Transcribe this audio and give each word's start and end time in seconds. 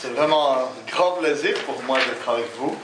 C'est 0.00 0.14
vraiment 0.14 0.54
un 0.54 0.68
grand 0.90 1.12
plaisir 1.12 1.52
pour 1.66 1.82
moi 1.82 1.98
d'être 1.98 2.26
avec 2.26 2.46
vous. 2.56 2.74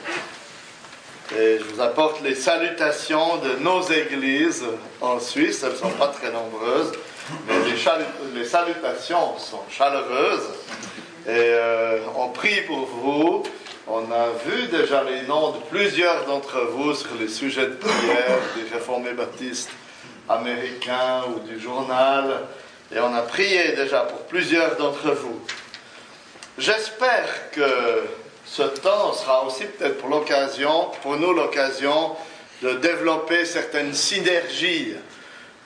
Et 1.35 1.58
je 1.58 1.65
vous 1.65 1.81
apporte 1.81 2.21
les 2.21 2.35
salutations 2.35 3.39
de 3.39 3.57
nos 3.62 3.81
églises 3.85 4.67
en 5.00 5.18
Suisse. 5.18 5.63
Elles 5.63 5.73
ne 5.73 5.76
sont 5.76 5.91
pas 5.92 6.08
très 6.08 6.31
nombreuses, 6.31 6.92
mais 7.49 7.55
les, 8.34 8.45
salutations 8.45 9.39
sont 9.39 9.62
chaleureuses. 9.71 10.46
Et 11.27 11.30
euh, 11.30 12.00
on 12.16 12.29
prie 12.29 12.61
pour 12.66 12.84
vous. 12.84 13.42
On 13.86 14.12
a 14.12 14.28
vu 14.44 14.66
déjà 14.66 15.02
les 15.02 15.22
noms 15.22 15.52
de 15.52 15.58
plusieurs 15.70 16.26
d'entre 16.26 16.66
vous 16.66 16.94
sur 16.94 17.14
les 17.18 17.28
sujets 17.28 17.66
de 17.66 17.76
prière 17.76 18.38
des 18.56 18.74
réformés 18.74 19.14
baptistes 19.14 19.70
américains 20.28 21.22
ou 21.34 21.48
du 21.48 21.58
journal. 21.58 22.42
Et 22.94 23.00
on 23.00 23.14
a 23.14 23.22
prié 23.22 23.72
déjà 23.72 24.00
pour 24.00 24.18
plusieurs 24.26 24.76
d'entre 24.76 25.12
vous. 25.12 25.40
J'espère 26.59 27.50
que 27.50 28.04
ce 28.46 28.62
temps 28.62 29.12
sera 29.12 29.44
aussi 29.44 29.64
peut-être 29.64 29.99
pour 29.99 30.08
l'occasion, 30.08 30.90
pour 31.03 31.17
nous 31.18 31.35
l'occasion 31.35 32.17
de 32.63 32.73
développer 32.75 33.45
certaines 33.45 33.93
synergies, 33.93 34.95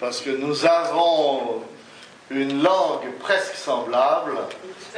parce 0.00 0.20
que 0.20 0.30
nous 0.30 0.66
avons 0.66 1.62
une 2.30 2.61
langue 2.62 3.09
presque 3.20 3.55
semblable, 3.55 4.33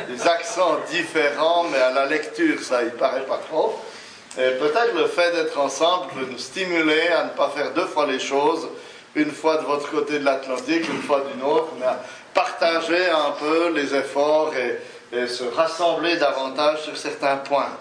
des 0.08 0.26
accents 0.26 0.78
différents, 0.90 1.64
mais 1.64 1.78
à 1.78 1.90
la 1.90 2.06
lecture, 2.06 2.62
ça 2.62 2.82
y 2.82 2.90
paraît 2.90 3.26
pas 3.26 3.40
trop. 3.50 3.78
Et 4.38 4.52
peut-être 4.52 4.94
le 4.94 5.06
fait 5.08 5.32
d'être 5.32 5.58
ensemble 5.58 6.06
peut 6.14 6.26
nous 6.30 6.38
stimuler 6.38 7.08
à 7.08 7.24
ne 7.24 7.30
pas 7.30 7.50
faire 7.50 7.72
deux 7.72 7.84
fois 7.84 8.06
les 8.06 8.18
choses, 8.20 8.66
une 9.14 9.30
fois 9.30 9.58
de 9.58 9.66
votre 9.66 9.90
côté 9.90 10.18
de 10.18 10.24
l'Atlantique, 10.24 10.88
une 10.88 11.02
fois 11.02 11.22
d'une 11.30 11.44
autre, 11.44 11.68
mais 11.78 11.84
à 11.84 12.02
partager 12.32 13.10
un 13.10 13.32
peu 13.32 13.68
les 13.74 13.94
efforts 13.94 14.54
et, 14.56 14.78
et 15.12 15.26
se 15.26 15.44
rassembler 15.44 16.16
davantage 16.16 16.82
sur 16.82 16.96
certains 16.96 17.36
points. 17.36 17.76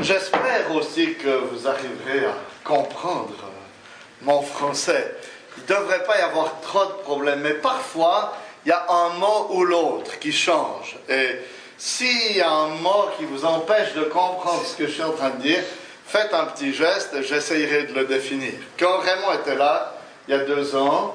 J'espère 0.00 0.74
aussi 0.74 1.14
que 1.14 1.28
vous 1.28 1.68
arriverez 1.68 2.26
à 2.26 2.34
comprendre 2.64 3.34
mon 4.22 4.40
français. 4.42 5.16
Il 5.56 5.62
ne 5.62 5.78
devrait 5.78 6.02
pas 6.04 6.18
y 6.18 6.22
avoir 6.22 6.60
trop 6.62 6.86
de 6.86 7.02
problèmes, 7.02 7.40
mais 7.40 7.54
parfois, 7.54 8.32
il 8.64 8.70
y 8.70 8.72
a 8.72 8.86
un 8.88 9.10
mot 9.10 9.48
ou 9.50 9.64
l'autre 9.64 10.18
qui 10.18 10.32
change. 10.32 10.96
Et 11.08 11.40
s'il 11.76 12.36
y 12.36 12.40
a 12.40 12.50
un 12.50 12.68
mot 12.68 13.10
qui 13.18 13.24
vous 13.26 13.44
empêche 13.44 13.92
de 13.94 14.04
comprendre 14.04 14.64
ce 14.64 14.76
que 14.76 14.86
je 14.86 14.92
suis 14.92 15.02
en 15.02 15.12
train 15.12 15.30
de 15.30 15.42
dire, 15.42 15.62
faites 16.06 16.32
un 16.32 16.46
petit 16.46 16.72
geste 16.72 17.14
et 17.14 17.22
j'essayerai 17.22 17.84
de 17.84 17.94
le 17.94 18.06
définir. 18.06 18.54
Quand 18.78 18.98
Raymond 18.98 19.32
était 19.34 19.56
là, 19.56 19.94
il 20.26 20.34
y 20.34 20.38
a 20.38 20.44
deux 20.44 20.74
ans, 20.74 21.14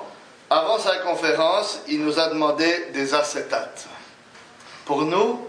avant 0.49 0.79
sa 0.79 0.97
conférence, 0.97 1.79
il 1.87 2.03
nous 2.03 2.19
a 2.19 2.27
demandé 2.29 2.87
des 2.93 3.13
acétates. 3.13 3.85
Pour 4.85 5.01
nous, 5.01 5.45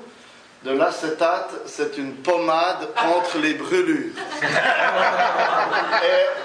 de 0.65 0.73
l'acétate, 0.73 1.53
c'est 1.67 1.97
une 1.99 2.17
pommade 2.17 2.89
contre 2.97 3.39
les 3.39 3.55
brûlures. 3.55 4.13
Et 4.43 4.47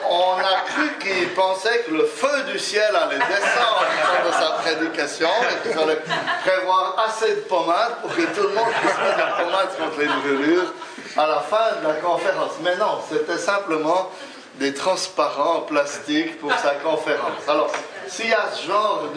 on 0.07 0.37
a 0.37 0.61
cru 0.67 0.87
qu'il 0.99 1.29
pensait 1.29 1.79
que 1.79 1.89
le 1.91 2.05
feu 2.05 2.43
du 2.51 2.59
ciel 2.59 2.95
allait 2.95 3.17
descendre 3.17 3.87
de 4.27 4.31
sa 4.31 4.51
prédication 4.61 5.29
et 5.49 5.55
qu'il 5.63 5.73
fallait 5.75 5.99
prévoir 6.45 6.95
assez 7.07 7.33
de 7.33 7.41
pommade 7.41 7.95
pour 8.03 8.15
que 8.15 8.21
tout 8.21 8.43
le 8.43 8.49
monde 8.49 8.71
puisse 8.81 8.99
mettre 8.99 9.17
la 9.17 9.31
pommade 9.43 9.69
contre 9.79 9.99
les 9.99 10.05
brûlures 10.05 10.71
à 11.17 11.25
la 11.27 11.39
fin 11.39 11.71
de 11.81 11.87
la 11.87 11.95
conférence. 11.95 12.51
Mais 12.61 12.75
non, 12.75 12.99
c'était 13.09 13.39
simplement 13.39 14.11
des 14.59 14.75
transparents 14.75 15.55
en 15.55 15.61
plastique 15.61 16.39
pour 16.39 16.53
sa 16.53 16.75
conférence. 16.75 17.47
Alors, 17.47 17.71
s'il 18.07 18.29
y 18.29 18.33
a 18.33 18.51
ce 18.51 18.67
genre 18.67 19.09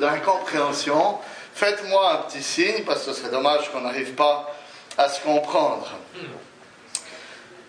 d'incompréhension, 0.00 1.18
faites-moi 1.54 2.12
un 2.12 2.16
petit 2.28 2.42
signe, 2.42 2.84
parce 2.84 3.04
que 3.04 3.12
ce 3.12 3.20
serait 3.20 3.30
dommage 3.30 3.70
qu'on 3.70 3.80
n'arrive 3.80 4.14
pas 4.14 4.50
à 4.98 5.08
se 5.08 5.20
comprendre. 5.20 5.88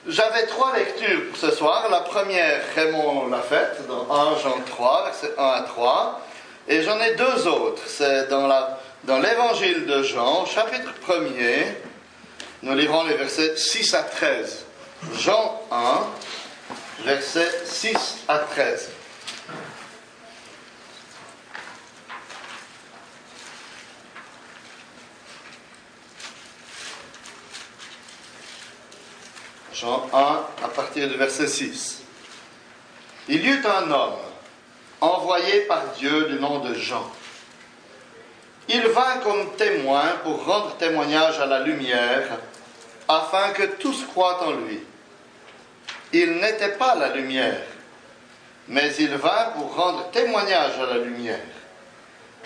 J'avais 0.08 0.46
trois 0.46 0.74
lectures 0.76 1.28
pour 1.30 1.38
ce 1.38 1.52
soir. 1.52 1.88
La 1.92 2.00
première, 2.00 2.62
Raymond 2.76 3.28
l'a 3.28 3.42
faite, 3.42 3.86
dans 3.88 4.10
1 4.10 4.38
Jean 4.40 4.62
3, 4.66 5.04
verset 5.06 5.34
1 5.38 5.44
à 5.44 5.62
3. 5.64 6.22
Et 6.70 6.82
j'en 6.82 7.00
ai 7.00 7.16
deux 7.16 7.48
autres. 7.48 7.82
C'est 7.88 8.30
dans, 8.30 8.48
dans 9.04 9.20
l'évangile 9.20 9.86
de 9.86 10.04
Jean, 10.04 10.46
chapitre 10.46 10.92
1er. 11.08 11.76
Nous 12.64 12.74
lirons 12.74 13.04
les 13.04 13.16
versets 13.16 13.58
6 13.58 13.94
à 13.96 14.04
13. 14.04 14.66
Jean 15.20 15.62
1, 15.72 17.04
versets 17.04 17.66
6 17.66 18.20
à 18.30 18.40
13. 18.40 18.90
Jean 29.80 30.10
1, 30.12 30.18
à 30.64 30.68
partir 30.70 31.08
du 31.08 31.18
verset 31.18 31.46
6. 31.46 32.02
Il 33.28 33.46
y 33.46 33.48
eut 33.48 33.64
un 33.64 33.92
homme 33.92 34.18
envoyé 35.02 35.62
par 35.62 35.84
Dieu 36.00 36.26
du 36.30 36.40
nom 36.40 36.60
de 36.60 36.74
Jean. 36.74 37.06
Il 38.70 38.82
vint 38.88 39.18
comme 39.24 39.56
témoin 39.56 40.04
pour 40.24 40.44
rendre 40.46 40.76
témoignage 40.78 41.40
à 41.40 41.46
la 41.46 41.60
lumière, 41.60 42.28
afin 43.08 43.52
que 43.52 43.64
tous 43.78 44.04
croient 44.06 44.48
en 44.48 44.54
lui. 44.54 44.80
Il 46.12 46.38
n'était 46.38 46.76
pas 46.78 46.96
la 46.96 47.14
lumière, 47.14 47.62
mais 48.68 48.96
il 48.96 49.16
vint 49.16 49.52
pour 49.56 49.76
rendre 49.76 50.10
témoignage 50.10 50.80
à 50.80 50.88
la 50.88 50.98
lumière. 50.98 51.40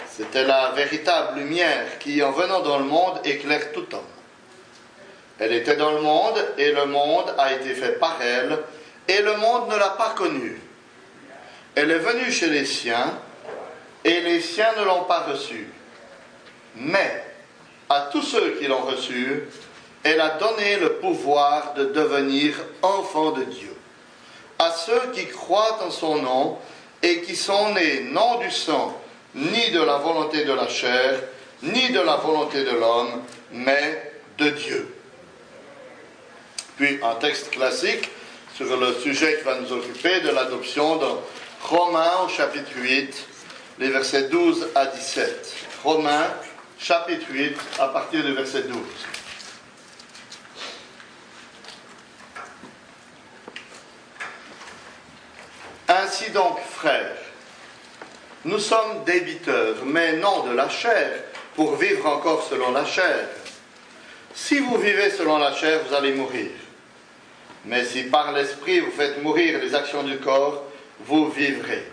C'était 0.10 0.44
la 0.44 0.72
véritable 0.72 1.40
lumière 1.40 1.98
qui, 1.98 2.22
en 2.22 2.32
venant 2.32 2.60
dans 2.60 2.80
le 2.80 2.86
monde, 2.86 3.22
éclaire 3.24 3.72
tout 3.72 3.88
homme. 3.96 4.21
Elle 5.42 5.54
était 5.54 5.76
dans 5.76 5.94
le 5.94 6.02
monde 6.02 6.40
et 6.60 6.72
le 6.72 6.86
monde 6.86 7.34
a 7.36 7.52
été 7.52 7.74
fait 7.74 7.94
par 7.94 8.16
elle 8.22 8.60
et 9.08 9.24
le 9.24 9.38
monde 9.38 9.70
ne 9.72 9.76
l'a 9.76 9.90
pas 9.90 10.14
connue. 10.16 10.62
Elle 11.74 11.90
est 11.90 11.98
venue 11.98 12.32
chez 12.32 12.46
les 12.46 12.64
siens 12.64 13.18
et 14.06 14.22
les 14.22 14.40
siens 14.40 14.72
ne 14.78 14.84
l'ont 14.84 15.06
pas 15.06 15.22
reçue. 15.22 15.68
Mais 16.76 17.24
à 17.90 18.10
tous 18.12 18.22
ceux 18.22 18.52
qui 18.60 18.68
l'ont 18.68 18.84
reçue, 18.84 19.50
elle 20.04 20.22
a 20.22 20.38
donné 20.38 20.78
le 20.78 20.94
pouvoir 20.94 21.74
de 21.74 21.86
devenir 21.86 22.54
enfants 22.84 23.32
de 23.32 23.44
Dieu. 23.46 23.76
À 24.60 24.70
ceux 24.70 25.12
qui 25.12 25.26
croient 25.26 25.80
en 25.84 25.90
son 25.90 26.18
nom 26.18 26.60
et 27.02 27.22
qui 27.22 27.36
sont 27.36 27.74
nés 27.74 28.02
non 28.12 28.38
du 28.38 28.52
sang, 28.52 28.96
ni 29.34 29.72
de 29.72 29.82
la 29.82 29.98
volonté 29.98 30.46
de 30.46 30.54
la 30.54 30.68
chair, 30.68 31.20
ni 31.64 31.90
de 31.90 32.00
la 32.00 32.18
volonté 32.18 32.64
de 32.64 32.76
l'homme, 32.76 33.24
mais 33.52 34.14
de 34.38 34.50
Dieu. 34.50 35.01
Un 36.82 37.14
texte 37.20 37.52
classique 37.52 38.10
sur 38.56 38.76
le 38.76 38.96
sujet 38.96 39.38
qui 39.38 39.44
va 39.44 39.60
nous 39.60 39.72
occuper 39.72 40.22
de 40.22 40.30
l'adoption 40.30 40.96
dans 40.96 41.22
Romains 41.62 42.24
au 42.26 42.28
chapitre 42.28 42.72
8, 42.76 43.28
les 43.78 43.90
versets 43.90 44.30
12 44.30 44.70
à 44.74 44.88
17. 44.88 45.56
Romains 45.84 46.34
chapitre 46.80 47.28
8 47.30 47.56
à 47.78 47.90
partir 47.90 48.24
du 48.24 48.34
verset 48.34 48.64
12. 48.64 48.80
Ainsi 55.88 56.32
donc, 56.32 56.58
frères, 56.62 57.18
nous 58.44 58.58
sommes 58.58 59.04
débiteurs, 59.06 59.76
mais 59.86 60.14
non 60.14 60.48
de 60.48 60.56
la 60.56 60.68
chair, 60.68 61.12
pour 61.54 61.76
vivre 61.76 62.08
encore 62.08 62.48
selon 62.50 62.72
la 62.72 62.86
chair. 62.86 63.28
Si 64.34 64.58
vous 64.58 64.80
vivez 64.80 65.12
selon 65.12 65.38
la 65.38 65.54
chair, 65.54 65.82
vous 65.88 65.94
allez 65.94 66.14
mourir. 66.14 66.50
Mais 67.66 67.86
si 67.86 68.04
par 68.04 68.32
l'Esprit 68.32 68.80
vous 68.80 68.92
faites 68.92 69.22
mourir 69.22 69.60
les 69.60 69.76
actions 69.76 70.04
du 70.04 70.18
corps, 70.18 70.64
vous 71.02 71.30
vivrez. 71.30 71.86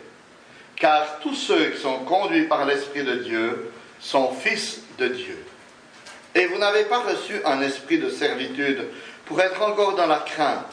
Car 0.77 1.19
tous 1.21 1.35
ceux 1.35 1.71
qui 1.71 1.81
sont 1.81 2.01
conduits 2.01 2.47
par 2.47 2.65
l'Esprit 2.65 3.03
de 3.03 3.17
Dieu 3.17 3.73
sont 4.01 4.33
fils 4.33 4.81
de 4.99 5.09
Dieu. 5.09 5.45
Et 6.35 6.47
vous 6.47 6.59
n'avez 6.59 6.85
pas 6.85 7.01
reçu 7.01 7.41
un 7.45 7.61
esprit 7.63 7.99
de 7.99 8.11
servitude 8.11 8.87
pour 9.25 9.41
être 9.41 9.61
encore 9.63 9.95
dans 9.97 10.07
la 10.07 10.21
crainte, 10.21 10.73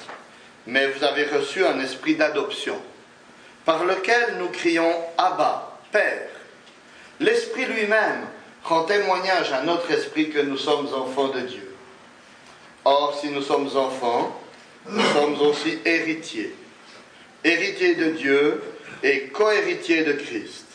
mais 0.68 0.88
vous 0.88 1.04
avez 1.04 1.25
reçu 1.25 1.66
un 1.66 1.80
esprit 1.80 2.16
d'adoption, 2.16 2.80
par 3.66 3.84
lequel 3.84 4.36
nous 4.38 4.50
crions 4.50 4.94
Abba, 5.18 5.80
Père. 5.92 6.30
L'Esprit 7.20 7.66
lui-même 7.66 8.28
rend 8.64 8.84
témoignage 8.84 9.52
à 9.52 9.62
notre 9.62 9.90
esprit 9.92 10.30
que 10.30 10.40
nous 10.40 10.58
sommes 10.58 10.94
enfants 10.94 11.30
de 11.30 11.42
Dieu. 11.42 11.75
Or, 12.84 13.18
si 13.20 13.30
nous 13.30 13.42
sommes 13.42 13.75
enfants, 13.75 14.40
nous 14.88 15.04
sommes 15.14 15.42
aussi 15.42 15.80
héritiers. 15.86 16.54
Héritiers 17.44 17.96
de 17.96 18.12
Dieu 18.12 18.62
et 19.04 19.28
cohéritiers 19.28 20.04
de 20.04 20.14
Christ. 20.14 20.66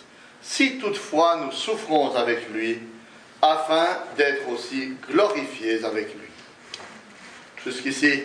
Si 0.42 0.78
toutefois 0.78 1.40
nous 1.44 1.52
souffrons 1.52 2.14
avec 2.14 2.48
lui, 2.50 2.78
afin 3.42 3.86
d'être 4.16 4.48
aussi 4.50 4.94
glorifiés 5.10 5.84
avec 5.84 6.14
lui. 6.14 6.28
Jusqu'ici, 7.64 8.22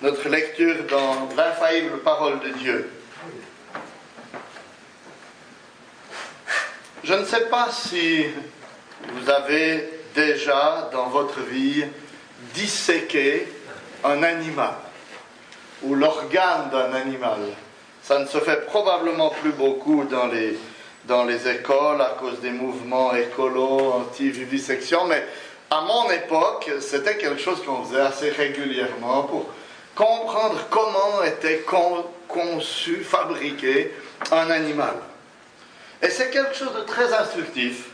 notre 0.00 0.28
lecture 0.28 0.84
dans 0.88 1.28
l'infaillible 1.36 1.98
parole 1.98 2.40
de 2.40 2.48
Dieu. 2.58 2.90
Je 7.04 7.14
ne 7.14 7.24
sais 7.24 7.46
pas 7.46 7.70
si 7.70 8.24
vous 9.12 9.30
avez 9.30 9.88
déjà 10.14 10.88
dans 10.92 11.08
votre 11.08 11.40
vie 11.40 11.84
disséqué 12.54 13.46
un 14.02 14.22
animal 14.22 14.74
ou 15.82 15.94
l'organe 15.94 16.70
d'un 16.70 16.92
animal 16.94 17.38
Ça 18.02 18.18
ne 18.18 18.26
se 18.26 18.38
fait 18.38 18.66
probablement 18.66 19.30
plus 19.30 19.52
beaucoup 19.52 20.04
dans 20.04 20.26
les, 20.26 20.58
dans 21.04 21.24
les 21.24 21.48
écoles 21.48 22.00
à 22.00 22.16
cause 22.18 22.40
des 22.40 22.50
mouvements 22.50 23.14
écolos, 23.14 23.92
anti-vivisection, 23.92 25.06
mais 25.06 25.24
à 25.70 25.80
mon 25.80 26.10
époque, 26.10 26.70
c'était 26.80 27.16
quelque 27.16 27.40
chose 27.40 27.62
qu'on 27.64 27.84
faisait 27.84 28.00
assez 28.00 28.30
régulièrement 28.30 29.24
pour 29.24 29.46
comprendre 29.94 30.60
comment 30.70 31.22
était 31.24 31.64
conçu, 32.28 33.02
fabriqué 33.02 33.92
un 34.30 34.50
animal. 34.50 34.94
Et 36.02 36.10
c'est 36.10 36.30
quelque 36.30 36.54
chose 36.54 36.74
de 36.74 36.82
très 36.82 37.12
instructif 37.12 37.86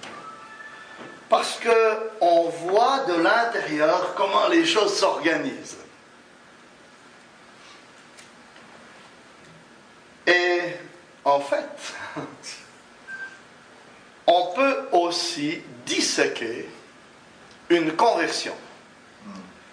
parce 1.29 1.59
qu'on 1.61 2.49
voit 2.49 3.05
de 3.09 3.23
l'intérieur 3.23 4.15
comment 4.17 4.49
les 4.49 4.67
choses 4.67 4.95
s'organisent. 4.95 5.79
Et 10.27 10.61
en 11.25 11.41
fait, 11.41 11.69
on 14.27 14.47
peut 14.55 14.77
aussi 14.93 15.61
disséquer 15.85 16.69
une 17.69 17.93
conversion. 17.97 18.55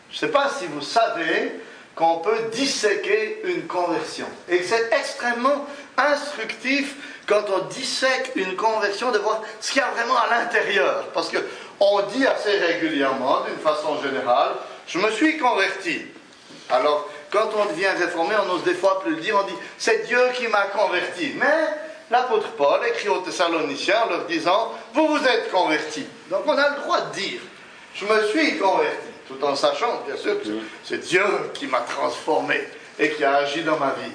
Je 0.09 0.15
ne 0.15 0.19
sais 0.19 0.27
pas 0.29 0.49
si 0.49 0.65
vous 0.65 0.81
savez 0.81 1.51
qu'on 1.95 2.17
peut 2.17 2.49
disséquer 2.51 3.41
une 3.43 3.67
conversion. 3.67 4.25
Et 4.47 4.63
c'est 4.63 4.91
extrêmement 4.91 5.65
instructif 5.97 6.95
quand 7.27 7.43
on 7.49 7.65
dissèque 7.67 8.31
une 8.35 8.55
conversion 8.55 9.11
de 9.11 9.19
voir 9.19 9.41
ce 9.59 9.71
qu'il 9.71 9.81
y 9.81 9.83
a 9.83 9.91
vraiment 9.91 10.17
à 10.17 10.29
l'intérieur. 10.29 11.07
Parce 11.13 11.29
qu'on 11.29 12.01
dit 12.13 12.25
assez 12.25 12.57
régulièrement, 12.57 13.41
d'une 13.41 13.59
façon 13.59 14.01
générale, 14.01 14.53
je 14.87 14.97
me 14.97 15.11
suis 15.11 15.37
converti. 15.37 16.05
Alors, 16.69 17.09
quand 17.31 17.49
on 17.55 17.65
devient 17.65 17.89
réformé, 17.97 18.35
on 18.41 18.45
n'ose 18.45 18.63
des 18.63 18.73
fois 18.73 19.01
plus 19.01 19.15
le 19.15 19.21
dire, 19.21 19.37
on 19.41 19.47
dit, 19.47 19.55
c'est 19.77 20.05
Dieu 20.07 20.19
qui 20.35 20.47
m'a 20.47 20.63
converti. 20.67 21.33
Mais 21.35 21.67
l'apôtre 22.09 22.49
Paul 22.51 22.79
écrit 22.87 23.09
aux 23.09 23.19
Thessaloniciens 23.19 24.03
en 24.05 24.09
leur 24.09 24.25
disant, 24.25 24.73
vous 24.93 25.07
vous 25.07 25.23
êtes 25.25 25.51
convertis. 25.51 26.07
Donc 26.29 26.43
on 26.45 26.57
a 26.57 26.69
le 26.69 26.75
droit 26.81 27.01
de 27.01 27.13
dire, 27.13 27.39
je 27.95 28.05
me 28.05 28.27
suis 28.27 28.57
converti, 28.57 29.07
tout 29.27 29.43
en 29.43 29.55
sachant, 29.55 30.01
bien 30.05 30.17
sûr, 30.17 30.41
que 30.41 30.47
c'est 30.83 30.99
Dieu 30.99 31.23
qui 31.53 31.67
m'a 31.67 31.81
transformé 31.81 32.67
et 32.97 33.11
qui 33.11 33.23
a 33.23 33.35
agi 33.37 33.63
dans 33.63 33.77
ma 33.77 33.91
vie. 33.91 34.11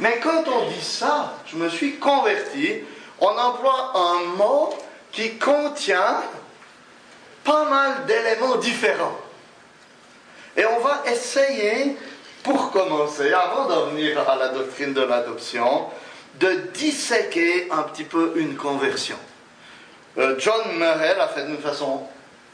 Mais 0.00 0.20
quand 0.22 0.44
on 0.46 0.68
dit 0.68 0.84
ça, 0.84 1.34
je 1.46 1.56
me 1.56 1.68
suis 1.68 1.96
converti, 1.96 2.82
on 3.20 3.28
emploie 3.28 3.92
un 3.94 4.36
mot 4.36 4.74
qui 5.10 5.38
contient 5.38 6.22
pas 7.44 7.64
mal 7.64 8.04
d'éléments 8.06 8.56
différents. 8.56 9.16
Et 10.56 10.64
on 10.66 10.80
va 10.80 11.02
essayer, 11.06 11.96
pour 12.46 12.70
commencer, 12.70 13.32
avant 13.32 13.66
d'en 13.66 13.86
venir 13.86 14.18
à 14.28 14.36
la 14.36 14.48
doctrine 14.50 14.94
de 14.94 15.02
l'adoption, 15.02 15.86
de 16.38 16.52
disséquer 16.72 17.66
un 17.72 17.82
petit 17.82 18.04
peu 18.04 18.34
une 18.36 18.54
conversion. 18.54 19.16
Euh, 20.16 20.36
John 20.38 20.78
Murray 20.78 21.16
l'a 21.18 21.26
fait 21.26 21.44
d'une 21.44 21.58
façon 21.58 22.04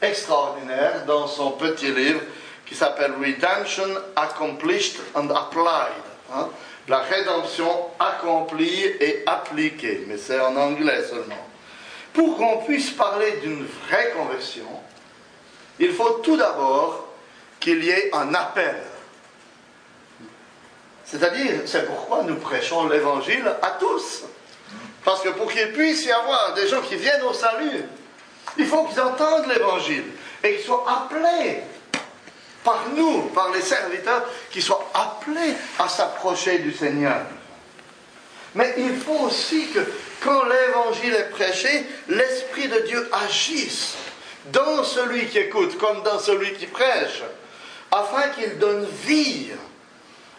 extraordinaire 0.01 1.05
dans 1.05 1.27
son 1.27 1.51
petit 1.51 1.91
livre 1.91 2.21
qui 2.65 2.73
s'appelle 2.73 3.13
Redemption 3.21 3.87
Accomplished 4.15 4.99
and 5.13 5.29
Applied. 5.29 6.03
Hein 6.33 6.49
la 6.87 6.99
rédemption 6.99 7.69
accomplie 7.99 8.83
et 8.99 9.23
appliquée, 9.27 10.05
mais 10.07 10.17
c'est 10.17 10.39
en 10.39 10.55
anglais 10.55 11.03
seulement. 11.07 11.47
Pour 12.13 12.35
qu'on 12.35 12.57
puisse 12.65 12.89
parler 12.89 13.31
d'une 13.43 13.65
vraie 13.65 14.11
conversion, 14.17 14.67
il 15.79 15.93
faut 15.93 16.19
tout 16.23 16.35
d'abord 16.35 17.07
qu'il 17.59 17.83
y 17.83 17.89
ait 17.89 18.09
un 18.13 18.33
appel. 18.33 18.75
C'est-à-dire, 21.13 21.61
c'est 21.67 21.85
pourquoi 21.85 22.23
nous 22.23 22.37
prêchons 22.37 22.87
l'évangile 22.87 23.45
à 23.61 23.77
tous. 23.79 24.23
Parce 25.05 25.21
que 25.21 25.29
pour 25.29 25.51
qu'il 25.51 25.71
puisse 25.71 26.05
y 26.05 26.11
avoir 26.11 26.55
des 26.55 26.67
gens 26.67 26.81
qui 26.81 26.95
viennent 26.95 27.21
au 27.21 27.33
salut, 27.33 27.83
il 28.57 28.65
faut 28.65 28.85
qu'ils 28.85 28.99
entendent 28.99 29.45
l'évangile 29.47 30.05
et 30.43 30.55
qu'ils 30.55 30.65
soient 30.65 30.83
appelés 30.87 31.59
par 32.63 32.85
nous, 32.95 33.27
par 33.27 33.51
les 33.51 33.61
serviteurs, 33.61 34.25
qui 34.49 34.59
soient 34.59 34.89
appelés 34.91 35.53
à 35.77 35.87
s'approcher 35.87 36.57
du 36.57 36.73
Seigneur. 36.73 37.21
Mais 38.55 38.73
il 38.77 38.95
faut 38.95 39.25
aussi 39.25 39.67
que 39.67 39.81
quand 40.19 40.45
l'évangile 40.45 41.13
est 41.13 41.29
prêché, 41.29 41.85
l'Esprit 42.07 42.69
de 42.69 42.79
Dieu 42.87 43.07
agisse 43.27 43.93
dans 44.45 44.83
celui 44.83 45.27
qui 45.27 45.37
écoute 45.37 45.77
comme 45.77 46.01
dans 46.01 46.17
celui 46.17 46.53
qui 46.53 46.65
prêche, 46.65 47.21
afin 47.91 48.29
qu'il 48.29 48.57
donne 48.57 48.87
vie 49.05 49.51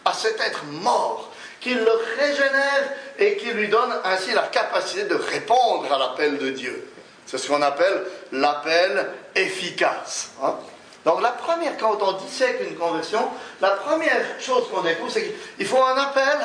à 0.04 0.12
cet 0.12 0.40
être 0.40 0.64
mort, 0.64 1.30
qu'il 1.60 1.78
le 1.78 1.92
régénère 2.18 2.90
et 3.18 3.36
qu'il 3.36 3.52
lui 3.52 3.68
donne 3.68 3.92
ainsi 4.04 4.32
la 4.32 4.42
capacité 4.42 5.04
de 5.04 5.14
répondre 5.14 5.90
à 5.92 5.98
l'appel 5.98 6.38
de 6.38 6.50
Dieu. 6.50 6.90
C'est 7.26 7.38
ce 7.38 7.48
qu'on 7.48 7.62
appelle 7.62 8.04
l'appel 8.32 9.10
efficace. 9.34 10.32
Hein. 10.42 10.56
Donc 11.04 11.22
la 11.22 11.30
première, 11.30 11.76
quand 11.78 11.98
on 12.02 12.12
dissèque 12.12 12.60
une 12.68 12.76
conversion, 12.76 13.30
la 13.60 13.70
première 13.70 14.24
chose 14.40 14.68
qu'on 14.70 14.82
découvre, 14.82 15.10
c'est 15.10 15.34
qu'il 15.56 15.66
faut 15.66 15.82
un 15.82 15.96
appel, 15.96 16.38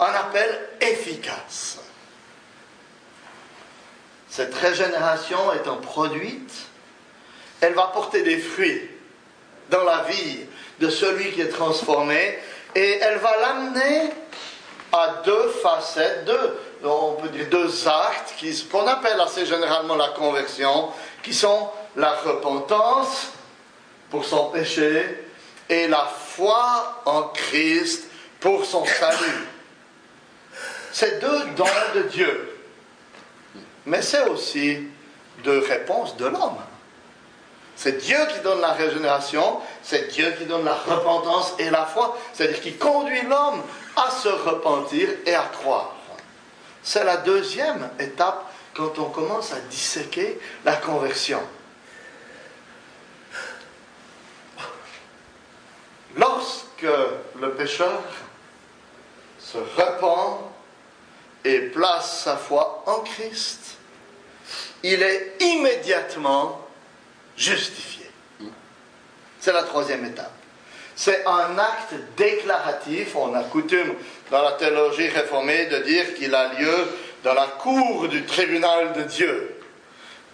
un 0.00 0.12
appel 0.12 0.68
efficace. 0.80 1.78
Cette 4.28 4.54
régénération 4.54 5.52
étant 5.54 5.76
produite, 5.76 6.52
elle 7.60 7.74
va 7.74 7.90
porter 7.94 8.22
des 8.22 8.38
fruits 8.38 8.88
dans 9.70 9.84
la 9.84 10.04
vie 10.04 10.40
de 10.80 10.90
celui 10.90 11.32
qui 11.32 11.40
est 11.40 11.48
transformé, 11.48 12.38
et 12.74 12.98
elle 13.00 13.18
va 13.18 13.32
l'amener 13.40 14.10
à 14.92 15.22
deux 15.24 15.48
facettes, 15.62 16.24
deux, 16.24 16.60
on 16.84 17.12
peut 17.14 17.28
dire 17.28 17.46
deux 17.50 17.88
actes, 17.88 18.34
qu'on 18.70 18.86
appelle 18.86 19.20
assez 19.20 19.46
généralement 19.46 19.96
la 19.96 20.08
conversion, 20.08 20.90
qui 21.22 21.34
sont 21.34 21.70
la 21.96 22.12
repentance 22.12 23.28
pour 24.10 24.24
son 24.24 24.46
péché 24.46 25.24
et 25.68 25.88
la 25.88 26.06
foi 26.06 27.02
en 27.04 27.24
Christ 27.24 28.08
pour 28.40 28.64
son 28.64 28.84
salut. 28.84 29.46
C'est 30.92 31.20
deux 31.20 31.44
dons 31.56 31.64
de 31.94 32.02
Dieu. 32.02 32.58
Mais 33.86 34.02
c'est 34.02 34.28
aussi 34.28 34.86
deux 35.44 35.60
réponses 35.60 36.16
de 36.16 36.26
l'homme. 36.26 36.58
C'est 37.78 37.98
Dieu 37.98 38.18
qui 38.32 38.40
donne 38.40 38.60
la 38.60 38.72
régénération, 38.72 39.60
c'est 39.84 40.08
Dieu 40.08 40.32
qui 40.36 40.46
donne 40.46 40.64
la 40.64 40.74
repentance 40.74 41.54
et 41.60 41.70
la 41.70 41.86
foi, 41.86 42.18
c'est-à-dire 42.32 42.60
qui 42.60 42.76
conduit 42.76 43.22
l'homme 43.22 43.62
à 43.94 44.10
se 44.10 44.28
repentir 44.28 45.08
et 45.24 45.32
à 45.32 45.44
croire. 45.44 45.94
C'est 46.82 47.04
la 47.04 47.18
deuxième 47.18 47.88
étape 48.00 48.52
quand 48.74 48.98
on 48.98 49.10
commence 49.10 49.52
à 49.52 49.60
disséquer 49.70 50.40
la 50.64 50.74
conversion. 50.74 51.40
Lorsque 56.16 56.82
le 57.40 57.52
pécheur 57.52 58.02
se 59.38 59.58
repent 59.58 60.50
et 61.44 61.60
place 61.60 62.24
sa 62.24 62.36
foi 62.36 62.82
en 62.86 63.02
Christ, 63.02 63.76
il 64.82 65.00
est 65.00 65.36
immédiatement 65.38 66.67
justifié. 67.38 68.10
C'est 69.40 69.52
la 69.52 69.62
troisième 69.62 70.04
étape. 70.04 70.32
C'est 70.94 71.24
un 71.26 71.56
acte 71.56 71.94
déclaratif. 72.16 73.14
On 73.14 73.32
a 73.34 73.44
coutume 73.44 73.94
dans 74.30 74.42
la 74.42 74.52
théologie 74.52 75.08
réformée 75.08 75.66
de 75.66 75.78
dire 75.78 76.14
qu'il 76.14 76.34
a 76.34 76.52
lieu 76.54 76.88
dans 77.22 77.34
la 77.34 77.46
cour 77.46 78.08
du 78.08 78.24
tribunal 78.26 78.92
de 78.94 79.02
Dieu. 79.02 79.54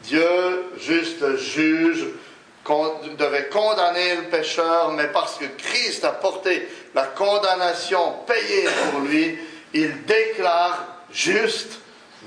Dieu, 0.03 0.65
juste 0.79 1.37
juge, 1.37 2.07
devait 3.19 3.49
condamner 3.49 4.17
le 4.17 4.23
pécheur, 4.25 4.93
mais 4.93 5.09
parce 5.09 5.37
que 5.37 5.45
Christ 5.45 6.05
a 6.05 6.13
porté 6.13 6.67
la 6.95 7.05
condamnation 7.05 8.13
payée 8.27 8.67
pour 8.91 9.01
lui, 9.01 9.39
il 9.75 10.05
déclare 10.05 10.87
juste, 11.13 11.79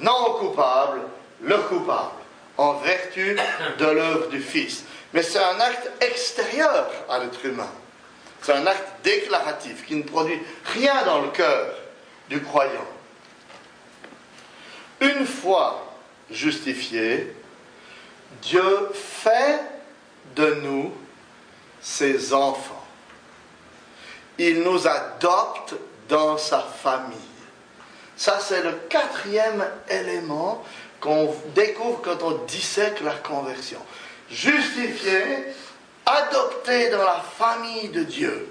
non 0.02 0.36
coupable, 0.40 1.02
le 1.42 1.58
coupable, 1.58 2.22
en 2.58 2.74
vertu 2.74 3.38
de 3.78 3.86
l'œuvre 3.86 4.28
du 4.30 4.40
Fils. 4.40 4.84
Mais 5.14 5.22
c'est 5.22 5.40
un 5.40 5.60
acte 5.60 5.90
extérieur 6.02 6.90
à 7.10 7.20
l'être 7.20 7.46
humain. 7.46 7.70
C'est 8.42 8.54
un 8.54 8.66
acte 8.68 9.04
déclaratif 9.04 9.86
qui 9.86 9.96
ne 9.96 10.04
produit 10.04 10.40
rien 10.74 11.04
dans 11.06 11.22
le 11.22 11.30
cœur 11.30 11.74
du 12.30 12.42
croyant. 12.42 12.88
Une 15.02 15.26
fois 15.26 15.94
justifié, 16.30 17.34
Dieu 18.42 18.90
fait 18.94 19.60
de 20.36 20.56
nous 20.64 20.94
ses 21.82 22.34
enfants. 22.34 22.86
Il 24.38 24.62
nous 24.62 24.88
adopte 24.88 25.76
dans 26.10 26.38
sa 26.38 26.60
famille. 26.60 27.18
Ça, 28.18 28.40
c'est 28.42 28.64
le 28.64 28.74
quatrième 28.90 29.66
élément 29.90 30.64
qu'on 31.00 31.34
découvre 31.56 32.02
quand 32.02 32.24
on 32.24 32.32
dissèque 32.46 33.02
la 33.02 33.14
conversion. 33.14 33.80
justifiés, 34.30 35.46
adoptés 36.06 36.90
dans 36.90 37.04
la 37.04 37.24
famille 37.38 37.90
de 37.90 38.04
Dieu. 38.04 38.50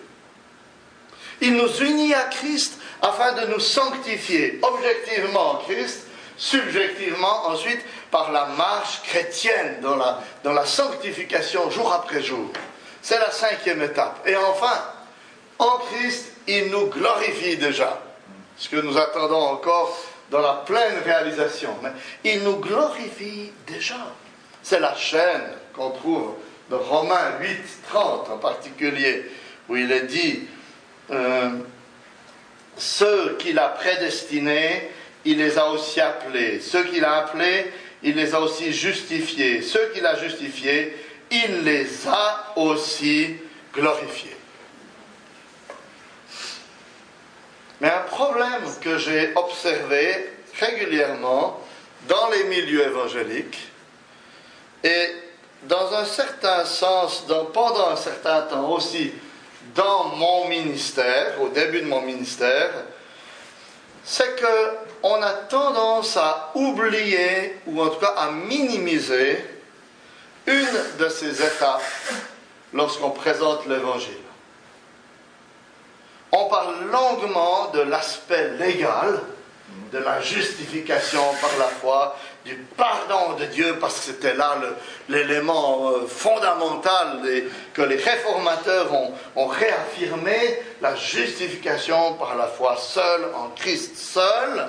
Il 1.40 1.54
nous 1.54 1.68
unit 1.82 2.14
à 2.14 2.24
Christ 2.24 2.78
afin 3.02 3.32
de 3.32 3.46
nous 3.46 3.60
sanctifier 3.60 4.58
objectivement 4.62 5.52
en 5.52 5.56
Christ, 5.56 6.06
subjectivement 6.36 7.46
ensuite 7.48 7.80
par 8.10 8.32
la 8.32 8.46
marche 8.46 9.02
chrétienne 9.02 9.80
dans 9.82 9.96
la, 9.96 10.22
dans 10.44 10.52
la 10.52 10.64
sanctification 10.64 11.70
jour 11.70 11.92
après 11.92 12.22
jour. 12.22 12.50
C'est 13.02 13.18
la 13.18 13.30
cinquième 13.30 13.82
étape. 13.82 14.26
Et 14.26 14.36
enfin, 14.36 14.82
en 15.58 15.78
Christ, 15.78 16.32
il 16.46 16.70
nous 16.70 16.86
glorifie 16.86 17.56
déjà. 17.56 18.05
Ce 18.58 18.68
que 18.68 18.76
nous 18.76 18.96
attendons 18.96 19.42
encore 19.42 19.96
dans 20.30 20.40
la 20.40 20.62
pleine 20.66 20.98
réalisation. 21.04 21.70
Mais 21.82 21.90
il 22.24 22.42
nous 22.42 22.56
glorifie 22.56 23.52
déjà. 23.66 24.14
C'est 24.62 24.80
la 24.80 24.94
chaîne 24.94 25.52
qu'on 25.74 25.90
trouve 25.90 26.34
dans 26.68 26.78
Romains 26.78 27.38
8, 27.40 27.48
30 27.88 28.30
en 28.30 28.38
particulier, 28.38 29.26
où 29.68 29.76
il 29.76 29.92
est 29.92 30.06
dit 30.06 30.42
euh, 31.10 31.50
Ceux 32.76 33.36
qu'il 33.38 33.58
a 33.58 33.68
prédestinés, 33.68 34.90
il 35.24 35.38
les 35.38 35.58
a 35.58 35.68
aussi 35.70 36.00
appelés. 36.00 36.60
Ceux 36.60 36.84
qu'il 36.84 37.04
a 37.04 37.18
appelés, 37.18 37.72
il 38.02 38.16
les 38.16 38.34
a 38.34 38.40
aussi 38.40 38.72
justifiés. 38.72 39.62
Ceux 39.62 39.90
qu'il 39.94 40.04
a 40.06 40.16
justifiés, 40.16 40.96
il 41.30 41.62
les 41.62 41.86
a 42.08 42.52
aussi 42.56 43.36
glorifiés. 43.72 44.35
Mais 47.80 47.90
un 47.90 48.02
problème 48.02 48.62
que 48.80 48.98
j'ai 48.98 49.32
observé 49.36 50.32
régulièrement 50.58 51.60
dans 52.08 52.30
les 52.30 52.44
milieux 52.44 52.86
évangéliques 52.86 53.68
et 54.82 55.08
dans 55.64 55.94
un 55.94 56.04
certain 56.04 56.64
sens, 56.64 57.24
pendant 57.52 57.90
un 57.90 57.96
certain 57.96 58.42
temps 58.42 58.70
aussi, 58.70 59.12
dans 59.74 60.04
mon 60.16 60.48
ministère, 60.48 61.40
au 61.40 61.48
début 61.48 61.80
de 61.80 61.86
mon 61.86 62.00
ministère, 62.02 62.70
c'est 64.04 64.36
que 64.36 64.76
on 65.02 65.20
a 65.22 65.32
tendance 65.32 66.16
à 66.16 66.52
oublier, 66.54 67.56
ou 67.66 67.82
en 67.82 67.88
tout 67.88 67.98
cas 68.00 68.14
à 68.16 68.30
minimiser, 68.30 69.44
une 70.46 70.96
de 70.98 71.08
ces 71.08 71.42
étapes 71.42 71.82
lorsqu'on 72.72 73.10
présente 73.10 73.66
l'Évangile. 73.66 74.14
On 76.46 76.48
parle 76.48 76.76
longuement 76.92 77.70
de 77.74 77.80
l'aspect 77.80 78.50
légal, 78.56 79.20
de 79.92 79.98
la 79.98 80.20
justification 80.20 81.20
par 81.40 81.50
la 81.58 81.64
foi, 81.64 82.16
du 82.44 82.54
pardon 82.76 83.32
de 83.36 83.46
Dieu, 83.46 83.78
parce 83.80 83.96
que 83.96 84.12
c'était 84.12 84.34
là 84.34 84.54
l'élément 85.08 85.90
euh, 85.90 86.06
fondamental 86.06 87.20
que 87.74 87.82
les 87.82 87.96
réformateurs 87.96 88.86
ont, 89.34 89.46
réaffirmé, 89.48 90.62
la 90.80 90.94
justification 90.94 92.14
par 92.14 92.36
la 92.36 92.46
foi 92.46 92.76
seule, 92.76 93.24
en 93.34 93.48
Christ 93.56 93.96
seul. 93.96 94.68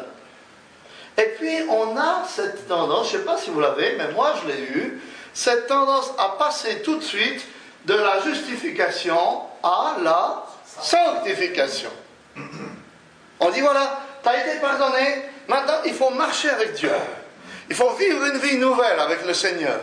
Et 1.16 1.36
puis 1.38 1.60
on 1.70 1.96
a 1.96 2.24
cette 2.28 2.68
tendance, 2.68 3.12
je 3.12 3.18
ne 3.18 3.20
sais 3.20 3.26
pas 3.26 3.38
si 3.38 3.52
vous 3.52 3.60
l'avez, 3.60 3.98
mais 3.98 4.12
moi 4.14 4.34
je 4.42 4.52
l'ai 4.52 4.62
eu, 4.62 5.02
cette 5.32 5.68
tendance 5.68 6.12
à 6.18 6.30
passer 6.40 6.82
tout 6.82 6.98
de 6.98 7.04
suite 7.04 7.46
de 7.86 7.94
la 7.94 8.22
justification 8.22 9.42
à 9.62 9.98
la 10.02 10.44
sanctification. 10.82 11.92
On 13.40 13.50
dit 13.50 13.62
voilà, 13.62 14.00
tu 14.24 14.30
as 14.30 14.46
été 14.46 14.60
pardonné, 14.60 15.24
maintenant 15.48 15.80
il 15.86 15.94
faut 15.94 16.10
marcher 16.10 16.50
avec 16.50 16.74
Dieu. 16.74 16.92
Il 17.70 17.76
faut 17.76 17.92
vivre 17.92 18.24
une 18.26 18.40
vie 18.40 18.58
nouvelle 18.58 19.00
avec 19.00 19.26
le 19.26 19.34
Seigneur. 19.34 19.80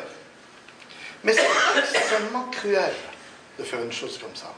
Mais 1.23 1.33
c'est 1.33 1.43
extrêmement 1.79 2.49
cruel 2.51 2.93
de 3.59 3.65
faire 3.65 3.83
une 3.83 3.93
chose 3.93 4.19
comme 4.19 4.35
ça. 4.35 4.53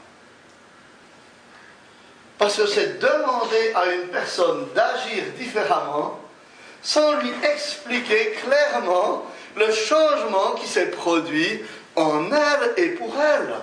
Parce 2.37 2.55
que 2.55 2.67
c'est 2.67 2.99
demander 2.99 3.73
à 3.75 3.85
une 3.87 4.07
personne 4.09 4.67
d'agir 4.73 5.23
différemment 5.37 6.19
sans 6.81 7.19
lui 7.19 7.31
expliquer 7.43 8.35
clairement 8.43 9.25
le 9.55 9.71
changement 9.71 10.51
qui 10.51 10.67
s'est 10.67 10.91
produit 10.91 11.61
en 11.95 12.31
elle 12.31 12.73
et 12.77 12.89
pour 12.89 13.13
elle. 13.19 13.55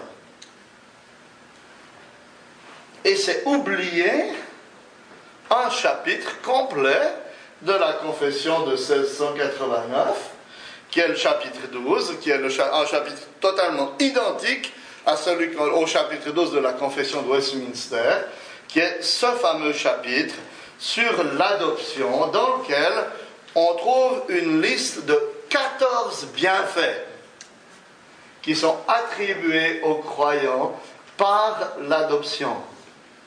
Et 3.04 3.16
c'est 3.16 3.42
oublier 3.44 4.32
un 5.50 5.70
chapitre 5.70 6.40
complet 6.42 7.12
de 7.61 7.73
la 7.73 7.94
confession 7.94 8.64
de 8.64 8.73
1689, 8.73 10.30
qui 10.90 11.00
est 11.00 11.08
le 11.08 11.16
chapitre 11.16 11.68
12, 11.70 12.18
qui 12.20 12.30
est 12.30 12.42
un 12.42 12.87
chapitre 12.87 13.23
totalement 13.40 13.92
identique 14.00 14.73
à 15.04 15.16
celui 15.16 15.54
au 15.56 15.87
chapitre 15.87 16.30
12 16.30 16.52
de 16.52 16.61
la 16.61 16.73
confession 16.73 17.23
de 17.23 17.28
Westminster, 17.28 18.25
qui 18.68 18.80
est 18.80 19.02
ce 19.02 19.26
fameux 19.26 19.75
chapitre 19.75 20.34
sur 20.78 21.25
l'adoption, 21.38 22.28
dans 22.28 22.58
lequel 22.58 22.92
on 23.54 23.75
trouve 23.75 24.23
une 24.28 24.62
liste 24.62 25.04
de 25.04 25.20
14 25.50 26.28
bienfaits 26.34 27.06
qui 28.42 28.56
sont 28.56 28.76
attribués 28.88 29.80
aux 29.82 29.96
croyants 29.96 30.78
par 31.16 31.75
l'adoption. 31.80 32.56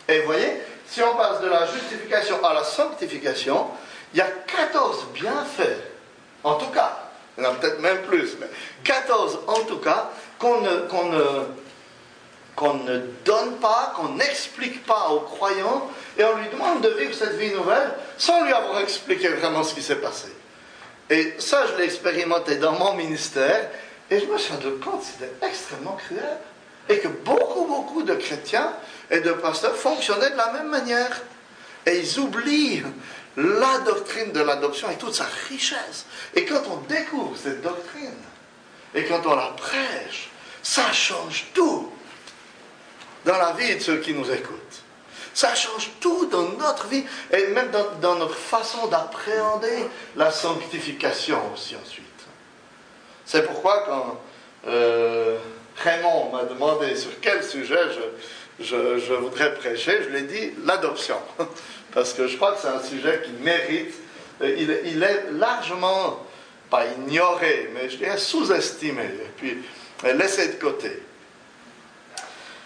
Et 0.08 0.20
vous 0.20 0.26
voyez, 0.28 0.62
si 0.88 1.02
on 1.04 1.16
passe 1.16 1.42
de 1.42 1.48
la 1.48 1.66
justification 1.68 2.44
à 2.46 2.54
la 2.54 2.64
sanctification, 2.64 3.68
il 4.14 4.20
y 4.20 4.22
a 4.22 4.28
14 4.28 5.08
bienfaits, 5.14 5.82
en 6.44 6.56
tout 6.56 6.68
cas, 6.68 6.98
il 7.38 7.44
y 7.44 7.48
en 7.48 7.52
a 7.52 7.54
peut-être 7.54 7.80
même 7.80 8.02
plus, 8.04 8.38
mais 8.40 8.48
14 8.84 9.40
en 9.48 9.60
tout 9.64 9.78
cas, 9.78 10.12
qu'on 10.40 10.62
ne, 10.62 10.78
qu'on 12.56 12.74
ne, 12.74 12.98
donne 13.26 13.58
pas, 13.58 13.94
qu'on 13.96 14.10
n'explique 14.10 14.86
pas 14.86 15.10
aux 15.10 15.20
croyants, 15.20 15.90
et 16.18 16.24
on 16.24 16.38
lui 16.38 16.48
demande 16.50 16.82
de 16.82 16.90
vivre 16.90 17.14
cette 17.14 17.36
vie 17.36 17.52
nouvelle 17.52 17.92
sans 18.18 18.44
lui 18.46 18.54
avoir 18.54 18.80
expliqué 18.80 19.28
vraiment 19.28 19.64
ce 19.64 19.76
qui 19.76 19.82
s'est 19.82 19.98
passé. 19.98 20.30
Et 21.10 21.36
ça, 21.38 21.66
je 21.68 21.78
l'ai 21.78 21.86
expérimenté 21.86 22.56
dans 22.56 22.74
mon 22.74 22.94
ministère, 22.94 23.70
et 24.10 24.20
je 24.20 24.26
me 24.26 24.38
suis 24.38 24.54
rendu 24.54 24.72
compte 24.84 25.02
que 25.02 25.06
c'était 25.06 25.46
extrêmement 25.46 25.98
cruel. 26.08 26.38
Et 26.90 27.00
que 27.00 27.10
beaucoup, 27.10 27.66
beaucoup 27.66 28.04
de 28.04 28.14
chrétiens 28.14 28.72
et 29.10 29.20
de 29.20 29.32
pasteurs 29.34 29.76
fonctionnaient 29.76 30.32
de 30.32 30.38
la 30.38 30.52
même 30.52 30.70
manière. 30.70 31.22
Et 31.86 32.00
ils 32.00 32.20
oublient 32.20 32.84
la 33.38 33.80
doctrine 33.80 34.32
de 34.32 34.42
l'adoption 34.42 34.90
et 34.90 34.96
toute 34.96 35.14
sa 35.14 35.28
richesse. 35.48 36.06
Et 36.36 36.46
quand 36.46 36.64
on 36.70 36.78
découvre 36.88 37.38
cette 37.38 37.62
doctrine, 37.62 38.16
et 38.94 39.06
quand 39.06 39.22
on 39.26 39.36
la 39.36 39.54
prêche, 39.56 40.30
ça 40.64 40.92
change 40.92 41.46
tout 41.54 41.92
dans 43.26 43.38
la 43.38 43.54
vie 43.54 43.76
de 43.76 43.80
ceux 43.80 43.98
qui 43.98 44.14
nous 44.14 44.30
écoutent. 44.32 44.84
Ça 45.34 45.54
change 45.54 45.92
tout 46.00 46.26
dans 46.26 46.50
notre 46.58 46.88
vie 46.88 47.04
et 47.32 47.48
même 47.48 47.70
dans, 48.02 48.16
notre 48.16 48.36
façon 48.36 48.88
d'appréhender 48.88 49.86
la 50.16 50.32
sanctification 50.32 51.40
aussi 51.54 51.76
ensuite. 51.76 52.06
C'est 53.24 53.46
pourquoi 53.46 53.84
quand 53.86 54.20
euh, 54.68 55.38
Raymond 55.76 56.32
m'a 56.32 56.44
demandé 56.46 56.96
sur 56.96 57.12
quel 57.22 57.44
sujet 57.44 57.78
je, 57.94 58.02
voudrais 58.60 59.54
prêcher, 59.56 60.04
je 60.04 60.10
lui 60.10 60.20
ai 60.20 60.22
dit 60.24 60.54
l'adoption. 60.66 61.18
Parce 61.94 62.14
que 62.14 62.28
je 62.28 62.36
crois 62.36 62.54
que 62.54 62.60
c'est 62.62 62.68
un 62.68 62.84
sujet 62.84 63.22
qui 63.26 63.32
mérite, 63.44 63.94
il, 64.42 64.70
est 65.04 65.32
largement, 65.32 66.20
pas 66.70 66.86
ignoré, 66.86 67.72
mais 67.74 67.90
je 67.90 67.98
dirais 67.98 68.18
sous-estimé, 68.18 69.04
et 69.04 69.32
puis 69.36 69.58
laissé 70.04 70.50
de 70.50 70.60
côté. 70.60 71.02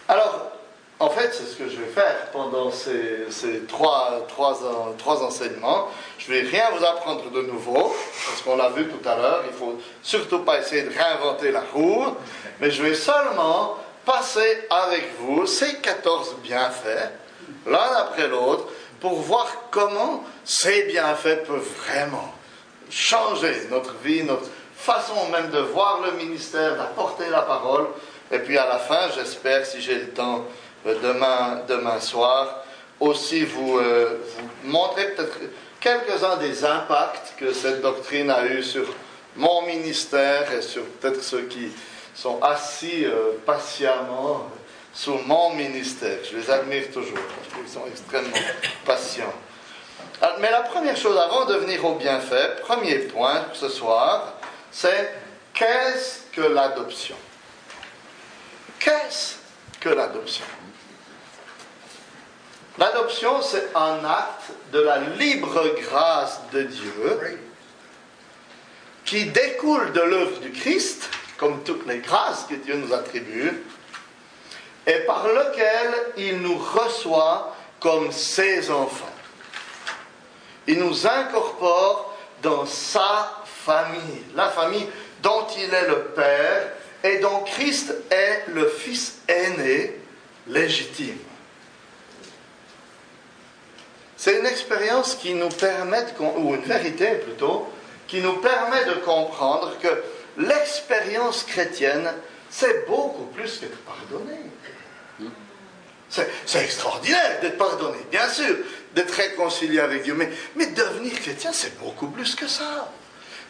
Alors, 0.08 0.52
en 1.00 1.10
fait, 1.10 1.34
c'est 1.34 1.46
ce 1.46 1.56
que 1.56 1.68
je 1.68 1.78
vais 1.78 1.88
faire 1.88 2.30
pendant 2.32 2.72
ces, 2.72 3.26
trois, 3.68 4.28
trois, 4.28 5.24
enseignements. 5.24 5.88
Je 6.20 6.32
ne 6.32 6.38
vais 6.38 6.48
rien 6.48 6.66
vous 6.78 6.86
apprendre 6.86 7.32
de 7.32 7.42
nouveau, 7.42 7.96
parce 8.28 8.42
qu'on 8.44 8.56
l'a 8.56 8.70
vu 8.70 8.86
tout 8.86 9.10
à 9.10 9.16
l'heure. 9.16 9.44
Il 9.46 9.52
ne 9.52 9.56
faut 9.56 9.80
surtout 10.04 10.40
pas 10.40 10.60
essayer 10.60 10.84
de 10.84 10.90
réinventer 10.90 11.52
la 11.52 11.62
roue, 11.74 12.06
mais 12.60 12.70
je 12.70 12.84
vais 12.84 12.94
seulement 12.94 13.78
passer 14.06 14.68
avec 14.70 15.12
vous 15.20 15.46
ces 15.46 15.76
14 15.76 16.38
bienfaits, 16.44 17.10
l'un 17.66 17.92
après 17.98 18.28
l'autre, 18.28 18.68
pour 19.00 19.14
voir 19.22 19.48
comment 19.72 20.24
ces 20.44 20.84
bienfaits 20.84 21.46
peuvent 21.46 21.68
vraiment 21.86 22.34
changer 22.90 23.68
notre 23.70 23.96
vie, 24.04 24.24
notre 24.24 24.50
façon 24.76 25.30
même 25.32 25.50
de 25.50 25.60
voir 25.60 26.02
le 26.06 26.12
ministère, 26.14 26.76
d'apporter 26.78 27.30
la 27.30 27.42
parole. 27.42 27.88
Et 28.32 28.40
puis 28.40 28.58
à 28.58 28.68
la 28.68 28.78
fin, 28.78 29.10
j'espère, 29.16 29.66
si 29.66 29.82
j'ai 29.82 29.96
le 29.96 30.10
temps, 30.10 30.46
euh, 30.86 30.96
demain, 31.02 31.62
demain 31.68 32.00
soir, 32.00 32.64
aussi 33.00 33.44
vous, 33.46 33.78
euh, 33.78 34.18
vous 34.38 34.70
montrer 34.72 35.10
peut-être 35.12 35.38
quelques-uns 35.80 36.38
des 36.38 36.64
impacts 36.64 37.34
que 37.38 37.54
cette 37.54 37.82
doctrine 37.82 38.30
a 38.30 38.46
eu 38.46 38.64
sur 38.64 38.86
mon 39.36 39.64
ministère 39.64 40.52
et 40.54 40.62
sur 40.62 40.84
peut-être 40.84 41.24
ceux 41.24 41.44
qui 41.44 41.72
sont 42.14 42.42
assis 42.42 43.06
euh, 43.06 43.34
patiemment 43.46 44.50
sous 44.94 45.18
mon 45.26 45.54
ministère. 45.54 46.18
Je 46.30 46.38
les 46.38 46.50
admire 46.50 46.92
toujours 46.92 47.18
parce 47.18 47.62
qu'ils 47.62 47.72
sont 47.72 47.86
extrêmement 47.88 48.38
patients. 48.86 49.34
mais 50.40 50.52
la 50.52 50.62
première 50.62 50.98
chose, 50.98 51.18
avant 51.18 51.46
de 51.46 51.56
venir 51.56 51.84
au 51.86 51.96
bienfait, 51.96 52.58
premier 52.62 53.00
point 53.00 53.46
ce 53.54 53.70
soir, 53.70 54.34
c'est 54.72 55.14
qu'est-ce 55.54 56.36
que 56.36 56.42
l'adoption? 56.42 57.16
Qu'est-ce 58.80 59.36
que 59.80 59.90
l'adoption? 59.90 60.46
L'adoption, 62.78 63.42
c'est 63.42 63.76
un 63.76 64.04
acte 64.06 64.52
de 64.72 64.80
la 64.80 65.00
libre 65.00 65.64
grâce 65.82 66.40
de 66.54 66.64
Dieu 66.64 67.40
qui 69.06 69.26
découle 69.26 69.92
de 69.92 70.02
l'œuvre 70.02 70.40
du 70.40 70.52
Christ, 70.52 71.10
comme 71.42 71.64
toutes 71.64 71.88
les 71.88 71.98
grâces 71.98 72.46
que 72.48 72.54
Dieu 72.54 72.76
nous 72.76 72.94
attribue, 72.94 73.64
et 74.86 75.00
par 75.08 75.28
lequel 75.28 75.92
il 76.16 76.40
nous 76.40 76.56
reçoit 76.56 77.56
comme 77.80 78.12
ses 78.12 78.70
enfants. 78.70 79.10
Il 80.68 80.78
nous 80.78 81.08
incorpore 81.08 82.16
dans 82.44 82.68
sa 82.68 83.44
famille, 83.66 84.24
la 84.36 84.50
famille 84.50 84.88
dont 85.24 85.48
il 85.58 85.74
est 85.74 85.88
le 85.88 86.04
Père 86.16 86.74
et 87.04 87.18
dont 87.18 87.40
Christ 87.40 87.92
est 88.12 88.44
le 88.50 88.68
Fils 88.68 89.22
aîné 89.28 90.00
légitime. 90.46 91.18
C'est 94.16 94.38
une 94.38 94.46
expérience 94.46 95.16
qui 95.16 95.34
nous 95.34 95.50
permet, 95.50 96.06
ou 96.20 96.54
une 96.54 96.62
vérité 96.62 97.16
plutôt, 97.16 97.68
qui 98.08 98.22
nous 98.22 98.34
permet 98.34 98.86
de 98.86 98.94
comprendre 99.04 99.74
que 99.82 100.04
l'expérience 100.38 101.44
chrétienne, 101.44 102.12
c'est 102.50 102.88
beaucoup 102.88 103.26
plus 103.26 103.60
que 103.60 103.66
de 103.66 103.76
pardonner. 103.86 104.40
C'est 106.46 106.64
extraordinaire 106.64 107.40
d'être 107.42 107.58
pardonné, 107.58 107.98
bien 108.12 108.28
sûr, 108.28 108.58
d'être 108.94 109.14
réconcilié 109.14 109.80
avec 109.80 110.04
Dieu, 110.04 110.14
mais, 110.14 110.30
mais 110.56 110.68
devenir 110.68 111.14
chrétien, 111.14 111.52
c'est 111.54 111.80
beaucoup 111.80 112.08
plus 112.08 112.36
que 112.36 112.48
ça. 112.48 112.92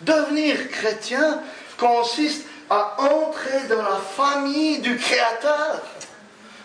Devenir 0.02 0.70
chrétien 0.70 1.42
consiste 1.80 2.46
à 2.70 3.02
entrer 3.02 3.68
dans 3.68 3.82
la 3.82 4.00
famille 4.16 4.80
du 4.80 4.96
Créateur, 4.98 5.82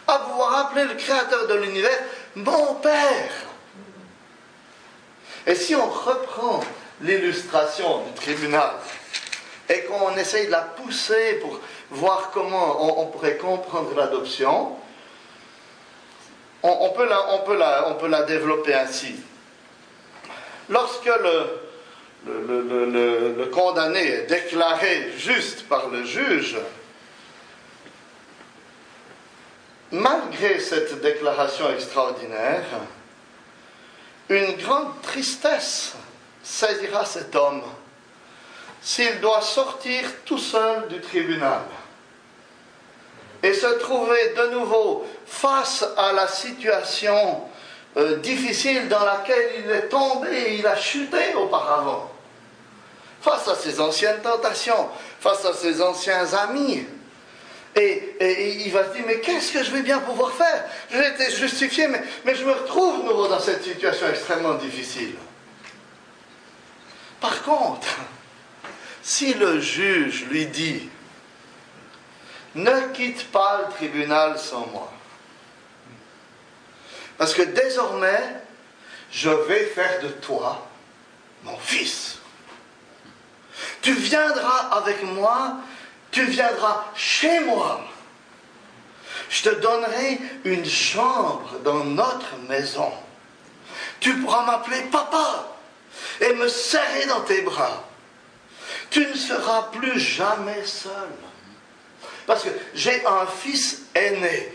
à 0.06 0.18
pouvoir 0.18 0.66
appeler 0.66 0.84
le 0.84 0.94
Créateur 0.94 1.46
de 1.48 1.54
l'univers 1.54 1.98
mon 2.36 2.74
Père. 2.74 3.32
Et 5.46 5.54
si 5.54 5.74
on 5.74 5.88
reprend 5.88 6.62
l'illustration 7.00 8.02
du 8.04 8.12
tribunal 8.12 8.72
et 9.68 9.82
qu'on 9.82 10.16
essaye 10.16 10.46
de 10.46 10.52
la 10.52 10.62
pousser 10.62 11.34
pour 11.42 11.60
voir 11.90 12.30
comment 12.32 13.00
on, 13.00 13.06
pourrait 13.06 13.36
comprendre 13.36 13.94
l'adoption, 13.96 14.76
on, 16.62 16.90
peut 16.90 17.06
la, 18.08 18.22
développer 18.22 18.74
ainsi. 18.74 19.14
Lorsque 20.68 21.10
le, 22.26 23.44
condamné 23.52 24.06
est 24.06 24.26
déclaré 24.26 25.12
juste 25.16 25.68
par 25.68 25.88
le 25.88 26.04
juge, 26.04 26.56
malgré 29.92 30.58
cette 30.60 31.00
déclaration 31.00 31.70
extraordinaire, 31.70 32.64
une 34.28 34.56
grande 34.56 35.00
tristesse 35.02 35.94
saisira 36.42 37.04
cet 37.04 37.34
homme 37.36 37.62
s'il 38.86 39.20
doit 39.20 39.40
sortir 39.40 40.04
tout 40.24 40.38
seul 40.38 40.86
du 40.86 41.00
tribunal 41.00 41.62
et 43.42 43.52
se 43.52 43.66
trouver 43.80 44.32
de 44.36 44.54
nouveau 44.54 45.04
face 45.26 45.84
à 45.96 46.12
la 46.12 46.28
situation 46.28 47.42
euh, 47.96 48.18
difficile 48.18 48.88
dans 48.88 49.04
laquelle 49.04 49.64
il 49.64 49.70
est 49.72 49.88
tombé, 49.88 50.54
il 50.56 50.66
a 50.68 50.76
chuté 50.76 51.34
auparavant 51.34 52.12
face 53.20 53.48
à 53.48 53.56
ses 53.56 53.80
anciennes 53.80 54.20
tentations, 54.22 54.88
face 55.18 55.44
à 55.44 55.52
ses 55.52 55.82
anciens 55.82 56.32
amis. 56.34 56.86
Et, 57.74 58.62
il 58.66 58.72
va 58.72 58.84
se 58.84 58.94
dire, 58.94 59.04
mais 59.04 59.18
qu'est-ce 59.18 59.50
que 59.50 59.64
je 59.64 59.72
vais 59.72 59.82
bien 59.82 59.98
pouvoir 59.98 60.30
faire? 60.30 60.64
J'ai 60.92 61.08
été 61.08 61.34
justifié, 61.34 61.88
mais, 61.88 62.04
mais 62.24 62.36
je 62.36 62.44
me 62.44 62.52
retrouve 62.52 63.02
de 63.02 63.08
nouveau 63.08 63.26
dans 63.26 63.40
cette 63.40 63.64
situation 63.64 64.06
extrêmement 64.08 64.54
difficile. 64.54 65.16
Par 67.20 67.42
contre, 67.42 67.88
si 69.06 69.34
le 69.34 69.60
juge 69.60 70.24
lui 70.24 70.46
dit, 70.46 70.88
ne 72.56 72.92
quitte 72.92 73.30
pas 73.30 73.62
le 73.62 73.72
tribunal 73.72 74.36
sans 74.36 74.66
moi, 74.66 74.92
parce 77.16 77.32
que 77.32 77.42
désormais, 77.42 78.20
je 79.12 79.30
vais 79.30 79.66
faire 79.66 80.02
de 80.02 80.08
toi 80.08 80.66
mon 81.44 81.56
fils. 81.56 82.18
Tu 83.80 83.92
viendras 83.92 84.70
avec 84.72 85.00
moi, 85.04 85.58
tu 86.10 86.24
viendras 86.24 86.86
chez 86.96 87.38
moi. 87.40 87.86
Je 89.30 89.44
te 89.44 89.50
donnerai 89.50 90.18
une 90.44 90.66
chambre 90.66 91.60
dans 91.62 91.84
notre 91.84 92.36
maison. 92.48 92.92
Tu 94.00 94.16
pourras 94.16 94.44
m'appeler 94.44 94.82
papa 94.90 95.46
et 96.20 96.32
me 96.34 96.48
serrer 96.48 97.06
dans 97.06 97.20
tes 97.20 97.42
bras. 97.42 97.85
Tu 98.96 99.06
ne 99.06 99.14
seras 99.14 99.64
plus 99.64 100.00
jamais 100.00 100.64
seul. 100.64 101.10
Parce 102.26 102.44
que 102.44 102.48
j'ai 102.72 103.04
un 103.04 103.26
fils 103.26 103.82
aîné 103.94 104.50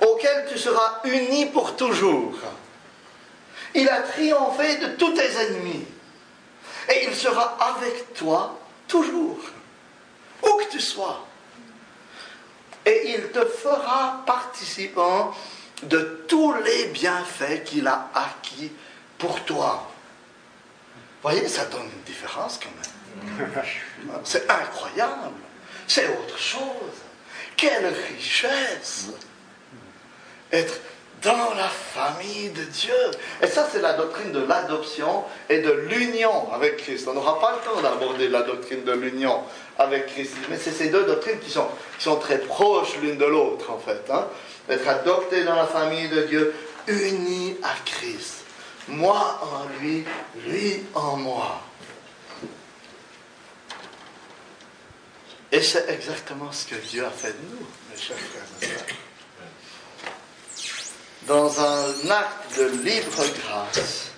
auquel 0.00 0.46
tu 0.50 0.58
seras 0.58 1.00
uni 1.04 1.44
pour 1.44 1.76
toujours. 1.76 2.32
Il 3.74 3.86
a 3.90 4.00
triomphé 4.00 4.78
de 4.78 4.86
tous 4.96 5.12
tes 5.12 5.36
ennemis 5.36 5.84
et 6.88 7.06
il 7.06 7.14
sera 7.14 7.58
avec 7.76 8.14
toi 8.14 8.58
toujours, 8.88 9.40
où 10.42 10.56
que 10.56 10.70
tu 10.70 10.80
sois. 10.80 11.26
Et 12.86 13.16
il 13.16 13.32
te 13.32 13.44
fera 13.44 14.22
participant 14.24 15.34
de 15.82 16.24
tous 16.26 16.54
les 16.54 16.86
bienfaits 16.86 17.64
qu'il 17.64 17.86
a 17.86 18.08
acquis 18.14 18.72
pour 19.18 19.44
toi. 19.44 19.90
Vous 21.22 21.30
voyez, 21.30 21.46
ça 21.48 21.66
donne 21.66 21.84
une 21.84 22.02
différence 22.02 22.58
quand 22.58 22.70
même. 22.70 22.93
C'est 24.24 24.50
incroyable. 24.50 25.32
C'est 25.86 26.08
autre 26.08 26.38
chose. 26.38 26.62
Quelle 27.56 27.92
richesse. 28.10 29.08
Être 30.52 30.80
dans 31.24 31.54
la 31.54 31.68
famille 31.68 32.50
de 32.50 32.62
Dieu. 32.64 32.94
Et 33.42 33.46
ça, 33.46 33.66
c'est 33.72 33.80
la 33.80 33.94
doctrine 33.94 34.30
de 34.30 34.44
l'adoption 34.44 35.24
et 35.48 35.60
de 35.60 35.72
l'union 35.72 36.52
avec 36.52 36.76
Christ. 36.78 37.08
On 37.08 37.14
n'aura 37.14 37.40
pas 37.40 37.56
le 37.56 37.70
temps 37.70 37.80
d'aborder 37.80 38.28
la 38.28 38.42
doctrine 38.42 38.84
de 38.84 38.92
l'union 38.92 39.40
avec 39.78 40.06
Christ. 40.08 40.34
Mais 40.50 40.58
c'est 40.58 40.70
ces 40.70 40.88
deux 40.88 41.04
doctrines 41.04 41.38
qui 41.38 41.50
sont, 41.50 41.66
qui 41.98 42.04
sont 42.04 42.16
très 42.16 42.38
proches 42.38 42.96
l'une 43.02 43.16
de 43.16 43.24
l'autre, 43.24 43.70
en 43.72 43.78
fait. 43.78 44.10
Hein. 44.10 44.26
Être 44.68 44.86
adopté 44.86 45.44
dans 45.44 45.56
la 45.56 45.66
famille 45.66 46.08
de 46.08 46.22
Dieu, 46.22 46.54
uni 46.86 47.56
à 47.62 47.74
Christ. 47.84 48.44
Moi 48.88 49.40
en 49.42 49.80
lui, 49.80 50.04
lui 50.46 50.82
en 50.94 51.16
moi. 51.16 51.62
Et 55.54 55.62
c'est 55.62 55.88
exactement 55.88 56.52
ce 56.52 56.66
que 56.66 56.74
Dieu 56.74 57.06
a 57.06 57.10
fait 57.10 57.32
de 57.32 57.48
nous, 57.50 57.66
mes 57.90 57.96
chers 57.96 58.18
frères 58.18 58.42
et 58.60 58.66
sœurs 58.66 58.96
dans 61.26 61.60
un 61.60 62.10
acte 62.10 62.58
de 62.58 62.64
libre 62.84 63.24
grâce, 63.46 64.10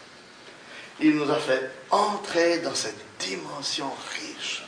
il 1.01 1.16
nous 1.16 1.31
a 1.31 1.38
fait 1.38 1.70
entrer 1.90 2.59
dans 2.59 2.75
cette 2.75 2.99
dimension 3.18 3.90
riche 4.14 4.62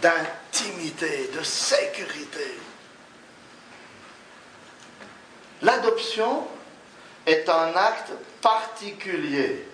d'intimité, 0.00 1.30
de 1.36 1.42
sécurité. 1.42 2.58
L'adoption 5.62 6.46
est 7.26 7.48
un 7.48 7.74
acte 7.74 8.12
particulier 8.42 9.66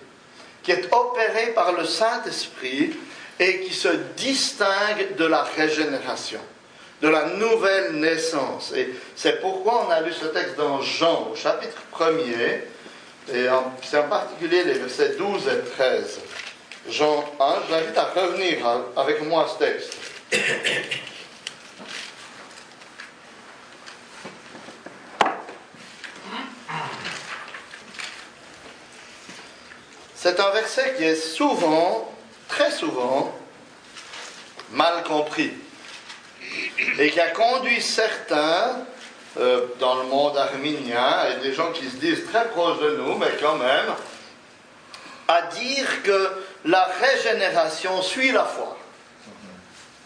qui 0.63 0.71
est 0.71 0.91
opéré 0.93 1.47
par 1.53 1.73
le 1.73 1.85
Saint-Esprit 1.85 2.97
et 3.41 3.61
qui 3.61 3.73
se 3.73 3.89
distingue 4.15 5.15
de 5.17 5.25
la 5.25 5.41
régénération 5.41 6.39
de 7.01 7.07
la 7.07 7.25
nouvelle 7.25 7.93
naissance. 7.93 8.71
Et 8.75 8.93
c'est 9.15 9.41
pourquoi 9.41 9.87
on 9.87 9.89
a 9.89 10.01
lu 10.01 10.13
ce 10.13 10.25
texte 10.25 10.55
dans 10.55 10.81
Jean, 10.81 11.29
au 11.31 11.35
chapitre 11.35 11.81
1er, 11.91 12.61
et 13.33 13.47
c'est 13.81 13.97
en 13.97 14.07
particulier 14.07 14.63
les 14.63 14.73
versets 14.73 15.15
12 15.17 15.47
et 15.47 15.69
13. 15.71 16.19
Jean 16.89 17.25
1, 17.39 17.55
je 17.67 17.71
l'invite 17.73 17.97
à 17.97 18.05
revenir 18.05 18.57
avec 18.95 19.23
moi 19.23 19.45
à 19.45 19.47
ce 19.47 19.57
texte. 19.57 19.97
C'est 30.15 30.39
un 30.39 30.51
verset 30.51 30.93
qui 30.97 31.03
est 31.03 31.15
souvent, 31.15 32.10
très 32.61 32.71
souvent, 32.71 33.33
mal 34.71 35.03
compris 35.03 35.51
et 36.99 37.09
qui 37.09 37.19
a 37.19 37.29
conduit 37.29 37.81
certains 37.81 38.85
euh, 39.39 39.65
dans 39.79 39.95
le 39.95 40.03
monde 40.03 40.37
arménien, 40.37 41.25
et 41.29 41.41
des 41.41 41.53
gens 41.53 41.71
qui 41.71 41.89
se 41.89 41.95
disent 41.95 42.25
très 42.31 42.49
proches 42.49 42.79
de 42.79 42.97
nous, 42.97 43.17
mais 43.17 43.31
quand 43.41 43.55
même, 43.55 43.87
à 45.27 45.41
dire 45.43 46.03
que 46.03 46.29
la 46.65 46.83
régénération 46.83 48.01
suit 48.01 48.31
la 48.31 48.43
foi. 48.43 48.77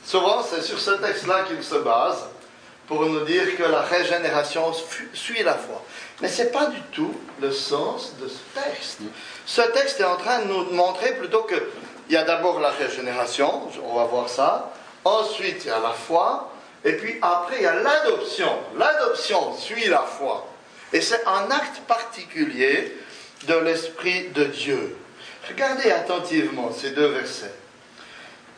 Souvent, 0.05 0.43
c'est 0.43 0.61
sur 0.61 0.79
ce 0.79 0.91
texte-là 0.91 1.43
qu'il 1.47 1.63
se 1.63 1.75
base 1.75 2.27
pour 2.87 3.03
nous 3.05 3.25
dire 3.25 3.57
que 3.57 3.63
la 3.63 3.81
régénération 3.81 4.71
suit 5.13 5.43
la 5.43 5.55
foi. 5.55 5.83
Mais 6.21 6.29
ce 6.29 6.43
n'est 6.43 6.49
pas 6.49 6.67
du 6.67 6.79
tout 6.93 7.15
le 7.41 7.51
sens 7.51 8.13
de 8.21 8.27
ce 8.27 8.61
texte. 8.61 8.99
Ce 9.47 9.61
texte 9.61 9.99
est 9.99 10.05
en 10.05 10.17
train 10.17 10.43
de 10.43 10.45
nous 10.45 10.65
montrer 10.71 11.15
plutôt 11.15 11.41
qu'il 12.05 12.15
y 12.15 12.17
a 12.17 12.23
d'abord 12.23 12.59
la 12.59 12.71
régénération, 12.71 13.69
on 13.83 13.95
va 13.95 14.05
voir 14.05 14.29
ça, 14.29 14.71
ensuite 15.03 15.65
il 15.65 15.67
y 15.67 15.71
a 15.71 15.79
la 15.79 15.91
foi, 15.91 16.51
et 16.83 16.93
puis 16.93 17.17
après 17.21 17.57
il 17.57 17.63
y 17.63 17.67
a 17.67 17.75
l'adoption. 17.75 18.49
L'adoption 18.77 19.55
suit 19.57 19.87
la 19.87 20.01
foi. 20.01 20.47
Et 20.93 21.01
c'est 21.01 21.25
un 21.25 21.49
acte 21.51 21.81
particulier 21.87 22.95
de 23.47 23.55
l'Esprit 23.55 24.29
de 24.29 24.45
Dieu. 24.45 24.97
Regardez 25.47 25.91
attentivement 25.91 26.71
ces 26.71 26.91
deux 26.91 27.07
versets. 27.07 27.53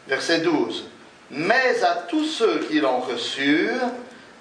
Verset 0.08 0.40
12. 0.40 0.86
Mais 1.32 1.84
à 1.84 1.96
tous 2.08 2.26
ceux 2.26 2.60
qui 2.70 2.80
l'ont 2.80 3.00
reçu, 3.00 3.70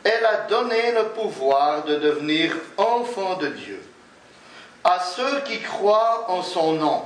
elle 0.05 0.25
a 0.25 0.37
donné 0.49 0.93
le 0.93 1.09
pouvoir 1.09 1.85
de 1.85 1.97
devenir 1.97 2.55
enfants 2.77 3.37
de 3.37 3.49
Dieu. 3.49 3.83
À 4.85 5.01
ceux 5.01 5.41
qui 5.41 5.61
croient 5.61 6.27
en 6.29 6.43
son 6.43 6.75
nom 6.75 7.03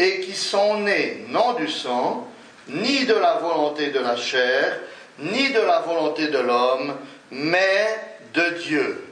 et 0.00 0.20
qui 0.20 0.34
sont 0.34 0.80
nés 0.80 1.26
non 1.28 1.52
du 1.52 1.68
sang, 1.68 2.26
ni 2.68 3.04
de 3.04 3.12
la 3.12 3.34
volonté 3.34 3.90
de 3.90 3.98
la 3.98 4.16
chair, 4.16 4.80
ni 5.18 5.50
de 5.50 5.60
la 5.60 5.80
volonté 5.80 6.28
de 6.28 6.38
l'homme, 6.38 6.96
mais 7.30 7.98
de 8.32 8.48
Dieu. 8.62 9.04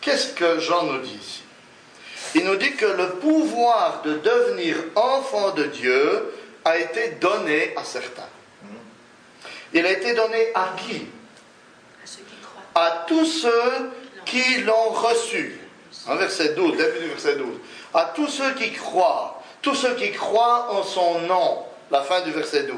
Qu'est-ce 0.00 0.32
que 0.32 0.60
Jean 0.60 0.84
nous 0.84 0.98
dit 1.00 1.18
ici? 1.20 1.42
Il 2.34 2.44
nous 2.46 2.56
dit 2.56 2.72
que 2.72 2.86
le 2.86 3.10
pouvoir 3.20 4.00
de 4.02 4.14
devenir 4.14 4.76
enfant 4.96 5.50
de 5.50 5.64
Dieu 5.64 6.34
a 6.64 6.78
été 6.78 7.10
donné 7.20 7.74
à 7.76 7.84
certains. 7.84 8.22
Il 9.74 9.84
a 9.84 9.90
été 9.90 10.14
donné 10.14 10.48
à 10.54 10.74
qui? 10.78 11.06
À 12.74 13.04
tous 13.06 13.26
ceux 13.26 13.90
qui 14.24 14.62
l'ont 14.62 14.90
reçu. 14.90 15.60
En 16.06 16.16
verset 16.16 16.54
12, 16.54 16.78
début 16.78 17.00
du 17.00 17.08
verset 17.08 17.36
12. 17.36 17.46
À 17.94 18.12
tous 18.14 18.28
ceux 18.28 18.52
qui 18.54 18.72
croient, 18.72 19.40
tous 19.62 19.74
ceux 19.74 19.94
qui 19.94 20.10
croient 20.12 20.72
en 20.72 20.82
son 20.82 21.20
nom. 21.20 21.64
La 21.90 22.02
fin 22.02 22.22
du 22.22 22.32
verset 22.32 22.64
12. 22.64 22.76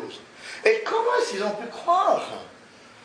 Et 0.65 0.83
comment 0.85 1.17
est-ce 1.21 1.31
qu'ils 1.31 1.45
ont 1.45 1.51
pu 1.51 1.67
croire? 1.69 2.23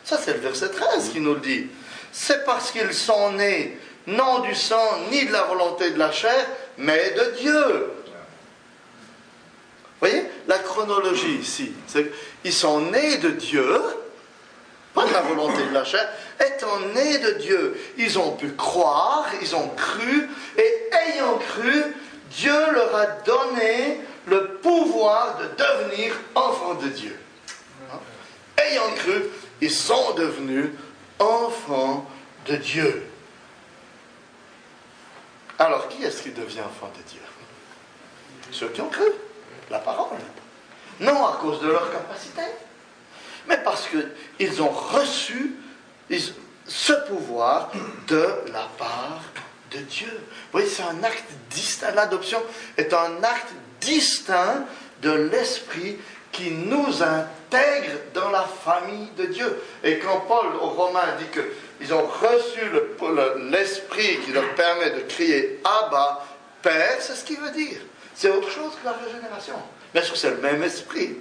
Ça, 0.04 0.18
c'est 0.22 0.34
le 0.34 0.40
verset 0.40 0.70
13 0.70 1.10
qui 1.10 1.20
nous 1.20 1.34
le 1.34 1.40
dit. 1.40 1.68
C'est 2.12 2.44
parce 2.44 2.70
qu'ils 2.70 2.92
sont 2.92 3.32
nés 3.32 3.78
non 4.06 4.40
du 4.40 4.54
sang 4.54 4.98
ni 5.10 5.24
de 5.26 5.32
la 5.32 5.42
volonté 5.42 5.90
de 5.90 5.98
la 5.98 6.10
chair, 6.10 6.46
mais 6.76 7.12
de 7.12 7.36
Dieu 7.40 7.92
voyez 10.02 10.24
La 10.48 10.58
chronologie 10.58 11.36
ici, 11.36 11.72
qu'ils 12.42 12.52
sont 12.52 12.80
nés 12.90 13.16
de 13.18 13.30
Dieu, 13.30 13.80
pas 14.94 15.06
de 15.06 15.12
la 15.12 15.22
volonté 15.22 15.64
de 15.64 15.72
la 15.72 15.84
chair, 15.84 16.06
étant 16.44 16.80
nés 16.94 17.18
de 17.18 17.30
Dieu, 17.32 17.80
ils 17.96 18.18
ont 18.18 18.32
pu 18.32 18.52
croire, 18.52 19.26
ils 19.40 19.54
ont 19.54 19.68
cru, 19.68 20.28
et 20.58 20.90
ayant 21.08 21.38
cru, 21.38 21.84
Dieu 22.36 22.72
leur 22.72 22.94
a 22.94 23.06
donné 23.06 24.00
le 24.26 24.54
pouvoir 24.62 25.38
de 25.38 25.44
devenir 25.46 26.14
enfants 26.34 26.74
de 26.74 26.88
Dieu. 26.88 27.18
Ayant 28.56 28.90
cru, 28.96 29.24
ils 29.60 29.70
sont 29.70 30.14
devenus 30.14 30.70
enfants 31.18 32.06
de 32.46 32.56
Dieu. 32.56 33.06
Alors, 35.58 35.88
qui 35.88 36.02
est-ce 36.04 36.22
qui 36.22 36.30
devient 36.30 36.60
enfant 36.60 36.90
de 36.96 37.02
Dieu? 37.10 37.20
Ceux 38.50 38.68
qui 38.68 38.80
ont 38.80 38.88
cru 38.88 39.06
la 39.70 39.78
parole. 39.78 40.18
Non 41.00 41.26
à 41.26 41.38
cause 41.40 41.60
de 41.60 41.68
leur 41.68 41.90
capacité, 41.90 42.42
mais 43.48 43.58
parce 43.58 43.88
qu'ils 43.88 44.62
ont 44.62 44.68
reçu 44.68 45.56
ce 46.66 46.92
pouvoir 47.08 47.70
de 48.06 48.28
la 48.52 48.68
part 48.78 49.22
de 49.74 49.78
Dieu. 49.80 50.10
Vous 50.10 50.58
voyez, 50.58 50.68
c'est 50.68 50.82
un 50.82 51.02
acte 51.02 51.24
distinct. 51.50 51.92
L'adoption 51.92 52.42
est 52.76 52.92
un 52.92 53.22
acte 53.22 53.52
distinct 53.80 54.64
de 55.02 55.10
l'Esprit 55.10 55.98
qui 56.30 56.50
nous 56.50 57.02
intègre 57.02 57.92
dans 58.14 58.30
la 58.30 58.42
famille 58.42 59.08
de 59.16 59.26
Dieu. 59.26 59.62
Et 59.84 59.98
quand 59.98 60.20
Paul 60.20 60.46
aux 60.60 60.70
Romains 60.70 61.16
dit 61.18 61.26
qu'ils 61.26 61.92
ont 61.92 62.06
reçu 62.06 62.60
l'Esprit 63.50 64.18
qui 64.24 64.32
leur 64.32 64.54
permet 64.54 64.90
de 64.90 65.00
crier 65.00 65.60
Abba, 65.64 66.24
Père, 66.62 66.96
c'est 67.00 67.14
ce 67.14 67.24
qu'il 67.24 67.38
veut 67.38 67.50
dire. 67.50 67.80
C'est 68.14 68.30
autre 68.30 68.48
chose 68.48 68.72
que 68.80 68.84
la 68.84 68.92
régénération. 68.92 69.56
Bien 69.92 70.02
sûr, 70.02 70.16
c'est 70.16 70.30
le 70.30 70.36
même 70.36 70.62
esprit, 70.62 71.16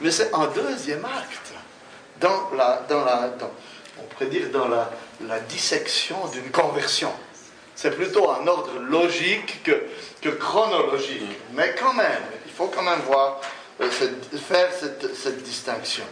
mais 0.00 0.10
c'est 0.10 0.32
un 0.34 0.46
deuxième 0.46 1.04
acte 1.04 1.52
dans 2.20 2.50
la, 2.56 2.82
dans 2.88 3.04
la, 3.04 3.30
on 3.98 4.02
pourrait 4.04 4.26
dire 4.26 4.48
dans 4.50 4.68
la, 4.68 4.90
la 5.26 5.38
dissection 5.40 6.16
d'une 6.28 6.50
conversion. 6.50 7.12
C'est 7.76 7.94
plutôt 7.94 8.30
un 8.30 8.46
ordre 8.46 8.72
logique 8.80 9.62
que, 9.62 9.84
que 10.22 10.30
chronologique, 10.30 11.38
mais 11.52 11.74
quand 11.78 11.92
même, 11.92 12.22
il 12.46 12.52
faut 12.52 12.68
quand 12.68 12.82
même 12.82 13.00
voir, 13.00 13.40
euh, 13.80 13.90
faire 13.90 14.72
cette, 14.72 15.14
cette 15.14 15.42
distinction. 15.42 16.04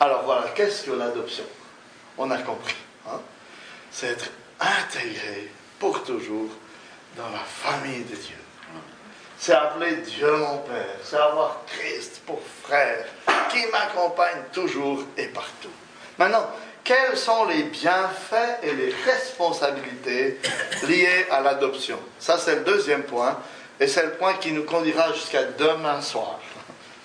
Alors 0.00 0.24
voilà, 0.24 0.48
qu'est-ce 0.54 0.82
que 0.82 0.90
l'adoption? 0.90 1.44
On 2.18 2.30
a 2.30 2.38
compris. 2.38 2.74
Hein? 3.06 3.20
C'est 3.92 4.08
être 4.08 4.30
intégré 4.58 5.48
pour 5.78 6.02
toujours 6.02 6.50
dans 7.16 7.28
la 7.30 7.38
famille 7.38 8.02
de 8.04 8.16
Dieu. 8.16 8.36
C'est 9.38 9.54
appeler 9.54 9.96
Dieu 9.96 10.36
mon 10.36 10.58
Père. 10.58 10.96
C'est 11.02 11.16
avoir 11.16 11.62
Christ 11.66 12.20
pour 12.26 12.40
frère 12.62 13.06
qui 13.50 13.64
m'accompagne 13.72 14.42
toujours 14.52 15.04
et 15.16 15.28
partout. 15.28 15.70
Maintenant, 16.18 16.46
quels 16.90 17.16
sont 17.16 17.44
les 17.44 17.62
bienfaits 17.62 18.64
et 18.64 18.72
les 18.72 18.92
responsabilités 19.06 20.40
liées 20.88 21.24
à 21.30 21.40
l'adoption 21.40 21.96
Ça, 22.18 22.36
c'est 22.36 22.56
le 22.56 22.60
deuxième 22.62 23.04
point. 23.04 23.38
Et 23.78 23.86
c'est 23.86 24.02
le 24.02 24.10
point 24.14 24.34
qui 24.34 24.50
nous 24.50 24.64
conduira 24.64 25.12
jusqu'à 25.12 25.44
demain 25.44 26.00
soir. 26.02 26.40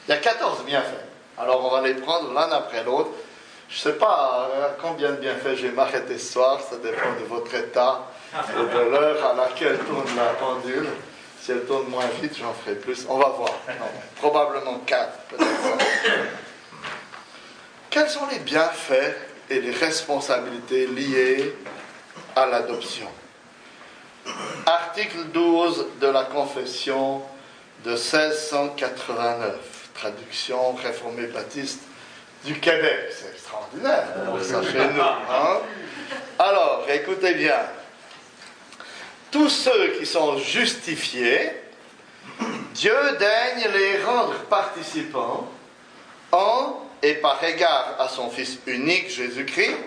Il 0.08 0.12
y 0.12 0.14
a 0.16 0.18
14 0.18 0.64
bienfaits. 0.66 1.06
Alors, 1.38 1.64
on 1.64 1.70
va 1.70 1.88
les 1.88 1.94
prendre 1.94 2.34
l'un 2.34 2.52
après 2.52 2.84
l'autre. 2.84 3.12
Je 3.70 3.76
ne 3.76 3.94
sais 3.94 4.00
pas 4.00 4.50
euh, 4.56 4.70
combien 4.82 5.12
de 5.12 5.18
bienfaits 5.18 5.56
je 5.56 5.68
vais 5.68 5.74
m'arrêter 5.74 6.18
ce 6.18 6.34
soir. 6.34 6.60
Ça 6.68 6.78
dépend 6.78 7.14
de 7.20 7.26
votre 7.26 7.54
état 7.54 8.08
et 8.34 8.76
de 8.76 8.90
l'heure 8.90 9.24
à 9.24 9.36
laquelle 9.36 9.78
tourne 9.78 10.16
la 10.18 10.34
pendule. 10.34 10.88
Si 11.40 11.52
elle 11.52 11.64
tourne 11.66 11.88
moins 11.90 12.08
vite, 12.24 12.36
j'en 12.40 12.54
ferai 12.54 12.74
plus. 12.74 13.06
On 13.08 13.20
va 13.20 13.30
voir. 13.30 13.54
probablement 14.16 14.80
quatre, 14.80 15.20
Quels 17.92 18.10
sont 18.10 18.26
les 18.32 18.40
bienfaits 18.40 19.16
et 19.50 19.60
les 19.60 19.72
responsabilités 19.72 20.88
liées 20.88 21.56
à 22.36 22.46
l'adoption 22.46 23.08
Article 24.66 25.26
12 25.34 25.86
de 26.02 26.08
la 26.08 26.24
Confession 26.24 27.22
de 27.84 27.92
1689, 27.92 29.90
traduction 29.94 30.74
réformée 30.74 31.28
baptiste 31.28 31.82
du 32.44 32.60
Québec. 32.60 33.12
C'est 33.12 33.32
extraordinaire, 33.32 34.08
ça 34.42 34.64
chez 34.64 34.80
nous. 34.80 35.02
Hein? 35.02 35.60
Alors, 36.40 36.86
écoutez 36.90 37.36
bien 37.36 37.60
tous 39.36 39.50
ceux 39.50 39.88
qui 40.00 40.06
sont 40.06 40.38
justifiés, 40.38 41.52
Dieu 42.74 42.96
daigne 43.20 43.70
les 43.74 44.02
rendre 44.02 44.36
participants 44.50 45.50
en 46.32 46.85
et 47.06 47.14
par 47.14 47.42
égard 47.44 47.98
à 48.00 48.08
son 48.10 48.32
Fils 48.32 48.58
unique 48.66 49.12
Jésus-Christ, 49.12 49.78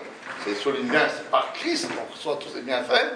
c'est 0.45 0.55
souligné 0.55 0.89
bien, 0.89 1.07
c'est 1.13 1.29
par 1.29 1.51
Christ 1.51 1.89
qu'on 1.89 2.13
reçoit 2.13 2.37
tous 2.37 2.47
ces 2.55 2.61
bienfaits, 2.61 3.11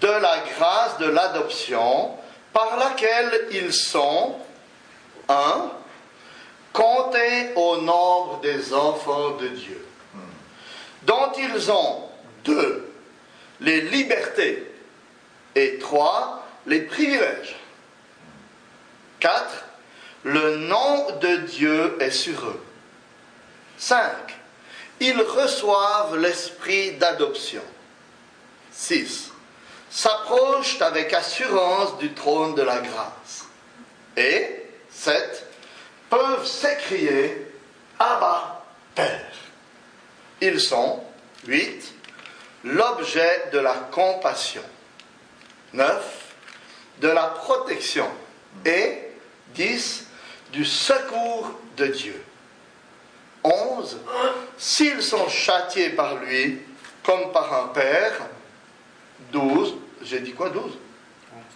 de 0.00 0.06
la 0.06 0.38
grâce 0.56 0.98
de 0.98 1.06
l'adoption 1.06 2.12
par 2.52 2.76
laquelle 2.76 3.48
ils 3.50 3.72
sont, 3.72 4.36
un, 5.28 5.72
comptés 6.72 7.50
au 7.56 7.78
nombre 7.78 8.38
des 8.40 8.72
enfants 8.72 9.30
de 9.30 9.48
Dieu, 9.48 9.84
dont 11.02 11.32
ils 11.36 11.72
ont, 11.72 12.04
deux, 12.44 12.88
les 13.60 13.80
libertés 13.80 14.64
et 15.56 15.78
trois, 15.78 16.46
les 16.66 16.82
privilèges. 16.82 17.56
Quatre, 19.18 19.64
le 20.22 20.58
nom 20.58 21.06
de 21.20 21.36
Dieu 21.38 21.96
est 21.98 22.12
sur 22.12 22.46
eux. 22.46 22.62
Cinq, 23.78 24.36
ils 25.00 25.20
reçoivent 25.20 26.16
l'esprit 26.16 26.92
d'adoption. 26.92 27.62
Six, 28.72 29.30
s'approchent 29.90 30.80
avec 30.82 31.12
assurance 31.14 31.96
du 31.98 32.12
trône 32.12 32.54
de 32.54 32.62
la 32.62 32.78
grâce. 32.80 33.46
Et 34.16 34.64
sept, 34.90 35.46
peuvent 36.10 36.46
s'écrier 36.46 37.46
Abba, 37.98 38.64
Père. 38.94 39.32
Ils 40.40 40.60
sont, 40.60 41.02
huit, 41.46 41.94
l'objet 42.64 43.50
de 43.52 43.58
la 43.58 43.74
compassion. 43.74 44.62
9. 45.72 46.34
De 47.00 47.08
la 47.08 47.26
protection. 47.26 48.08
Et 48.64 48.98
10. 49.54 50.06
du 50.52 50.64
secours 50.64 51.52
de 51.76 51.86
Dieu. 51.86 52.24
11. 53.44 53.98
S'ils 54.56 55.02
sont 55.02 55.28
châtiés 55.28 55.90
par 55.90 56.16
lui, 56.16 56.60
comme 57.02 57.32
par 57.32 57.64
un 57.64 57.68
père, 57.68 58.20
12. 59.32 59.74
J'ai 60.02 60.20
dit 60.20 60.32
quoi 60.32 60.50
12 60.50 60.78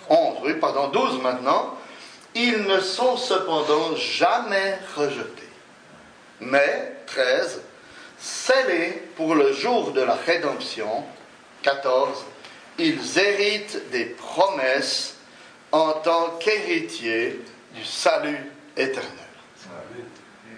11, 0.09 0.39
oui, 0.43 0.55
pardon, 0.55 0.89
12 0.89 1.23
maintenant. 1.23 1.77
Ils 2.35 2.63
ne 2.63 2.81
sont 2.81 3.17
cependant 3.17 3.95
jamais 3.97 4.79
rejetés. 4.97 5.49
Mais, 6.41 6.97
13, 7.07 7.61
scellés 8.19 9.03
pour 9.17 9.35
le 9.35 9.53
jour 9.53 9.93
de 9.93 10.01
la 10.01 10.15
rédemption, 10.15 11.05
14, 11.63 12.25
ils 12.79 13.19
héritent 13.19 13.91
des 13.91 14.07
promesses 14.07 15.17
en 15.71 15.93
tant 15.95 16.31
qu'héritiers 16.41 17.41
du 17.75 17.85
salut 17.85 18.51
éternel. 18.77 19.11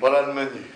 Voilà 0.01 0.23
le 0.23 0.33
menu. 0.33 0.74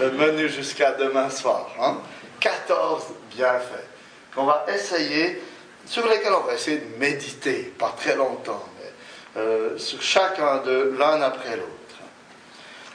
Le 0.00 0.10
menu 0.12 0.48
jusqu'à 0.48 0.92
demain 0.92 1.30
soir. 1.30 1.68
Hein? 1.80 1.98
14 2.40 3.04
bienfaits 3.34 3.86
qu'on 4.34 4.44
va 4.44 4.64
essayer, 4.68 5.42
sur 5.86 6.06
lesquels 6.08 6.32
on 6.32 6.46
va 6.46 6.54
essayer 6.54 6.78
de 6.78 6.98
méditer, 6.98 7.72
pas 7.78 7.94
très 7.96 8.16
longtemps, 8.16 8.64
mais 8.78 9.40
euh, 9.40 9.78
sur 9.78 10.00
chacun 10.00 10.58
de 10.58 10.94
l'un 10.98 11.20
après 11.20 11.56
l'autre. 11.56 11.68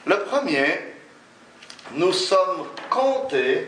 Le 0.06 0.20
premier, 0.24 0.80
nous 1.94 2.14
sommes 2.14 2.68
comptés 2.90 3.68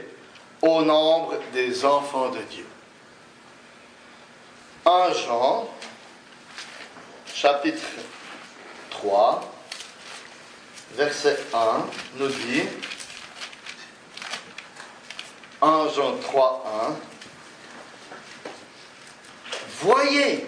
au 0.62 0.82
nombre 0.82 1.36
des 1.54 1.86
enfants 1.86 2.30
de 2.30 2.40
Dieu. 2.50 2.66
1 4.86 5.14
Jean, 5.14 5.70
chapitre 7.34 7.86
3, 8.90 9.42
verset 10.96 11.38
1, 11.54 11.86
nous 12.18 12.28
dit, 12.28 12.64
1 15.62 15.88
Jean 15.96 16.18
3, 16.18 16.64
1, 16.90 16.96
Voyez 19.82 20.46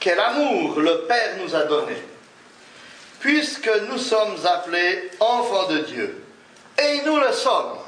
quel 0.00 0.18
amour 0.18 0.80
le 0.80 1.06
Père 1.06 1.36
nous 1.40 1.54
a 1.54 1.62
donné, 1.62 1.96
puisque 3.20 3.70
nous 3.88 3.98
sommes 3.98 4.36
appelés 4.44 5.10
enfants 5.20 5.68
de 5.68 5.78
Dieu, 5.78 6.24
et 6.76 7.02
nous 7.06 7.18
le 7.18 7.32
sommes. 7.32 7.78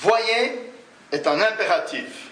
Voyez 0.00 0.72
est 1.12 1.26
un 1.26 1.40
impératif 1.40 2.28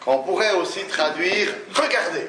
qu'on 0.00 0.18
pourrait 0.18 0.54
aussi 0.54 0.84
traduire 0.84 1.48
regardez. 1.74 2.26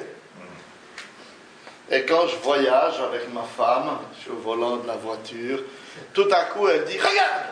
Et 1.90 2.04
quand 2.04 2.26
je 2.26 2.36
voyage 2.36 2.94
avec 3.00 3.32
ma 3.32 3.42
femme, 3.42 3.98
je 4.16 4.22
suis 4.22 4.30
au 4.30 4.36
volant 4.36 4.76
de 4.78 4.86
la 4.86 4.96
voiture, 4.96 5.60
tout 6.12 6.28
à 6.32 6.44
coup 6.46 6.68
elle 6.68 6.84
dit 6.84 6.98
Regarde 6.98 7.46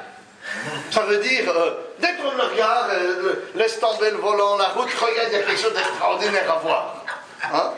Ça 0.91 1.03
veut 1.03 1.19
dire, 1.19 1.49
euh, 1.49 1.71
dès 2.01 2.15
qu'on 2.15 2.37
le 2.37 2.43
regarde, 2.43 2.91
euh, 2.93 3.35
laisse 3.55 3.79
tomber 3.79 4.11
le 4.11 4.17
volant, 4.17 4.57
la 4.57 4.69
route, 4.69 4.89
regarde, 4.93 5.29
il 5.31 5.35
y 5.35 5.37
a 5.37 5.43
quelque 5.43 5.61
chose 5.61 5.75
d'extraordinaire 5.75 6.53
à 6.53 6.59
voir. 6.59 7.05
Hein? 7.53 7.73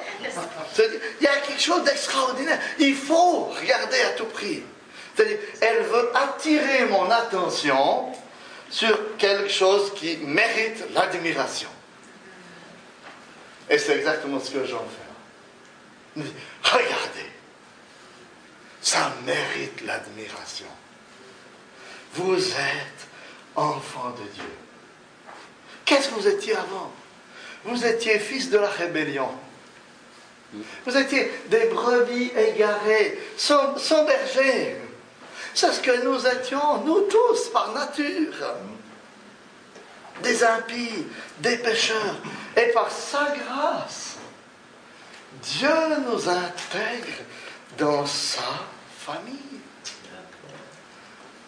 Il 0.78 1.24
y 1.24 1.26
a 1.26 1.36
quelque 1.36 1.60
chose 1.60 1.82
d'extraordinaire. 1.84 2.58
Il 2.78 2.94
faut 2.94 3.50
regarder 3.60 4.00
à 4.02 4.10
tout 4.10 4.26
prix. 4.26 4.62
C'est-à-dire, 5.14 5.38
elle 5.60 5.82
veut 5.82 6.10
attirer 6.14 6.86
mon 6.86 7.10
attention 7.10 8.12
sur 8.70 9.16
quelque 9.16 9.48
chose 9.48 9.92
qui 9.94 10.18
mérite 10.18 10.84
l'admiration. 10.94 11.68
Et 13.68 13.78
c'est 13.78 13.96
exactement 13.96 14.38
ce 14.40 14.50
que 14.50 14.64
j'en 14.64 14.78
fais. 14.78 15.05
Regardez, 16.16 17.30
ça 18.80 19.12
mérite 19.24 19.82
l'admiration. 19.84 20.66
Vous 22.14 22.36
êtes 22.36 23.08
enfant 23.54 24.10
de 24.10 24.28
Dieu. 24.34 24.56
Qu'est-ce 25.84 26.08
que 26.08 26.14
vous 26.14 26.28
étiez 26.28 26.56
avant? 26.56 26.92
Vous 27.64 27.84
étiez 27.84 28.18
fils 28.18 28.50
de 28.50 28.58
la 28.58 28.68
rébellion. 28.68 29.30
Vous 30.86 30.96
étiez 30.96 31.30
des 31.48 31.66
brebis 31.66 32.32
égarées, 32.36 33.18
sans, 33.36 33.76
sans 33.78 34.04
berger. 34.04 34.76
C'est 35.54 35.72
ce 35.72 35.80
que 35.80 36.04
nous 36.04 36.26
étions, 36.26 36.84
nous 36.84 37.02
tous, 37.02 37.48
par 37.52 37.72
nature. 37.72 38.54
Des 40.22 40.44
impies, 40.44 41.06
des 41.40 41.58
pécheurs. 41.58 42.16
Et 42.56 42.72
par 42.72 42.90
sa 42.90 43.34
grâce, 43.36 44.16
Dieu 45.42 45.68
nous 46.06 46.28
intègre 46.28 47.22
dans 47.78 48.06
sa 48.06 48.42
famille. 48.98 49.34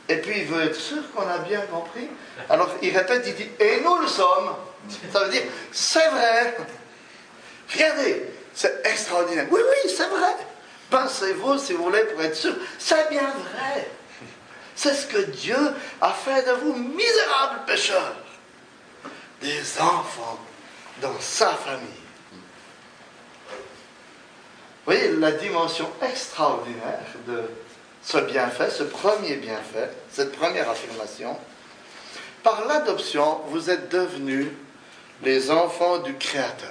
Et 0.09 0.17
puis 0.17 0.41
il 0.41 0.47
veut 0.47 0.65
être 0.65 0.81
sûr 0.81 1.03
qu'on 1.13 1.29
a 1.29 1.39
bien 1.39 1.61
compris. 1.63 2.09
Alors 2.49 2.71
il 2.81 2.97
répète, 2.97 3.25
il 3.27 3.35
dit, 3.35 3.51
et 3.61 3.81
nous 3.81 3.99
le 3.99 4.09
sommes. 4.09 4.57
Ça 5.13 5.25
veut 5.25 5.31
dire, 5.31 5.43
c'est 5.71 6.09
vrai. 6.09 6.57
Regardez, 7.73 8.25
c'est 8.55 8.81
extraordinaire. 8.87 9.47
Oui, 9.51 9.61
oui, 9.63 9.91
c'est 9.95 10.09
vrai. 10.09 10.35
Pensez-vous, 10.91 11.59
si 11.59 11.75
vous 11.75 11.85
voulez, 11.85 12.05
pour 12.05 12.23
être 12.23 12.37
sûr, 12.37 12.55
c'est 12.79 13.11
bien 13.11 13.31
vrai. 13.31 13.91
C'est 14.75 14.95
ce 14.95 15.07
que 15.07 15.19
Dieu 15.19 15.59
a 16.01 16.13
fait 16.13 16.47
de 16.47 16.53
vous, 16.53 16.73
misérables 16.73 17.67
pécheurs. 17.67 18.17
Des 19.43 19.81
enfants 19.81 20.39
dans 21.03 21.21
sa 21.21 21.51
famille. 21.51 22.08
Vous 24.89 24.95
voyez 24.95 25.13
la 25.17 25.33
dimension 25.33 25.87
extraordinaire 26.01 27.05
de 27.27 27.43
ce 28.03 28.17
bienfait, 28.17 28.71
ce 28.71 28.85
premier 28.85 29.37
bienfait, 29.37 29.91
cette 30.11 30.33
première 30.33 30.71
affirmation. 30.71 31.37
Par 32.43 32.65
l'adoption, 32.65 33.43
vous 33.49 33.69
êtes 33.69 33.91
devenus 33.91 34.47
les 35.23 35.51
enfants 35.51 35.99
du 35.99 36.15
Créateur. 36.15 36.71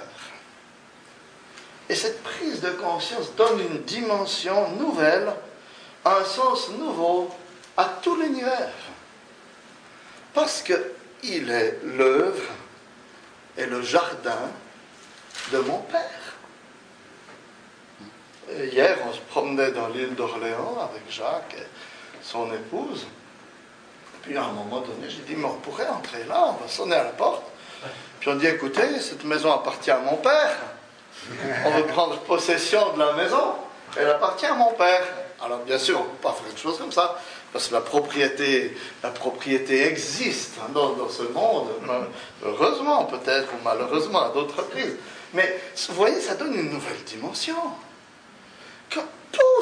Et 1.88 1.94
cette 1.94 2.20
prise 2.24 2.60
de 2.60 2.70
conscience 2.70 3.36
donne 3.36 3.60
une 3.60 3.82
dimension 3.84 4.68
nouvelle, 4.72 5.32
un 6.04 6.24
sens 6.24 6.70
nouveau 6.70 7.30
à 7.76 7.84
tout 8.02 8.16
l'univers. 8.16 8.72
Parce 10.34 10.62
qu'il 10.62 11.50
est 11.52 11.78
l'œuvre 11.84 12.42
et 13.56 13.66
le 13.66 13.80
jardin 13.80 14.50
de 15.52 15.58
mon 15.58 15.78
Père. 15.82 16.17
Hier, 18.72 18.96
on 19.08 19.12
se 19.12 19.20
promenait 19.20 19.72
dans 19.72 19.88
l'île 19.88 20.14
d'Orléans 20.14 20.78
avec 20.90 21.02
Jacques 21.10 21.56
et 21.56 21.66
son 22.22 22.52
épouse. 22.52 23.06
Puis 24.22 24.36
à 24.36 24.44
un 24.44 24.52
moment 24.52 24.80
donné, 24.80 25.08
j'ai 25.08 25.22
dit, 25.22 25.36
mais 25.36 25.46
on 25.46 25.54
pourrait 25.54 25.88
entrer 25.88 26.24
là, 26.28 26.48
on 26.48 26.62
va 26.62 26.68
sonner 26.68 26.96
à 26.96 27.04
la 27.04 27.10
porte. 27.10 27.44
Puis 28.20 28.30
on 28.30 28.34
dit, 28.34 28.46
écoutez, 28.46 29.00
cette 29.00 29.24
maison 29.24 29.52
appartient 29.52 29.90
à 29.90 29.98
mon 29.98 30.16
père. 30.16 30.56
On 31.64 31.70
veut 31.70 31.86
prendre 31.86 32.18
possession 32.20 32.92
de 32.94 32.98
la 32.98 33.12
maison. 33.12 33.54
Elle 33.96 34.10
appartient 34.10 34.46
à 34.46 34.54
mon 34.54 34.72
père. 34.72 35.02
Alors 35.40 35.58
bien 35.60 35.78
sûr, 35.78 35.98
on 36.00 36.04
ne 36.04 36.08
peut 36.08 36.22
pas 36.22 36.32
faire 36.32 36.50
une 36.50 36.58
chose 36.58 36.78
comme 36.78 36.90
ça, 36.90 37.16
parce 37.52 37.68
que 37.68 37.74
la 37.74 37.80
propriété, 37.80 38.76
la 39.02 39.10
propriété 39.10 39.86
existe 39.86 40.54
hein, 40.60 40.70
dans, 40.74 41.08
ce 41.08 41.22
monde, 41.22 41.68
heureusement 42.44 43.04
peut-être, 43.04 43.48
ou 43.52 43.56
malheureusement 43.64 44.22
à 44.24 44.30
d'autres 44.30 44.56
reprises. 44.58 44.96
Mais 45.32 45.60
vous 45.88 45.94
voyez, 45.94 46.20
ça 46.20 46.34
donne 46.34 46.54
une 46.54 46.70
nouvelle 46.70 47.02
dimension. 47.06 47.56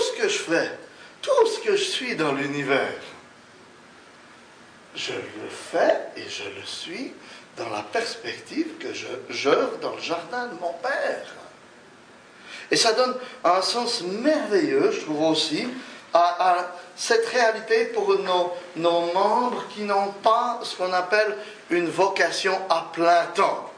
Ce 0.06 0.22
que 0.22 0.28
je 0.28 0.38
fais, 0.38 0.70
tout 1.22 1.46
ce 1.46 1.60
que 1.60 1.76
je 1.76 1.82
suis 1.82 2.16
dans 2.16 2.32
l'univers, 2.32 3.00
je 4.94 5.12
le 5.12 5.48
fais 5.50 6.08
et 6.16 6.28
je 6.28 6.44
le 6.44 6.64
suis 6.64 7.12
dans 7.56 7.68
la 7.70 7.82
perspective 7.82 8.78
que 8.78 8.92
je 8.92 9.06
j'œuvre 9.30 9.78
dans 9.78 9.94
le 9.94 10.00
jardin 10.00 10.46
de 10.46 10.54
mon 10.60 10.72
Père. 10.74 11.34
Et 12.70 12.76
ça 12.76 12.92
donne 12.92 13.14
un 13.44 13.62
sens 13.62 14.02
merveilleux, 14.02 14.90
je 14.90 15.00
trouve 15.02 15.22
aussi, 15.22 15.66
à, 16.12 16.72
cette 16.96 17.26
réalité 17.26 17.86
pour 17.86 18.18
nos, 18.18 18.52
nos 18.76 19.12
membres 19.12 19.64
qui 19.74 19.82
n'ont 19.82 20.12
pas 20.22 20.60
ce 20.62 20.76
qu'on 20.76 20.92
appelle 20.92 21.36
une 21.70 21.88
vocation 21.88 22.58
à 22.70 22.90
plein 22.92 23.26
temps. 23.34 23.70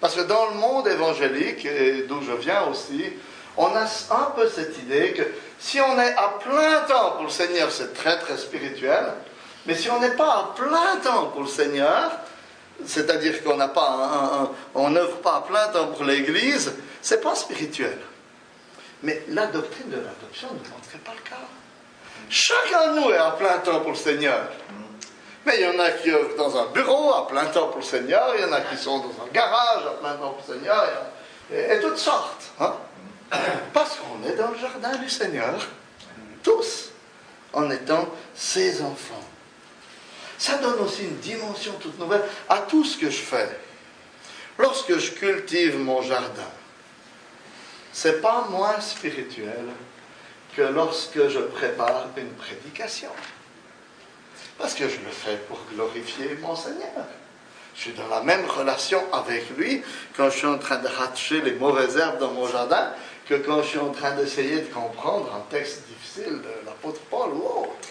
Parce 0.00 0.16
que 0.16 0.22
dans 0.22 0.46
le 0.46 0.54
monde 0.54 0.88
évangélique, 0.88 1.64
et 1.64 2.02
d'où 2.08 2.20
je 2.22 2.32
viens 2.32 2.64
aussi, 2.64 3.12
on 3.56 3.66
a 3.66 3.82
un 3.82 4.30
peu 4.34 4.48
cette 4.48 4.78
idée 4.78 5.12
que 5.12 5.22
si 5.58 5.80
on 5.80 5.98
est 6.00 6.14
à 6.14 6.34
plein 6.40 6.80
temps 6.88 7.12
pour 7.12 7.24
le 7.24 7.30
Seigneur, 7.30 7.70
c'est 7.70 7.94
très 7.94 8.18
très 8.18 8.36
spirituel. 8.36 9.12
Mais 9.66 9.74
si 9.74 9.90
on 9.90 10.00
n'est 10.00 10.16
pas 10.16 10.32
à 10.32 10.54
plein 10.56 10.96
temps 11.02 11.26
pour 11.26 11.42
le 11.42 11.48
Seigneur, 11.48 12.10
c'est-à-dire 12.84 13.44
qu'on 13.44 13.56
pas 13.68 14.50
n'œuvre 14.74 15.16
pas 15.18 15.36
à 15.36 15.40
plein 15.42 15.68
temps 15.68 15.88
pour 15.88 16.04
l'Église, 16.04 16.72
c'est 17.00 17.20
pas 17.20 17.34
spirituel. 17.34 17.98
Mais 19.02 19.22
la 19.28 19.46
doctrine 19.46 19.90
de 19.90 19.96
l'adoption 19.96 20.48
ne 20.48 20.68
montrait 20.70 20.98
pas 21.04 21.12
le 21.12 21.28
cas. 21.28 21.36
Chacun 22.28 22.94
de 22.94 23.00
nous 23.00 23.10
est 23.10 23.16
à 23.16 23.32
plein 23.32 23.58
temps 23.58 23.80
pour 23.80 23.90
le 23.90 23.96
Seigneur. 23.96 24.48
Mais 25.44 25.58
il 25.58 25.62
y 25.62 25.68
en 25.68 25.78
a 25.80 25.90
qui 25.90 26.10
œuvrent 26.10 26.36
dans 26.36 26.56
un 26.56 26.66
bureau 26.66 27.12
à 27.14 27.26
plein 27.26 27.46
temps 27.46 27.68
pour 27.68 27.78
le 27.78 27.84
Seigneur, 27.84 28.32
il 28.36 28.42
y 28.42 28.44
en 28.44 28.52
a 28.52 28.60
qui 28.60 28.76
sont 28.76 28.98
dans 28.98 29.24
un 29.24 29.28
garage 29.32 29.86
à 29.86 30.00
plein 30.00 30.14
temps 30.14 30.30
pour 30.30 30.44
le 30.46 30.54
Seigneur, 30.54 30.88
et, 31.52 31.80
toutes 31.80 31.98
sortes. 31.98 32.52
Hein. 32.60 32.74
Parce 33.72 33.96
qu'on 33.96 34.28
est 34.28 34.36
dans 34.36 34.50
le 34.50 34.58
jardin 34.58 34.96
du 34.96 35.08
Seigneur, 35.08 35.66
tous, 36.42 36.90
en 37.52 37.70
étant 37.70 38.08
ses 38.34 38.82
enfants. 38.82 39.24
Ça 40.38 40.58
donne 40.58 40.80
aussi 40.80 41.04
une 41.04 41.18
dimension 41.18 41.72
toute 41.74 41.98
nouvelle 41.98 42.24
à 42.48 42.58
tout 42.58 42.84
ce 42.84 42.98
que 42.98 43.10
je 43.10 43.22
fais. 43.22 43.48
Lorsque 44.58 44.98
je 44.98 45.12
cultive 45.12 45.78
mon 45.78 46.02
jardin, 46.02 46.50
c'est 47.92 48.20
pas 48.20 48.46
moins 48.50 48.80
spirituel 48.80 49.66
que 50.56 50.62
lorsque 50.62 51.28
je 51.28 51.38
prépare 51.38 52.08
une 52.16 52.32
prédication. 52.32 53.10
Parce 54.58 54.74
que 54.74 54.88
je 54.88 54.96
le 54.96 55.10
fais 55.10 55.36
pour 55.48 55.60
glorifier 55.72 56.36
mon 56.40 56.56
Seigneur. 56.56 57.06
Je 57.74 57.80
suis 57.80 57.92
dans 57.92 58.08
la 58.08 58.22
même 58.22 58.44
relation 58.46 59.02
avec 59.12 59.56
lui 59.56 59.82
quand 60.16 60.28
je 60.28 60.38
suis 60.38 60.46
en 60.46 60.58
train 60.58 60.76
de 60.76 60.88
racher 60.88 61.40
les 61.40 61.52
mauvaises 61.52 61.96
herbes 61.96 62.18
dans 62.18 62.32
mon 62.32 62.46
jardin 62.46 62.92
que 63.26 63.34
quand 63.34 63.62
je 63.62 63.68
suis 63.68 63.78
en 63.78 63.90
train 63.90 64.12
d'essayer 64.12 64.60
de 64.60 64.72
comprendre 64.72 65.34
un 65.34 65.50
texte 65.50 65.82
difficile 65.86 66.40
de 66.40 66.66
l'apôtre 66.66 67.00
Paul 67.10 67.30
ou 67.34 67.42
autre. 67.42 67.88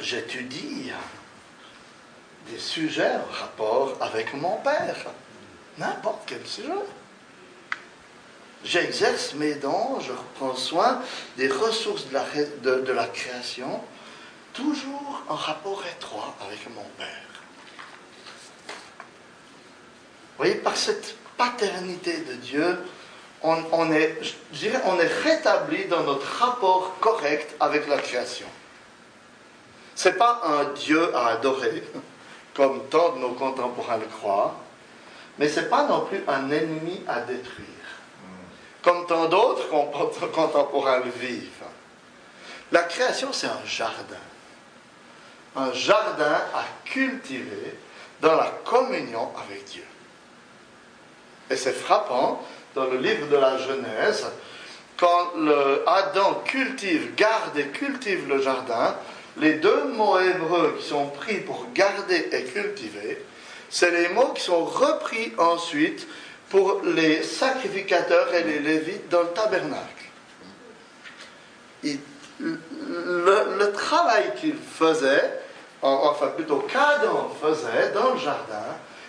J'étudie 0.00 0.92
des 2.50 2.58
sujets 2.58 3.16
en 3.16 3.32
rapport 3.32 3.96
avec 4.00 4.34
mon 4.34 4.56
Père, 4.58 4.96
n'importe 5.76 6.22
quel 6.26 6.46
sujet. 6.46 6.68
J'exerce 8.64 9.34
mes 9.34 9.54
dons, 9.54 10.00
je 10.00 10.12
prends 10.34 10.56
soin 10.56 11.00
des 11.36 11.48
ressources 11.48 12.06
de 12.08 12.14
la, 12.14 12.24
de 12.62 12.92
la 12.92 13.06
création 13.06 13.80
toujours 14.52 15.22
en 15.28 15.36
rapport 15.36 15.82
étroit 15.86 16.34
avec 16.44 16.68
mon 16.74 16.84
Père. 16.96 17.28
Vous 18.68 20.44
voyez, 20.44 20.56
par 20.56 20.76
cette 20.76 21.16
paternité 21.38 22.18
de 22.18 22.34
Dieu, 22.34 22.78
on, 23.42 23.92
est, 23.92 24.18
je 24.20 24.58
dirais, 24.58 24.82
on 24.84 24.98
est 24.98 25.22
rétabli 25.22 25.86
dans 25.86 26.02
notre 26.02 26.26
rapport 26.26 26.98
correct 27.00 27.54
avec 27.60 27.88
la 27.88 27.96
création. 27.98 28.48
Ce 29.94 30.08
n'est 30.08 30.16
pas 30.16 30.42
un 30.44 30.64
Dieu 30.74 31.14
à 31.16 31.28
adorer, 31.28 31.82
comme 32.54 32.86
tant 32.88 33.14
de 33.14 33.20
nos 33.20 33.32
contemporains 33.32 33.96
le 33.96 34.06
croient, 34.06 34.54
mais 35.38 35.48
ce 35.48 35.60
n'est 35.60 35.66
pas 35.66 35.84
non 35.84 36.02
plus 36.02 36.22
un 36.28 36.50
ennemi 36.50 37.02
à 37.08 37.20
détruire, 37.20 37.66
comme 38.82 39.06
tant 39.06 39.26
d'autres 39.28 39.68
contemporains 40.32 40.98
le 40.98 41.10
vivent. 41.10 41.48
La 42.72 42.82
création, 42.82 43.32
c'est 43.32 43.46
un 43.46 43.64
jardin 43.64 44.18
un 45.58 45.72
jardin 45.72 46.40
à 46.54 46.64
cultiver 46.84 47.76
dans 48.20 48.36
la 48.36 48.50
communion 48.64 49.30
avec 49.36 49.64
Dieu. 49.66 49.84
Et 51.50 51.56
c'est 51.56 51.72
frappant 51.72 52.42
dans 52.74 52.84
le 52.84 52.98
livre 52.98 53.26
de 53.28 53.36
la 53.36 53.56
Genèse, 53.58 54.26
quand 54.96 55.32
Adam 55.86 56.42
cultive, 56.44 57.14
garde 57.14 57.56
et 57.56 57.68
cultive 57.68 58.28
le 58.28 58.40
jardin, 58.40 58.96
les 59.38 59.54
deux 59.54 59.84
mots 59.84 60.18
hébreux 60.18 60.76
qui 60.78 60.88
sont 60.88 61.06
pris 61.06 61.38
pour 61.38 61.66
garder 61.72 62.28
et 62.32 62.44
cultiver, 62.44 63.24
c'est 63.70 63.90
les 63.90 64.08
mots 64.08 64.32
qui 64.34 64.42
sont 64.42 64.64
repris 64.64 65.32
ensuite 65.38 66.06
pour 66.50 66.80
les 66.82 67.22
sacrificateurs 67.22 68.34
et 68.34 68.42
les 68.42 68.58
lévites 68.58 69.08
dans 69.08 69.22
le 69.22 69.28
tabernacle. 69.28 69.84
le, 71.82 72.58
le, 73.58 73.72
travail 73.72 74.32
qu'ils 74.40 74.56
faisaient, 74.56 75.40
enfin 75.82 76.28
plutôt 76.28 76.66
qu'Adam 76.72 77.30
faisait 77.40 77.92
dans 77.92 78.14
le 78.14 78.18
jardin, 78.18 78.64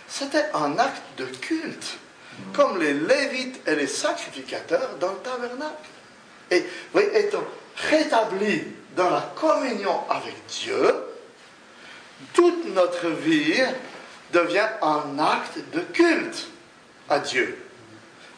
c'était 0.06 0.46
un 0.54 0.78
acte 0.78 1.02
de 1.16 1.24
culte, 1.24 1.98
comme 2.52 2.78
les 2.78 2.94
lévites 2.94 3.60
et 3.66 3.74
les 3.74 3.86
sacrificateurs 3.86 4.96
dans 5.00 5.12
le 5.12 5.18
tabernacle. 5.18 5.88
Et 6.50 6.64
étant 7.14 7.44
rétablis 7.76 8.64
dans 8.96 9.10
la 9.10 9.32
communion 9.36 10.00
avec 10.08 10.34
Dieu, 10.48 10.94
toute 12.32 12.66
notre 12.74 13.08
vie 13.08 13.62
devient 14.32 14.68
un 14.82 15.18
acte 15.18 15.58
de 15.72 15.80
culte 15.80 16.48
à 17.08 17.18
Dieu, 17.18 17.56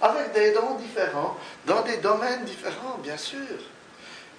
avec 0.00 0.32
des 0.32 0.52
dons 0.52 0.76
différents, 0.76 1.36
dans 1.66 1.82
des 1.82 1.96
domaines 1.98 2.44
différents, 2.44 2.98
bien 3.02 3.16
sûr. 3.16 3.38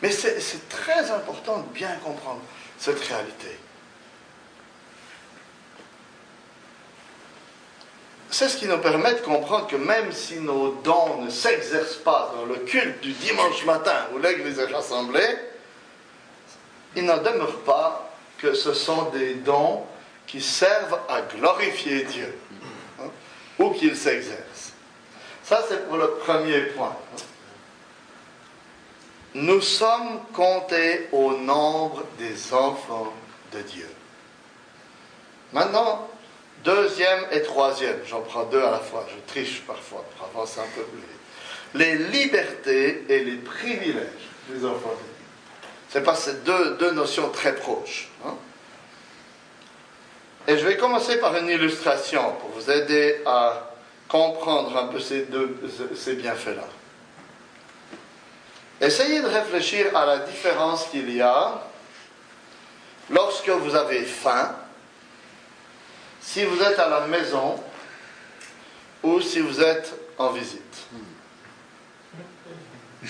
Mais 0.01 0.11
c'est 0.11 0.69
très 0.69 1.11
important 1.11 1.59
de 1.59 1.73
bien 1.73 1.95
comprendre 2.03 2.41
cette 2.77 2.99
réalité. 2.99 3.57
C'est 8.33 8.49
ce 8.49 8.57
qui 8.57 8.65
nous 8.65 8.79
permet 8.79 9.13
de 9.13 9.19
comprendre 9.19 9.67
que 9.67 9.75
même 9.75 10.11
si 10.11 10.39
nos 10.39 10.71
dons 10.83 11.21
ne 11.21 11.29
s'exercent 11.29 11.97
pas 11.97 12.33
dans 12.35 12.45
le 12.45 12.55
culte 12.55 12.99
du 13.01 13.11
dimanche 13.11 13.63
matin 13.63 14.07
où 14.11 14.17
l'Église 14.17 14.57
est 14.57 14.73
rassemblée, 14.73 15.37
il 16.95 17.05
n'en 17.05 17.17
demeure 17.17 17.59
pas 17.59 18.11
que 18.39 18.55
ce 18.55 18.73
sont 18.73 19.11
des 19.11 19.35
dons 19.35 19.83
qui 20.25 20.41
servent 20.41 20.99
à 21.09 21.21
glorifier 21.21 22.05
Dieu, 22.05 22.35
hein, 22.99 23.09
ou 23.59 23.69
qu'ils 23.69 23.95
s'exercent. 23.95 24.73
Ça, 25.43 25.63
c'est 25.69 25.87
pour 25.87 25.97
le 25.97 26.09
premier 26.25 26.61
point. 26.75 26.95
Nous 29.35 29.61
sommes 29.61 30.21
comptés 30.33 31.07
au 31.11 31.33
nombre 31.33 32.03
des 32.17 32.51
enfants 32.51 33.13
de 33.51 33.59
Dieu. 33.59 33.89
Maintenant, 35.51 36.09
Deuxième 36.63 37.25
et 37.31 37.41
troisième, 37.41 37.99
j'en 38.05 38.21
prends 38.21 38.45
deux 38.45 38.61
à 38.61 38.71
la 38.71 38.79
fois, 38.79 39.05
je 39.09 39.33
triche 39.33 39.61
parfois 39.67 40.05
pour 40.15 40.27
avancer 40.27 40.61
un 40.61 40.75
peu 40.75 40.83
plus 40.83 40.99
vite. 40.99 41.07
Les 41.73 41.95
libertés 42.09 43.05
et 43.09 43.23
les 43.23 43.35
privilèges 43.35 44.29
des 44.47 44.65
enfants. 44.65 44.93
C'est 45.89 46.03
pas 46.03 46.15
ces 46.15 46.35
deux, 46.35 46.75
deux, 46.77 46.91
notions 46.91 47.29
très 47.29 47.55
proches. 47.55 48.09
Hein. 48.25 48.35
Et 50.47 50.57
je 50.57 50.65
vais 50.65 50.77
commencer 50.77 51.17
par 51.17 51.35
une 51.35 51.49
illustration 51.49 52.33
pour 52.39 52.49
vous 52.51 52.71
aider 52.71 53.21
à 53.25 53.75
comprendre 54.07 54.77
un 54.77 54.87
peu 54.87 54.99
ces, 54.99 55.23
deux, 55.23 55.59
ces 55.95 56.15
bienfaits-là. 56.15 56.67
Essayez 58.79 59.21
de 59.21 59.27
réfléchir 59.27 59.95
à 59.97 60.05
la 60.05 60.19
différence 60.19 60.85
qu'il 60.87 61.13
y 61.13 61.21
a 61.21 61.61
lorsque 63.09 63.49
vous 63.49 63.75
avez 63.75 64.03
faim 64.03 64.55
si 66.23 66.45
vous 66.45 66.61
êtes 66.63 66.79
à 66.79 66.87
la 66.87 67.01
maison 67.01 67.61
ou 69.03 69.19
si 69.19 69.41
vous 69.41 69.61
êtes 69.61 69.93
en 70.17 70.29
visite. 70.29 70.61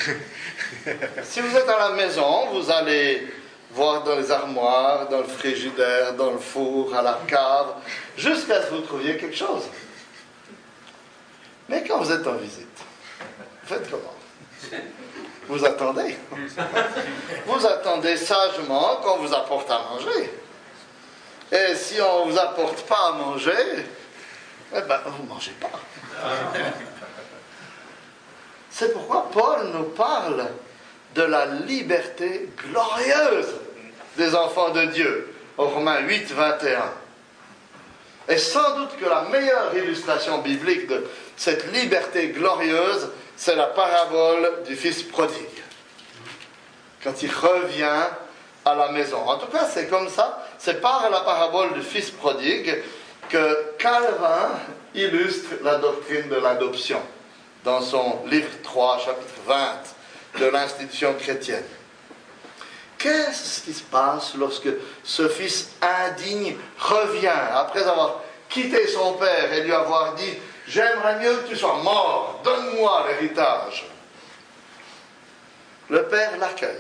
si 1.24 1.40
vous 1.40 1.56
êtes 1.56 1.70
à 1.70 1.90
la 1.90 1.92
maison, 1.92 2.48
vous 2.52 2.72
allez 2.72 3.32
voir 3.72 4.04
dans 4.04 4.16
les 4.16 4.32
armoires, 4.32 5.08
dans 5.08 5.20
le 5.20 5.28
frigidaire, 5.28 6.14
dans 6.14 6.32
le 6.32 6.40
four, 6.40 6.96
à 6.96 7.04
la 7.04 7.20
cave, 7.28 7.76
jusqu'à 8.18 8.64
ce 8.64 8.68
que 8.68 8.76
vous 8.76 8.82
trouviez 8.82 9.18
quelque 9.18 9.36
chose. 9.36 9.64
Mais 11.70 11.84
quand 11.84 12.00
vous 12.00 12.12
êtes 12.12 12.26
en 12.26 12.36
visite, 12.36 12.82
faites 13.64 13.90
comment? 13.90 14.16
Vous 15.48 15.64
attendez. 15.66 16.16
Vous 17.46 17.66
attendez 17.68 18.16
sagement 18.16 19.02
qu'on 19.04 19.18
vous 19.18 19.34
apporte 19.34 19.70
à 19.70 19.80
manger. 19.92 20.32
Et 21.52 21.76
si 21.76 22.02
on 22.02 22.26
ne 22.26 22.32
vous 22.32 22.40
apporte 22.40 22.82
pas 22.84 23.10
à 23.10 23.12
manger, 23.14 23.52
eh 24.76 24.82
ben, 24.82 25.00
vous 25.06 25.24
ne 25.24 25.30
mangez 25.30 25.54
pas. 25.60 25.70
C'est 28.70 28.92
pourquoi 28.92 29.30
Paul 29.32 29.68
nous 29.74 29.84
parle 29.84 30.48
de 31.14 31.22
la 31.22 31.46
liberté 31.46 32.50
glorieuse 32.58 33.54
des 34.18 34.34
enfants 34.34 34.72
de 34.72 34.86
Dieu, 34.86 35.34
au 35.58 35.66
Romains 35.66 36.00
8, 36.00 36.32
21. 36.32 36.92
Et 38.30 38.38
sans 38.38 38.78
doute 38.78 38.98
que 39.00 39.06
la 39.06 39.22
meilleure 39.24 39.76
illustration 39.76 40.40
biblique 40.40 40.88
de 40.88 41.06
cette 41.36 41.72
liberté 41.72 42.30
glorieuse, 42.30 43.10
c'est 43.36 43.56
la 43.56 43.68
parabole 43.68 44.64
du 44.66 44.76
Fils 44.76 45.04
prodigue. 45.04 45.38
Quand 47.04 47.22
il 47.22 47.32
revient 47.32 48.08
à 48.66 48.76
la 48.76 48.90
maison. 48.90 49.18
En 49.18 49.38
tout 49.38 49.48
cas, 49.48 49.66
c'est 49.66 49.88
comme 49.88 50.10
ça, 50.10 50.46
c'est 50.58 50.82
par 50.82 51.10
la 51.10 51.22
parabole 51.22 51.74
du 51.74 51.82
fils 51.82 52.12
prodigue 52.12 52.84
que 53.30 53.74
Calvin 53.78 54.52
illustre 54.94 55.56
la 55.64 55.76
doctrine 55.76 56.30
de 56.30 56.36
l'adoption 56.36 57.02
dans 57.64 57.82
son 57.82 58.20
livre 58.28 58.50
3, 58.64 59.00
chapitre 59.00 59.34
20 59.46 60.40
de 60.40 60.46
l'institution 60.46 61.14
chrétienne. 61.16 61.64
Qu'est-ce 62.98 63.62
qui 63.62 63.74
se 63.74 63.84
passe 63.84 64.34
lorsque 64.36 64.70
ce 65.04 65.28
fils 65.28 65.72
indigne 65.82 66.56
revient 66.80 67.28
après 67.54 67.84
avoir 67.84 68.22
quitté 68.50 68.88
son 68.88 69.14
père 69.14 69.52
et 69.52 69.64
lui 69.64 69.74
avoir 69.74 70.16
dit 70.16 70.38
J'aimerais 70.68 71.20
mieux 71.20 71.36
que 71.38 71.50
tu 71.50 71.58
sois 71.58 71.76
mort, 71.84 72.40
donne-moi 72.44 73.06
l'héritage? 73.10 73.86
Le 75.90 76.04
père 76.04 76.38
l'accueille 76.40 76.80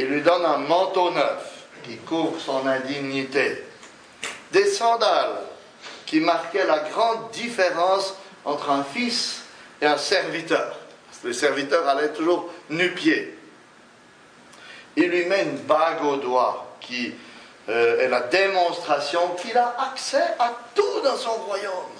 il 0.00 0.06
lui 0.06 0.22
donne 0.22 0.46
un 0.46 0.56
manteau 0.56 1.10
neuf 1.10 1.66
qui 1.82 1.98
couvre 1.98 2.40
son 2.40 2.66
indignité, 2.66 3.62
des 4.50 4.64
sandales 4.64 5.42
qui 6.06 6.20
marquaient 6.20 6.66
la 6.66 6.78
grande 6.78 7.30
différence 7.32 8.14
entre 8.46 8.70
un 8.70 8.82
fils 8.82 9.42
et 9.82 9.84
un 9.84 9.98
serviteur. 9.98 10.74
Le 11.22 11.34
serviteur 11.34 11.86
allait 11.86 12.14
toujours 12.14 12.50
nu-pied. 12.70 13.38
Il 14.96 15.08
lui 15.10 15.26
met 15.26 15.42
une 15.42 15.58
bague 15.58 16.02
au 16.02 16.16
doigt 16.16 16.76
qui 16.80 17.12
euh, 17.68 18.00
est 18.00 18.08
la 18.08 18.20
démonstration 18.20 19.34
qu'il 19.34 19.56
a 19.58 19.76
accès 19.92 20.34
à 20.38 20.50
tout 20.74 21.00
dans 21.04 21.16
son 21.16 21.32
royaume. 21.32 21.92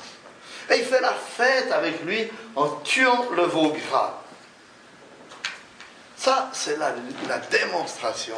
Et 0.70 0.78
il 0.78 0.84
fait 0.84 1.02
la 1.02 1.12
fête 1.12 1.70
avec 1.70 2.02
lui 2.06 2.30
en 2.56 2.68
tuant 2.82 3.26
le 3.36 3.42
veau 3.42 3.74
gras. 3.90 4.14
Ça, 6.20 6.50
c'est 6.52 6.78
la, 6.78 6.92
la 7.30 7.38
démonstration 7.38 8.36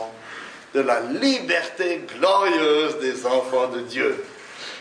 de 0.72 0.82
la 0.82 1.00
liberté 1.00 2.04
glorieuse 2.16 3.00
des 3.00 3.26
enfants 3.26 3.66
de 3.66 3.80
Dieu. 3.80 4.24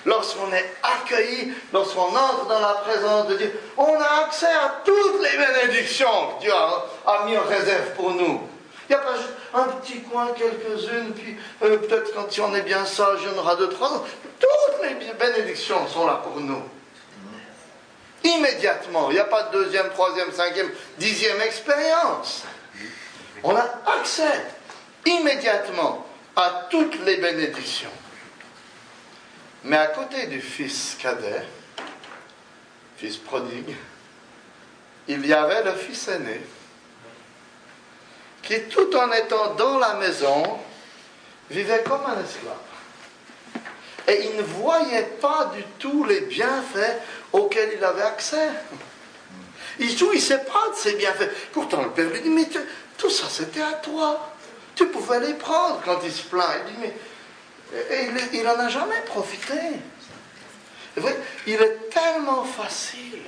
Lorsqu'on 0.06 0.54
est 0.54 0.72
accueilli, 0.84 1.52
lorsqu'on 1.74 2.16
entre 2.16 2.46
dans 2.48 2.60
la 2.60 2.74
présence 2.86 3.28
de 3.28 3.38
Dieu, 3.38 3.60
on 3.76 4.00
a 4.00 4.26
accès 4.26 4.46
à 4.46 4.82
toutes 4.86 5.20
les 5.20 5.36
bénédictions 5.36 6.36
que 6.38 6.42
Dieu 6.42 6.54
a, 6.54 7.26
mis 7.26 7.36
en 7.36 7.44
réserve 7.44 7.92
pour 7.96 8.12
nous. 8.12 8.42
Il 8.88 8.96
n'y 8.96 8.96
a 8.96 9.00
pas 9.00 9.16
un 9.56 9.64
petit 9.64 10.02
coin, 10.02 10.28
quelques-unes, 10.38 11.14
puis 11.14 11.38
euh, 11.64 11.78
peut-être 11.78 12.14
quand 12.14 12.28
on 12.44 12.54
est 12.54 12.62
bien 12.62 12.86
sage, 12.86 13.22
il 13.24 13.32
y 13.32 13.36
en 13.36 13.40
aura 13.40 13.56
deux, 13.56 13.70
trois 13.70 13.94
ans. 13.94 14.06
Toutes 14.40 14.84
les 14.84 15.14
bénédictions 15.14 15.88
sont 15.88 16.06
là 16.06 16.22
pour 16.24 16.40
nous. 16.40 16.62
Immédiatement. 18.24 19.10
Il 19.10 19.16
n'y 19.16 19.20
a 19.20 19.26
pas 19.26 19.44
de 19.44 19.54
deuxième, 19.54 19.90
troisième, 19.90 20.32
cinquième, 20.32 20.70
dixième 21.00 21.42
expérience. 21.42 22.44
On 23.44 23.56
a 23.56 23.68
accès 24.00 24.46
immédiatement 25.06 26.06
à 26.36 26.68
toutes 26.70 27.00
les 27.06 27.18
bénédictions. 27.18 27.92
Mais 29.64 29.78
à 29.78 29.88
côté 29.88 30.28
du 30.28 30.42
fils 30.42 30.98
cadet, 31.00 31.46
fils 32.98 33.18
prodigue, 33.18 33.76
il 35.08 35.26
y 35.26 35.34
avait 35.34 35.64
le 35.64 35.74
fils 35.74 36.08
aîné, 36.08 36.42
qui 38.42 38.62
tout 38.64 38.96
en 38.96 39.12
étant 39.12 39.56
dans 39.56 39.78
la 39.78 39.96
maison, 39.96 40.60
vivait 41.50 41.84
comme 41.84 42.02
un 42.06 42.24
esclave. 42.24 42.56
Et 44.08 44.26
il 44.26 44.38
ne 44.38 44.42
voyait 44.42 45.04
pas 45.22 45.52
du 45.56 45.64
tout 45.78 46.04
les 46.06 46.22
bienfaits 46.22 47.02
auxquels 47.34 47.72
il 47.78 47.84
avait 47.84 48.02
accès. 48.02 48.50
Il 49.80 49.92
ne 49.92 49.98
jouissait 49.98 50.44
pas 50.44 50.70
de 50.72 50.76
ces 50.76 50.96
bienfaits. 50.96 51.30
Pourtant, 51.52 51.84
le 51.84 51.90
père 51.92 52.10
lui 52.10 52.22
dit, 52.22 52.30
mais 52.30 52.48
tout 53.02 53.10
ça 53.10 53.26
c'était 53.30 53.62
à 53.62 53.74
toi. 53.74 54.30
Tu 54.76 54.88
pouvais 54.88 55.20
les 55.20 55.34
prendre 55.34 55.82
quand 55.84 56.00
il 56.04 56.12
se 56.12 56.24
plaint. 56.24 56.62
Il 56.68 56.74
dit, 56.74 56.80
mais 56.80 58.22
il 58.34 58.44
n'en 58.44 58.60
a 58.60 58.70
jamais 58.70 59.02
profité. 59.08 59.60
Il 61.48 61.56
est 61.56 61.90
tellement 61.90 62.44
facile 62.44 63.24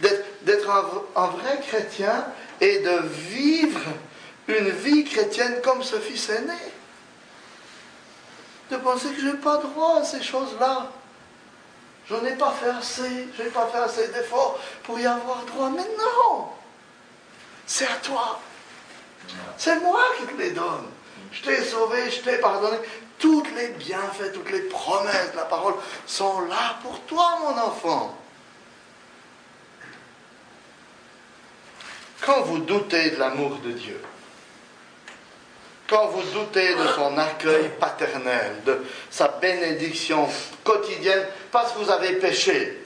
d'être 0.00 0.70
un, 1.14 1.26
vrai 1.26 1.60
chrétien 1.60 2.26
et 2.60 2.78
de 2.78 3.00
vivre 3.06 3.80
une 4.46 4.70
vie 4.70 5.04
chrétienne 5.04 5.60
comme 5.62 5.82
ce 5.82 5.96
fils 5.96 6.30
aîné. 6.30 6.54
De 8.70 8.76
penser 8.76 9.08
que 9.10 9.20
je 9.20 9.26
n'ai 9.26 9.38
pas 9.38 9.58
droit 9.58 9.98
à 10.00 10.04
ces 10.04 10.22
choses-là. 10.22 10.90
Je 12.06 12.14
n'ai 12.14 12.36
pas 12.36 12.52
fait 12.52 12.70
assez, 12.70 13.28
je 13.36 13.42
n'ai 13.42 13.50
pas 13.50 13.66
fait 13.66 13.78
assez 13.78 14.08
d'efforts 14.08 14.58
pour 14.84 14.98
y 14.98 15.06
avoir 15.06 15.44
droit. 15.44 15.70
Mais 15.70 15.86
non, 15.98 16.48
c'est 17.68 17.86
à 17.86 17.96
toi. 18.02 18.40
C'est 19.56 19.78
moi 19.80 20.02
qui 20.18 20.26
te 20.26 20.40
les 20.40 20.50
donne. 20.50 20.88
Je 21.30 21.42
t'ai 21.42 21.62
sauvé, 21.62 22.10
je 22.10 22.20
t'ai 22.22 22.38
pardonné. 22.38 22.78
Toutes 23.18 23.54
les 23.54 23.68
bienfaits, 23.68 24.32
toutes 24.32 24.50
les 24.50 24.62
promesses 24.62 25.32
de 25.32 25.36
la 25.36 25.44
parole 25.44 25.74
sont 26.06 26.40
là 26.46 26.78
pour 26.82 26.98
toi, 27.02 27.38
mon 27.40 27.60
enfant. 27.60 28.16
Quand 32.24 32.42
vous 32.42 32.58
doutez 32.58 33.10
de 33.10 33.16
l'amour 33.16 33.58
de 33.58 33.72
Dieu, 33.72 34.00
quand 35.88 36.08
vous 36.08 36.22
doutez 36.32 36.74
de 36.74 36.86
son 36.94 37.16
accueil 37.18 37.70
paternel, 37.80 38.62
de 38.64 38.84
sa 39.10 39.28
bénédiction 39.28 40.28
quotidienne, 40.64 41.26
parce 41.50 41.72
que 41.72 41.78
vous 41.78 41.90
avez 41.90 42.16
péché, 42.16 42.77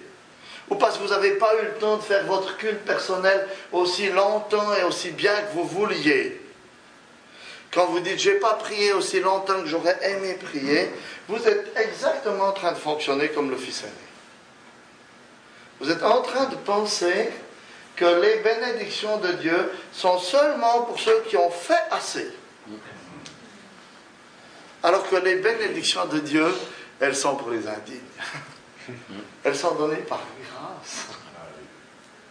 ou 0.71 0.75
parce 0.77 0.97
que 0.97 1.03
vous 1.03 1.11
n'avez 1.11 1.33
pas 1.33 1.55
eu 1.57 1.67
le 1.67 1.75
temps 1.75 1.97
de 1.97 2.03
faire 2.03 2.25
votre 2.27 2.57
culte 2.57 2.85
personnel 2.85 3.47
aussi 3.73 4.09
longtemps 4.09 4.75
et 4.75 4.85
aussi 4.85 5.11
bien 5.11 5.35
que 5.35 5.55
vous 5.55 5.65
vouliez, 5.65 6.41
quand 7.73 7.87
vous 7.87 8.01
dites, 8.01 8.19
j'ai 8.19 8.35
pas 8.35 8.55
prié 8.55 8.93
aussi 8.93 9.21
longtemps 9.21 9.61
que 9.63 9.67
j'aurais 9.67 9.99
aimé 10.03 10.35
prier, 10.35 10.91
vous 11.29 11.43
êtes 11.49 11.73
exactement 11.77 12.49
en 12.49 12.53
train 12.53 12.73
de 12.73 12.79
fonctionner 12.79 13.29
comme 13.29 13.51
le 13.51 13.57
Fils 13.57 13.83
aîné. 13.83 13.93
Vous 15.81 15.91
êtes 15.91 16.03
en 16.03 16.21
train 16.21 16.47
de 16.47 16.57
penser 16.57 17.31
que 17.97 18.05
les 18.05 18.37
bénédictions 18.37 19.17
de 19.19 19.33
Dieu 19.33 19.73
sont 19.93 20.19
seulement 20.19 20.83
pour 20.83 21.01
ceux 21.01 21.23
qui 21.29 21.37
ont 21.37 21.51
fait 21.51 21.83
assez. 21.91 22.31
Alors 24.83 25.09
que 25.09 25.17
les 25.17 25.37
bénédictions 25.37 26.07
de 26.07 26.19
Dieu, 26.19 26.47
elles 27.01 27.17
sont 27.17 27.37
pour 27.37 27.51
les 27.51 27.67
indignes. 27.67 28.01
Elles 29.45 29.57
sont 29.57 29.75
données 29.75 29.97
par 29.97 30.21
grâce. 30.21 31.07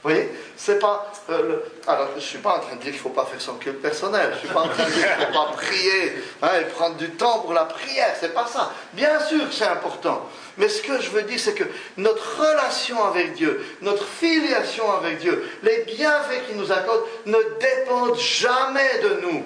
Vous 0.03 0.09
voyez 0.09 0.29
C'est 0.57 0.79
pas. 0.79 1.11
Euh, 1.29 1.59
alors, 1.85 2.07
je 2.11 2.15
ne 2.15 2.21
suis 2.21 2.39
pas 2.39 2.57
en 2.57 2.59
train 2.59 2.75
de 2.75 2.81
dire 2.81 2.91
qu'il 2.91 2.93
ne 2.93 3.03
faut 3.03 3.09
pas 3.09 3.25
faire 3.25 3.39
son 3.39 3.55
culte 3.55 3.81
personnel. 3.81 4.29
Je 4.31 4.35
ne 4.35 4.39
suis 4.39 4.47
pas 4.47 4.61
en 4.61 4.67
train 4.67 4.85
de 4.85 4.91
dire 4.91 5.15
qu'il 5.15 5.19
ne 5.19 5.25
faut 5.27 5.45
pas 5.45 5.51
prier 5.57 6.13
hein, 6.41 6.49
et 6.59 6.65
prendre 6.65 6.95
du 6.95 7.11
temps 7.11 7.39
pour 7.39 7.53
la 7.53 7.65
prière. 7.65 8.15
C'est 8.19 8.33
pas 8.33 8.47
ça. 8.47 8.71
Bien 8.93 9.19
sûr 9.19 9.47
que 9.47 9.53
c'est 9.53 9.67
important. 9.67 10.27
Mais 10.57 10.69
ce 10.69 10.81
que 10.81 10.99
je 10.99 11.11
veux 11.11 11.21
dire, 11.21 11.39
c'est 11.39 11.53
que 11.53 11.65
notre 11.97 12.39
relation 12.39 13.03
avec 13.05 13.33
Dieu, 13.33 13.63
notre 13.81 14.05
filiation 14.05 14.91
avec 14.91 15.19
Dieu, 15.19 15.47
les 15.61 15.83
bienfaits 15.83 16.47
qu'il 16.47 16.57
nous 16.57 16.71
accorde 16.71 17.03
ne 17.27 17.37
dépendent 17.59 18.17
jamais 18.17 18.99
de 19.03 19.21
nous. 19.21 19.45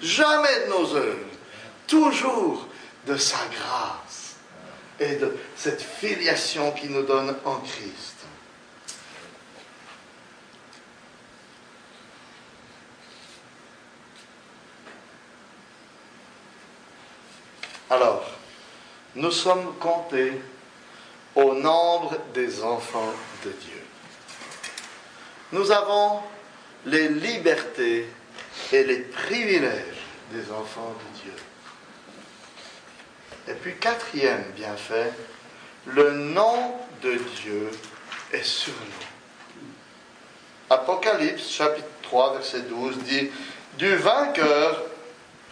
Jamais 0.00 0.64
de 0.66 0.70
nos 0.70 0.96
œuvres. 0.96 1.18
Toujours 1.86 2.66
de 3.06 3.16
sa 3.16 3.36
grâce 3.52 3.99
et 5.00 5.16
de 5.16 5.36
cette 5.56 5.82
filiation 5.82 6.72
qu'il 6.72 6.90
nous 6.90 7.02
donne 7.02 7.34
en 7.44 7.56
Christ. 7.56 8.16
Alors, 17.88 18.24
nous 19.16 19.32
sommes 19.32 19.74
comptés 19.80 20.40
au 21.34 21.54
nombre 21.54 22.16
des 22.32 22.62
enfants 22.62 23.12
de 23.44 23.50
Dieu. 23.50 23.82
Nous 25.52 25.72
avons 25.72 26.20
les 26.86 27.08
libertés 27.08 28.06
et 28.72 28.84
les 28.84 29.00
privilèges 29.00 30.06
des 30.32 30.52
enfants 30.52 30.94
de 30.94 31.04
Dieu. 31.04 31.09
Et 33.50 33.54
puis 33.54 33.74
quatrième 33.74 34.44
bienfait, 34.54 35.12
le 35.86 36.12
nom 36.12 36.72
de 37.02 37.14
Dieu 37.42 37.68
est 38.32 38.44
sur 38.44 38.72
nous. 38.72 39.64
Apocalypse 40.70 41.50
chapitre 41.50 41.88
3 42.02 42.34
verset 42.34 42.60
12 42.60 42.98
dit, 42.98 43.28
du 43.76 43.96
vainqueur 43.96 44.84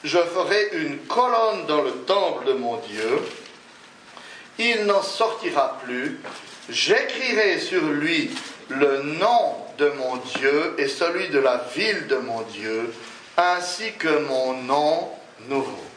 je 0.05 0.18
ferai 0.18 0.68
une 0.74 0.99
colonne 1.07 1.66
dans 1.66 1.82
le 1.82 1.90
temple 1.90 2.44
de 2.46 2.53
mon 2.53 2.76
Dieu, 2.76 3.18
il 4.59 4.84
n'en 4.84 5.03
sortira 5.03 5.80
plus, 5.82 6.20
j'écrirai 6.68 7.59
sur 7.59 7.82
lui 7.82 8.30
le 8.68 9.03
nom 9.03 9.57
de 9.76 9.88
mon 9.90 10.16
Dieu 10.38 10.76
et 10.78 10.86
celui 10.86 11.30
de 11.30 11.40
la 11.40 11.64
ville 11.74 12.07
de 12.07 12.16
mon 12.16 12.42
Dieu, 12.42 12.94
ainsi 13.36 13.92
que 13.99 14.20
mon 14.28 14.55
nom 14.62 15.11
nouveau. 15.49 15.88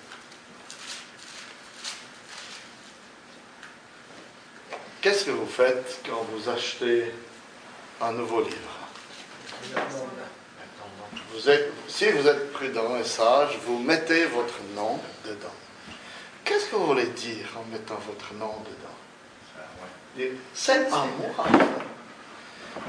Qu'est-ce 5.02 5.26
que 5.26 5.32
vous 5.32 5.48
faites 5.48 6.00
quand 6.08 6.26
vous 6.32 6.50
achetez 6.50 7.12
un 8.00 8.12
nouveau 8.14 8.42
livre 8.42 8.82
si 11.88 12.10
vous 12.12 12.28
êtes 12.28 12.52
prudent 12.52 12.98
et 12.98 13.04
sage, 13.04 13.58
vous 13.66 13.80
mettez 13.80 14.26
votre 14.26 14.60
nom 14.76 15.00
dedans. 15.26 15.48
Qu'est-ce 16.44 16.66
que 16.66 16.76
vous 16.76 16.88
voulez 16.88 17.08
dire 17.08 17.48
en 17.58 17.64
mettant 17.72 18.00
votre 18.08 18.34
nom 18.34 18.54
dedans 18.66 20.28
C'est 20.54 20.88
à 20.92 21.06
moi. 21.18 21.46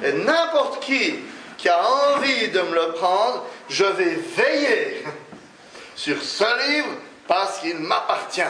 Et 0.02 0.12
n'importe 0.12 0.82
qui 0.82 1.16
qui 1.56 1.68
a 1.68 1.80
envie 1.82 2.48
de 2.48 2.60
me 2.60 2.74
le 2.74 2.92
prendre, 2.92 3.44
je 3.68 3.84
vais 3.84 4.16
veiller 4.16 5.04
sur 5.94 6.20
ce 6.20 6.72
livre 6.72 6.88
parce 7.28 7.60
qu'il 7.60 7.78
m'appartient. 7.78 8.42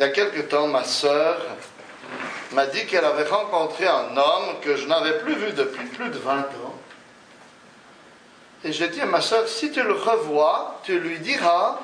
Il 0.00 0.04
y 0.04 0.06
a 0.06 0.12
quelque 0.12 0.40
temps, 0.40 0.66
ma 0.66 0.82
sœur 0.82 1.36
m'a 2.52 2.64
dit 2.64 2.86
qu'elle 2.86 3.04
avait 3.04 3.28
rencontré 3.28 3.86
un 3.86 4.16
homme 4.16 4.58
que 4.62 4.74
je 4.74 4.86
n'avais 4.86 5.18
plus 5.18 5.34
vu 5.34 5.52
depuis 5.52 5.84
plus 5.88 6.08
de 6.08 6.16
20 6.16 6.38
ans. 6.38 6.74
Et 8.64 8.72
j'ai 8.72 8.88
dit 8.88 9.02
à 9.02 9.04
ma 9.04 9.20
soeur, 9.20 9.46
si 9.46 9.70
tu 9.70 9.82
le 9.82 9.92
revois, 9.92 10.80
tu 10.84 10.98
lui 10.98 11.18
diras 11.18 11.78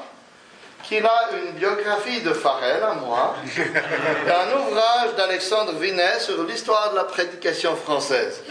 qu'il 0.83 1.05
a 1.05 1.29
une 1.45 1.53
biographie 1.57 2.23
de 2.23 2.33
Farel 2.33 2.83
à 2.83 2.95
moi 2.95 3.35
et 3.45 4.31
un 4.31 4.61
ouvrage 4.61 5.14
d'Alexandre 5.19 5.73
Vinet 5.73 6.19
sur 6.21 6.43
l'histoire 6.45 6.93
de 6.93 6.97
la 6.97 7.05
prédication 7.05 7.77
française. 7.77 8.43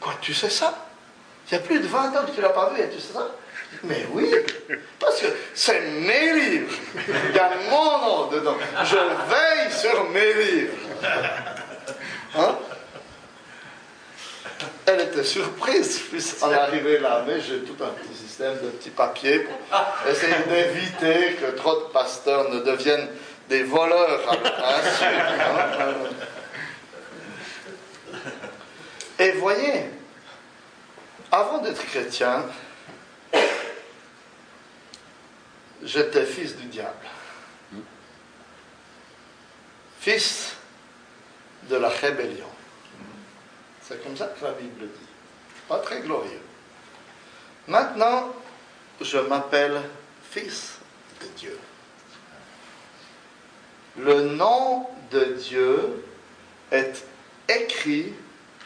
quoi, 0.00 0.14
tu 0.22 0.32
sais 0.32 0.48
ça? 0.48 0.72
Il 1.50 1.52
y 1.52 1.56
a 1.58 1.60
plus 1.60 1.78
de 1.78 1.86
20 1.86 2.16
ans 2.16 2.24
que 2.26 2.30
tu 2.30 2.40
l'as 2.40 2.48
pas 2.48 2.70
vu 2.70 2.80
tu 2.90 3.00
sais 3.00 3.12
ça? 3.12 3.28
Mais 3.86 4.06
oui, 4.12 4.30
parce 4.98 5.20
que 5.20 5.26
c'est 5.54 5.80
mes 5.80 6.32
livres. 6.32 6.74
Il 7.30 7.34
y 7.34 7.38
a 7.38 7.50
mon 7.70 7.98
nom 7.98 8.26
dedans. 8.28 8.56
Je 8.84 8.96
veille 8.96 9.72
sur 9.72 10.10
mes 10.10 10.32
livres. 10.34 10.72
Hein? 12.36 12.56
Elle 14.86 15.00
était 15.00 15.24
surprise 15.24 16.02
en 16.42 16.52
arrivée 16.52 16.98
là, 16.98 17.24
mais 17.26 17.40
j'ai 17.40 17.60
tout 17.60 17.76
un 17.82 17.88
petit 17.88 18.14
système 18.14 18.54
de 18.54 18.68
petits 18.68 18.90
papiers 18.90 19.40
pour 19.40 19.56
essayer 20.10 20.34
d'éviter 20.48 21.34
que 21.34 21.56
trop 21.56 21.76
de 21.80 21.84
pasteurs 21.92 22.50
ne 22.50 22.60
deviennent 22.60 23.08
des 23.48 23.62
voleurs 23.62 24.20
à 24.28 24.32
hein? 24.32 25.94
Et 29.18 29.32
voyez, 29.32 29.90
avant 31.30 31.58
d'être 31.58 31.84
chrétien, 31.86 32.44
j'étais 35.94 36.26
fils 36.26 36.56
du 36.56 36.66
diable. 36.66 37.06
Fils 40.00 40.56
de 41.68 41.76
la 41.76 41.88
rébellion. 41.88 42.48
C'est 43.80 44.02
comme 44.02 44.16
ça 44.16 44.26
que 44.26 44.44
la 44.44 44.52
Bible 44.52 44.86
dit. 44.86 45.06
Pas 45.68 45.78
très 45.78 46.00
glorieux. 46.00 46.42
Maintenant, 47.68 48.34
je 49.00 49.18
m'appelle 49.18 49.80
fils 50.30 50.78
de 51.22 51.26
Dieu. 51.38 51.58
Le 53.96 54.22
nom 54.22 54.88
de 55.12 55.24
Dieu 55.24 56.04
est 56.72 57.04
écrit 57.48 58.12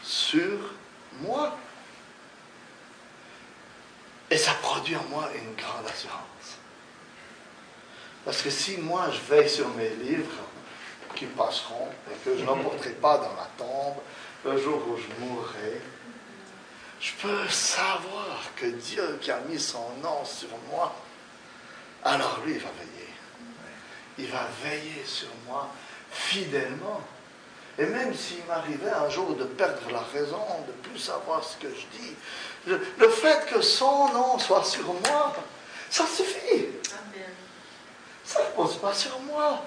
sur 0.01 0.73
moi. 1.21 1.55
Et 4.31 4.37
ça 4.37 4.53
produit 4.61 4.95
en 4.95 5.03
moi 5.03 5.29
une 5.35 5.55
grande 5.55 5.87
assurance. 5.87 6.38
Parce 8.25 8.41
que 8.41 8.49
si 8.49 8.77
moi 8.77 9.09
je 9.11 9.33
veille 9.33 9.49
sur 9.49 9.67
mes 9.69 9.89
livres 9.89 10.43
qui 11.15 11.25
passeront 11.25 11.87
et 12.11 12.15
que 12.23 12.37
je 12.37 12.43
n'emporterai 12.43 12.91
pas 12.91 13.17
dans 13.17 13.33
la 13.35 13.49
tombe 13.57 13.97
le 14.45 14.61
jour 14.61 14.81
où 14.87 14.97
je 14.97 15.25
mourrai, 15.25 15.81
je 16.99 17.11
peux 17.21 17.47
savoir 17.47 18.41
que 18.55 18.65
Dieu 18.65 19.17
qui 19.21 19.31
a 19.31 19.39
mis 19.41 19.59
son 19.59 19.89
nom 20.03 20.23
sur 20.25 20.49
moi, 20.69 20.93
alors 22.03 22.39
lui, 22.45 22.53
il 22.53 22.59
va 22.59 22.69
veiller. 22.77 23.09
Il 24.17 24.27
va 24.27 24.47
veiller 24.63 25.03
sur 25.05 25.29
moi 25.47 25.69
fidèlement. 26.11 27.01
Et 27.77 27.85
même 27.85 28.13
s'il 28.13 28.43
m'arrivait 28.45 28.91
un 28.91 29.09
jour 29.09 29.35
de 29.35 29.45
perdre 29.45 29.89
la 29.91 30.01
raison, 30.01 30.45
de 30.67 30.89
plus 30.89 30.99
savoir 30.99 31.41
ce 31.43 31.55
que 31.55 31.69
je 31.69 31.97
dis, 31.97 32.13
le, 32.67 32.81
le 32.97 33.09
fait 33.09 33.45
que 33.45 33.61
son 33.61 34.09
nom 34.09 34.37
soit 34.37 34.65
sur 34.65 34.85
moi, 34.85 35.33
ça 35.89 36.05
suffit. 36.05 36.67
Ça 38.29 38.41
ne 38.41 38.45
repose 38.45 38.77
pas 38.77 38.93
sur 38.93 39.19
moi. 39.21 39.63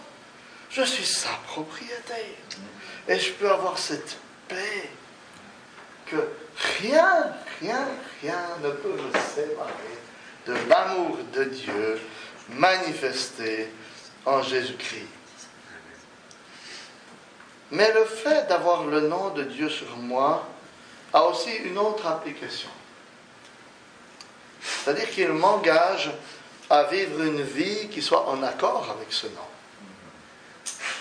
Je 0.70 0.82
suis 0.82 1.04
sa 1.04 1.30
propriété. 1.48 2.36
Et 3.08 3.18
je 3.18 3.32
peux 3.32 3.50
avoir 3.50 3.76
cette 3.76 4.16
paix 4.46 4.88
que 6.06 6.28
rien, 6.80 7.34
rien, 7.60 7.88
rien 8.22 8.40
ne 8.62 8.70
peut 8.70 8.92
me 8.92 9.12
séparer 9.34 9.98
de 10.46 10.54
l'amour 10.68 11.18
de 11.32 11.44
Dieu 11.44 12.00
manifesté 12.50 13.68
en 14.24 14.40
Jésus-Christ. 14.42 15.08
Mais 17.72 17.92
le 17.92 18.04
fait 18.04 18.46
d'avoir 18.48 18.84
le 18.84 19.00
nom 19.00 19.30
de 19.30 19.42
Dieu 19.42 19.68
sur 19.68 19.96
moi 19.96 20.46
a 21.12 21.24
aussi 21.24 21.50
une 21.64 21.78
autre 21.78 22.06
application. 22.06 22.70
C'est-à-dire 24.62 25.10
qu'il 25.10 25.30
m'engage 25.30 26.12
à 26.72 26.84
vivre 26.84 27.20
une 27.20 27.42
vie 27.42 27.88
qui 27.90 28.00
soit 28.00 28.26
en 28.30 28.42
accord 28.42 28.88
avec 28.98 29.12
ce 29.12 29.26
nom. 29.26 29.48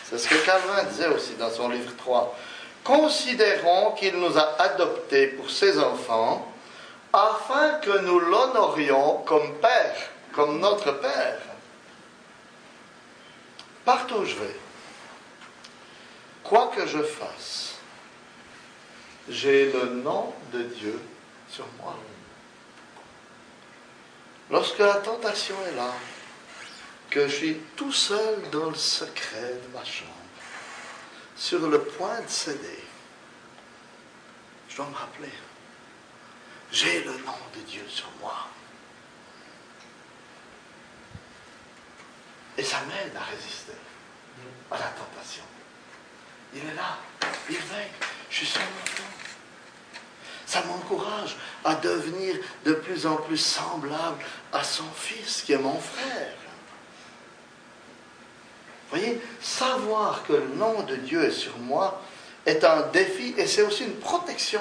C'est 0.04 0.18
ce 0.18 0.28
que 0.28 0.46
Calvin 0.46 0.84
disait 0.84 1.08
aussi 1.08 1.36
dans 1.36 1.50
son 1.50 1.70
livre 1.70 1.96
3. 1.96 2.38
Considérons 2.84 3.92
qu'il 3.92 4.18
nous 4.18 4.38
a 4.38 4.62
adoptés 4.62 5.28
pour 5.28 5.50
ses 5.50 5.80
enfants 5.80 6.46
afin 7.14 7.76
que 7.76 8.00
nous 8.00 8.20
l'honorions 8.20 9.20
comme 9.20 9.60
Père, 9.62 9.96
comme 10.34 10.60
notre 10.60 10.92
Père. 10.92 11.40
Partout 13.86 14.16
où 14.16 14.26
je 14.26 14.36
vais, 14.36 14.60
quoi 16.44 16.70
que 16.76 16.86
je 16.86 17.02
fasse, 17.02 17.76
j'ai 19.30 19.72
le 19.72 19.86
nom 19.86 20.34
de 20.52 20.64
Dieu 20.64 21.00
sur 21.50 21.66
moi. 21.82 21.96
Lorsque 24.52 24.80
la 24.80 24.96
tentation 24.96 25.56
est 25.66 25.76
là, 25.76 25.94
que 27.10 27.28
je 27.28 27.34
suis 27.34 27.58
tout 27.78 27.94
seul 27.94 28.50
dans 28.52 28.70
le 28.70 28.76
secret 28.76 29.54
de 29.54 29.74
ma 29.74 29.84
chambre, 29.86 30.12
sur 31.38 31.70
le 31.70 31.82
point 31.82 32.20
de 32.20 32.28
céder, 32.28 32.84
je 34.68 34.76
dois 34.76 34.88
me 34.88 34.96
rappeler, 34.96 35.32
j'ai 36.70 37.04
le 37.06 37.14
nom 37.20 37.38
de 37.56 37.62
Dieu 37.62 37.84
sur 37.88 38.10
moi. 38.20 38.48
Et 42.58 42.64
ça 42.64 42.82
m'aide 42.82 43.16
à 43.16 43.24
résister 43.24 43.72
à 44.70 44.78
la 44.78 44.88
tentation. 44.88 45.44
Il 46.54 46.60
est 46.60 46.76
là, 46.76 46.98
il 47.50 47.58
veille, 47.58 47.92
je 48.30 48.36
suis 48.36 48.48
son 48.48 48.60
enfant. 48.60 49.21
Ça 50.52 50.62
m'encourage 50.68 51.38
à 51.64 51.76
devenir 51.76 52.36
de 52.66 52.74
plus 52.74 53.06
en 53.06 53.16
plus 53.16 53.38
semblable 53.38 54.22
à 54.52 54.66
son 54.66 54.84
fils 54.94 55.44
qui 55.44 55.54
est 55.54 55.58
mon 55.58 55.80
frère. 55.80 56.34
Vous 58.90 58.98
voyez, 58.98 59.22
savoir 59.42 60.24
que 60.28 60.34
le 60.34 60.50
nom 60.58 60.82
de 60.82 60.98
Dieu 60.98 61.24
est 61.24 61.32
sur 61.32 61.58
moi 61.58 62.02
est 62.46 62.66
un 62.66 62.82
défi 62.92 63.34
et 63.38 63.48
c'est 63.48 63.62
aussi 63.62 63.86
une 63.86 63.96
protection. 63.96 64.60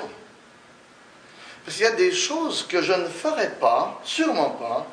Parce 1.64 1.76
qu'il 1.76 1.86
y 1.86 1.88
a 1.88 1.97
des 1.97 2.12
choses 2.12 2.64
que 2.68 2.82
je 2.82 2.93
ne 2.93 3.09
ferais 3.09 3.51
pas, 3.59 4.01
sûrement 4.05 4.51
pas, 4.51 4.86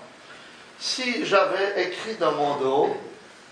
si 0.80 1.24
j'avais 1.28 1.90
écrit 1.90 2.16
dans 2.16 2.32
mon 2.32 2.56
dos 2.56 2.98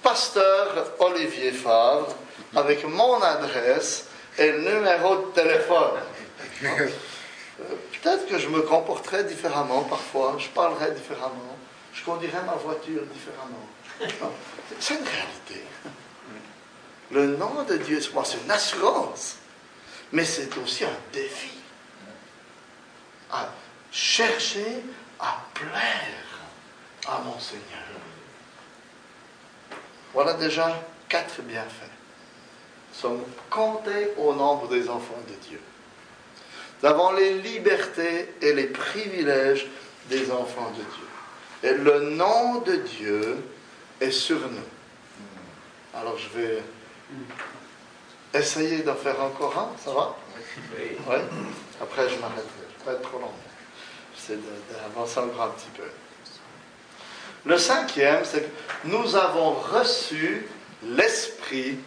Pasteur 0.02 0.96
Olivier 0.98 1.52
Favre 1.52 2.16
avec 2.56 2.88
mon 2.88 3.22
adresse 3.22 4.08
et 4.36 4.52
le 4.52 4.62
numéro 4.62 5.18
de 5.18 5.32
téléphone. 5.36 6.00
Peut-être 7.58 8.28
que 8.28 8.38
je 8.38 8.50
me 8.50 8.62
comporterais 8.62 9.24
différemment 9.24 9.84
parfois, 9.84 10.36
je 10.38 10.48
parlerais 10.50 10.92
différemment, 10.92 11.58
je 11.94 12.04
conduirais 12.04 12.44
ma 12.46 12.56
voiture 12.56 13.02
différemment. 13.06 13.68
C'est 14.80 14.96
une 14.96 15.06
réalité. 15.06 15.64
Le 17.12 17.38
nom 17.38 17.64
de 17.64 17.78
Dieu, 17.78 18.02
c'est 18.02 18.44
une 18.44 18.52
assurance, 18.52 19.38
mais 20.12 20.26
c'est 20.26 20.56
aussi 20.58 20.84
un 20.84 20.98
défi. 21.14 21.52
À 23.32 23.50
chercher 23.92 24.84
à 25.20 25.42
plaire 25.54 26.40
à 27.08 27.20
mon 27.20 27.40
Seigneur. 27.40 27.64
Voilà 30.14 30.34
déjà 30.34 30.82
quatre 31.08 31.42
bienfaits. 31.42 31.92
Nous 32.94 33.00
sommes 33.00 33.24
comptés 33.50 34.12
au 34.18 34.34
nombre 34.34 34.68
des 34.68 34.90
enfants 34.90 35.22
de 35.28 35.48
Dieu. 35.48 35.62
Nous 36.82 36.90
avons 36.90 37.12
les 37.14 37.36
libertés 37.36 38.34
et 38.42 38.54
les 38.54 38.68
privilèges 38.68 39.68
des 40.10 40.32
enfants 40.32 40.72
de 40.72 40.84
Dieu. 40.84 41.08
Et 41.64 41.74
le 41.74 42.12
nom 42.12 42.60
de 42.60 42.76
Dieu 42.76 43.38
est 44.00 44.12
sur 44.12 44.40
nous. 44.40 44.70
Alors 45.94 46.18
je 46.18 46.38
vais 46.38 46.64
essayer 48.34 48.80
d'en 48.84 48.96
faire 48.96 49.22
encore 49.22 49.58
un, 49.58 49.72
ça 49.84 49.92
va? 49.94 50.16
Oui. 50.78 50.98
Après 51.82 52.10
je 52.10 52.18
m'arrêterai, 52.18 52.44
je 52.60 52.74
ne 52.74 52.80
vais 52.80 52.86
pas 52.86 52.92
être 52.92 53.02
trop 53.02 53.20
long. 53.20 53.32
J'essaie 54.16 54.40
d'avancer 54.72 55.20
encore 55.20 55.44
un 55.44 55.50
petit 55.50 55.72
peu. 55.76 55.84
Le 57.46 57.58
cinquième, 57.58 58.26
c'est 58.26 58.42
que 58.42 58.88
nous 58.88 59.16
avons 59.16 59.52
reçu 59.54 60.48
l'esprit 60.84 61.78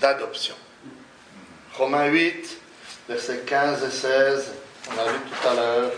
d'adoption. 0.00 0.54
Romains 1.74 2.06
8, 2.06 2.60
versets 3.08 3.42
15 3.46 3.84
et 3.84 3.90
16, 3.90 4.52
on 4.88 4.98
a 4.98 5.12
vu 5.12 5.18
tout 5.30 5.48
à 5.48 5.54
l'heure. 5.54 5.92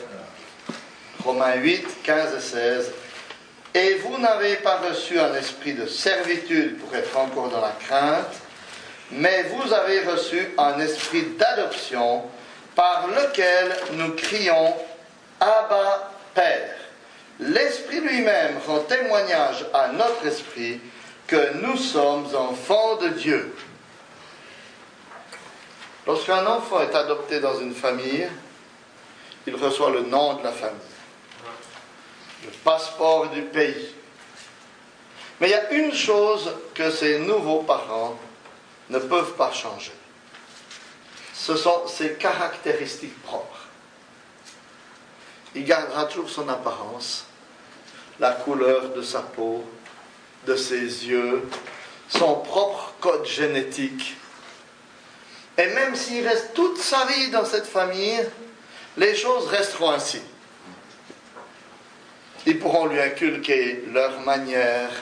Romains 1.25 1.55
8, 1.57 2.03
15 2.03 2.35
et 2.35 2.41
16. 2.41 2.93
Et 3.75 3.95
vous 3.97 4.19
n'avez 4.19 4.57
pas 4.57 4.79
reçu 4.79 5.19
un 5.19 5.35
esprit 5.35 5.75
de 5.75 5.87
servitude 5.87 6.79
pour 6.79 6.95
être 6.95 7.17
encore 7.17 7.49
dans 7.49 7.61
la 7.61 7.75
crainte, 7.87 8.35
mais 9.11 9.45
vous 9.45 9.73
avez 9.73 10.01
reçu 10.01 10.49
un 10.57 10.79
esprit 10.81 11.23
d'adoption 11.39 12.23
par 12.75 13.07
lequel 13.09 13.77
nous 13.93 14.13
crions 14.13 14.75
Abba 15.41 16.11
Père. 16.35 16.75
L'esprit 17.39 18.01
lui-même 18.01 18.57
rend 18.67 18.81
témoignage 18.81 19.67
à 19.75 19.89
notre 19.89 20.27
esprit 20.27 20.81
que 21.27 21.55
nous 21.55 21.77
sommes 21.77 22.27
enfants 22.35 22.97
de 22.97 23.09
Dieu. 23.09 23.55
Lorsqu'un 26.07 26.47
enfant 26.47 26.81
est 26.83 26.95
adopté 26.95 27.41
dans 27.41 27.59
une 27.59 27.75
famille, 27.75 28.29
il 29.47 29.57
reçoit 29.57 29.91
le 29.91 30.03
nom 30.03 30.35
de 30.35 30.45
la 30.45 30.53
famille, 30.53 30.81
le 32.45 32.51
passeport 32.63 33.29
du 33.31 33.43
pays. 33.43 33.95
Mais 35.41 35.49
il 35.49 35.51
y 35.51 35.55
a 35.55 35.73
une 35.73 35.93
chose 35.93 36.53
que 36.75 36.91
ces 36.91 37.19
nouveaux 37.19 37.63
parents 37.63 38.17
ne 38.89 38.99
peuvent 38.99 39.35
pas 39.35 39.53
changer. 39.53 39.93
Ce 41.35 41.57
sont 41.57 41.87
ses 41.89 42.15
caractéristiques 42.15 43.21
propres. 43.23 43.67
Il 45.55 45.65
gardera 45.65 46.05
toujours 46.05 46.31
son 46.31 46.49
apparence, 46.49 47.27
la 48.21 48.33
couleur 48.33 48.91
de 48.91 49.03
sa 49.03 49.21
peau, 49.21 49.65
de 50.47 50.55
ses 50.55 51.07
yeux, 51.07 51.49
son 52.09 52.37
propre 52.37 52.95
code 53.01 53.27
génétique, 53.27 54.17
et 55.59 55.67
même 55.69 55.95
s'il 55.95 56.27
reste 56.27 56.55
toute 56.55 56.79
sa 56.79 57.05
vie 57.07 57.31
dans 57.31 57.45
cette 57.45 57.67
famille, 57.67 58.21
les 58.97 59.15
choses 59.15 59.47
resteront 59.49 59.91
ainsi. 59.91 60.21
Ils 62.47 62.59
pourront 62.59 62.87
lui 62.87 63.01
inculquer 63.01 63.85
leurs 63.93 64.21
manières, 64.21 64.93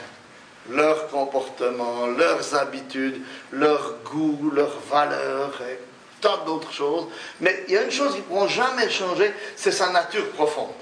leur 0.70 1.08
comportement, 1.08 2.06
leurs 2.06 2.54
habitudes, 2.54 3.20
leurs 3.52 3.96
goûts, 4.04 4.50
leurs 4.54 4.80
valeurs 4.90 5.60
et 5.70 5.78
tant 6.20 6.44
d'autres 6.44 6.72
choses. 6.72 7.06
Mais 7.40 7.64
il 7.68 7.74
y 7.74 7.76
a 7.76 7.82
une 7.82 7.90
chose 7.90 8.12
qu'ils 8.12 8.22
ne 8.22 8.28
pourront 8.28 8.48
jamais 8.48 8.88
changer, 8.88 9.32
c'est 9.56 9.72
sa 9.72 9.90
nature 9.90 10.30
profonde. 10.30 10.72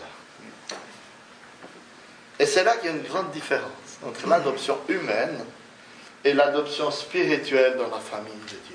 Et 2.39 2.47
c'est 2.47 2.65
là 2.65 2.77
qu'il 2.77 2.91
y 2.91 2.93
a 2.93 2.97
une 2.97 3.03
grande 3.03 3.31
différence 3.31 3.99
entre 4.07 4.29
l'adoption 4.29 4.79
humaine 4.89 5.45
et 6.25 6.33
l'adoption 6.33 6.91
spirituelle 6.91 7.77
dans 7.77 7.89
la 7.89 8.01
famille 8.01 8.33
de 8.33 8.57
Dieu. 8.69 8.72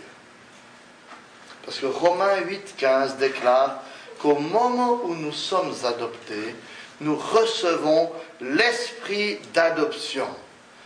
Parce 1.68 1.80
que 1.80 1.86
Romains 1.86 2.38
8, 2.46 2.76
15 2.78 3.18
déclare 3.18 3.84
qu'au 4.22 4.36
moment 4.36 5.02
où 5.04 5.14
nous 5.14 5.34
sommes 5.34 5.74
adoptés, 5.84 6.56
nous 7.02 7.18
recevons 7.18 8.10
l'esprit 8.40 9.38
d'adoption. 9.54 10.28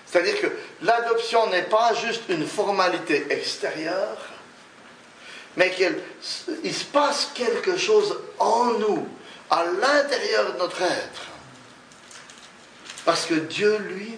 C'est-à-dire 0.08 0.42
que 0.42 0.48
l'adoption 0.82 1.46
n'est 1.52 1.70
pas 1.70 1.94
juste 1.94 2.24
une 2.30 2.48
formalité 2.48 3.28
extérieure, 3.30 4.18
mais 5.56 5.70
qu'il 5.70 6.74
se 6.74 6.86
passe 6.86 7.30
quelque 7.36 7.78
chose 7.78 8.18
en 8.40 8.66
nous, 8.80 9.08
à 9.52 9.64
l'intérieur 9.66 10.54
de 10.54 10.58
notre 10.58 10.82
être. 10.82 11.28
Parce 13.06 13.28
que 13.28 13.36
Dieu 13.36 13.78
lui-même 13.78 14.18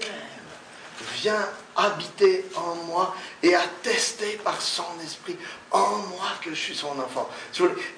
vient 1.15 1.49
habiter 1.75 2.45
en 2.55 2.75
moi 2.85 3.15
et 3.41 3.55
attester 3.55 4.39
par 4.43 4.61
son 4.61 4.85
esprit 5.03 5.37
en 5.71 5.97
moi 5.97 6.27
que 6.41 6.51
je 6.51 6.55
suis 6.55 6.75
son 6.75 6.99
enfant. 6.99 7.29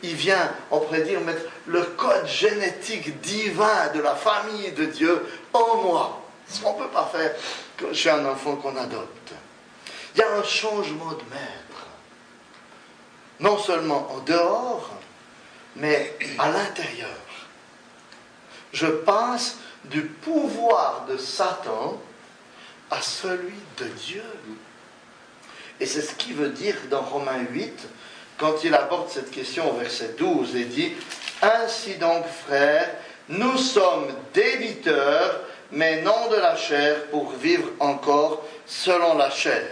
Il 0.04 0.16
vient, 0.16 0.52
on 0.72 0.80
pourrait 0.80 1.02
dire, 1.02 1.22
mettre 1.22 1.44
le 1.68 1.82
code 1.84 2.28
génétique 2.28 3.20
divin 3.22 3.90
de 3.94 4.00
la 4.00 4.16
famille 4.16 4.72
de 4.72 4.86
Dieu 4.86 5.26
en 5.54 5.78
moi. 5.78 6.22
Ce 6.48 6.62
qu'on 6.62 6.78
ne 6.78 6.84
peut 6.84 6.92
pas 6.92 7.12
faire 7.12 7.36
chez 7.94 8.10
un 8.10 8.26
enfant 8.26 8.56
qu'on 8.56 8.76
adopte. 8.78 9.34
Il 10.16 10.20
y 10.20 10.24
a 10.24 10.38
un 10.38 10.44
changement 10.44 11.12
de 11.12 11.24
maître. 11.30 11.88
Non 13.40 13.58
seulement 13.58 14.08
en 14.12 14.20
dehors, 14.20 14.90
mais 15.76 16.18
à 16.40 16.50
l'intérieur. 16.50 17.10
Je 18.72 18.88
passe 18.88 19.58
du 19.86 20.04
pouvoir 20.04 21.06
de 21.08 21.18
Satan 21.18 22.00
à 22.92 23.02
celui 23.02 23.60
de 23.78 23.86
Dieu. 23.86 24.24
Et 25.80 25.86
c'est 25.86 26.02
ce 26.02 26.16
qu'il 26.16 26.36
veut 26.36 26.50
dire 26.50 26.76
dans 26.90 27.02
Romains 27.02 27.46
8, 27.52 27.88
quand 28.38 28.64
il 28.64 28.74
aborde 28.74 29.10
cette 29.10 29.32
question 29.32 29.72
au 29.72 29.78
verset 29.78 30.16
12 30.18 30.56
et 30.56 30.66
dit, 30.66 30.94
Ainsi 31.42 31.96
donc, 31.96 32.26
frères, 32.46 32.90
nous 33.30 33.58
sommes 33.58 34.08
débiteurs, 34.34 35.42
mais 35.72 36.02
non 36.02 36.28
de 36.30 36.36
la 36.36 36.56
chair, 36.56 37.06
pour 37.06 37.32
vivre 37.32 37.70
encore 37.80 38.46
selon 38.66 39.18
la 39.18 39.30
chair. 39.30 39.68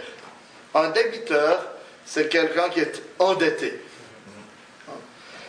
Un 0.74 0.90
débiteur, 0.90 1.64
c'est 2.04 2.28
quelqu'un 2.28 2.68
qui 2.68 2.80
est 2.80 3.02
endetté. 3.18 3.80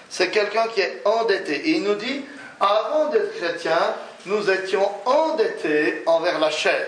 C'est 0.09 0.29
quelqu'un 0.29 0.67
qui 0.67 0.81
est 0.81 1.01
endetté. 1.03 1.55
Et 1.69 1.71
il 1.71 1.83
nous 1.83 1.95
dit, 1.95 2.23
avant 2.59 3.09
d'être 3.09 3.35
chrétien, 3.35 3.95
nous 4.25 4.49
étions 4.49 4.89
endettés 5.05 6.03
envers 6.05 6.39
la 6.39 6.51
chair. 6.51 6.87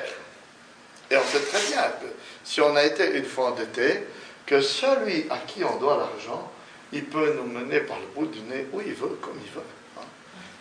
Et 1.10 1.18
on 1.18 1.24
sait 1.24 1.40
très 1.40 1.62
bien 1.72 1.84
que 1.84 2.08
si 2.44 2.62
on 2.62 2.76
a 2.76 2.84
été 2.84 3.18
une 3.18 3.26
fois 3.26 3.52
endetté, 3.52 4.04
que 4.46 4.62
celui 4.62 5.26
à 5.30 5.38
qui 5.38 5.64
on 5.64 5.78
doit 5.78 5.98
l'argent, 5.98 6.52
il 6.92 7.06
peut 7.06 7.34
nous 7.34 7.50
mener 7.50 7.82
par 7.82 7.98
le 8.00 8.08
bout 8.16 8.28
du 8.28 8.40
nez 8.42 8.68
où 8.72 8.82
il 8.82 8.94
veut, 8.94 9.18
comme 9.22 9.38
il 9.44 9.52
veut. 9.52 9.62
Hein. 9.98 10.06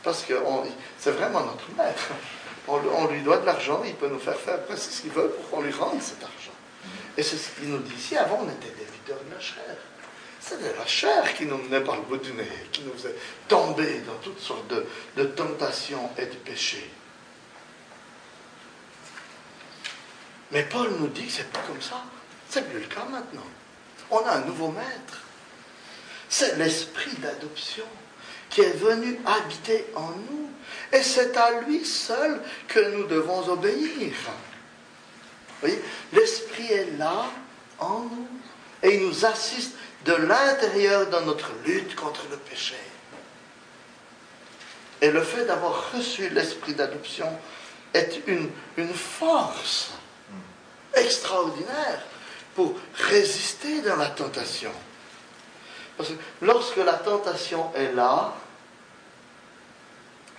Parce 0.03 0.23
que 0.23 0.35
c'est 0.99 1.13
vraiment 1.13 1.41
notre 1.41 1.69
maître. 1.77 2.11
On, 2.69 3.07
lui 3.07 3.23
doit 3.23 3.39
de 3.39 3.47
l'argent, 3.47 3.83
il 3.87 3.95
peut 3.95 4.09
nous 4.09 4.19
faire 4.19 4.37
faire 4.37 4.61
presque 4.65 4.91
ce 4.91 5.03
qu'il 5.03 5.13
veut 5.13 5.29
pour 5.29 5.51
qu'on 5.51 5.63
lui 5.63 5.73
rende 5.73 6.03
cet 6.03 6.23
argent. 6.23 6.53
Et 7.17 7.23
c'est 7.23 7.37
ce 7.37 7.51
qu'il 7.51 7.69
nous 7.69 7.79
dit 7.79 7.95
ici. 7.95 8.17
Avant, 8.17 8.41
on 8.43 8.51
était 8.51 8.75
des 8.77 8.85
videurs 8.85 9.23
de 9.25 9.35
la 9.35 9.41
chair. 9.41 9.77
C'était 10.41 10.77
la 10.77 10.87
chair 10.87 11.35
qui 11.35 11.47
nous 11.47 11.59
menait 11.59 11.81
par 11.81 11.97
le 11.97 12.03
bout 12.03 12.17
du 12.17 12.33
nez, 12.33 12.49
qui 12.73 12.83
nous 12.83 12.93
faisait 12.93 13.15
tomber 13.47 14.01
dans 14.01 14.17
toutes 14.23 14.41
sortes 14.41 14.73
de 15.17 15.25
tentations 15.25 16.11
et 16.19 16.27
de 16.27 16.35
péchés. 16.37 16.91
Mais 20.53 20.63
Paul 20.63 20.91
nous 21.01 21.09
dit 21.09 21.27
que 21.27 21.33
c'est 21.33 21.51
pas 21.51 21.63
comme 21.67 21.83
ça. 21.83 22.03
C'est 22.49 22.69
plus 22.69 22.81
le 22.81 22.87
cas 22.87 23.05
maintenant. 23.11 23.47
On 24.11 24.19
a 24.19 24.33
un 24.33 24.41
nouveau 24.43 24.69
maître. 24.69 25.23
C'est 26.29 26.57
l'esprit 26.57 27.15
d'adoption 27.19 27.85
qui 28.51 28.61
est 28.61 28.77
venu 28.77 29.19
habiter 29.27 29.87
en 29.95 30.11
nous. 30.11 30.51
Et 30.93 31.03
c'est 31.03 31.37
à 31.37 31.61
lui 31.63 31.85
seul 31.85 32.41
que 32.69 32.81
nous 32.97 33.05
devons 33.07 33.49
obéir. 33.49 34.13
Vous 35.49 35.61
voyez, 35.61 35.83
l'esprit 36.13 36.71
est 36.73 36.97
là 36.99 37.27
en 37.79 38.01
nous 38.01 38.29
et 38.83 38.97
il 38.97 39.07
nous 39.07 39.25
assiste 39.25 39.73
de 40.05 40.13
l'intérieur 40.13 41.07
dans 41.09 41.23
notre 41.23 41.51
lutte 41.65 41.97
contre 41.97 42.23
le 42.31 42.37
péché. 42.37 42.77
Et 45.01 45.11
le 45.11 45.23
fait 45.23 45.45
d'avoir 45.45 45.93
reçu 45.93 46.29
l'esprit 46.31 46.75
d'adoption 46.75 47.27
est 47.93 48.21
une, 48.27 48.51
une 48.77 48.95
force 48.95 49.91
extraordinaire 50.97 52.03
pour 52.55 52.75
résister 52.95 53.83
dans 53.83 53.97
la 53.97 54.09
tentation. 54.09 54.73
Parce 55.97 56.11
que 56.11 56.15
lorsque 56.43 56.77
la 56.77 56.95
tentation 56.95 57.73
est 57.75 57.93
là 57.93 58.33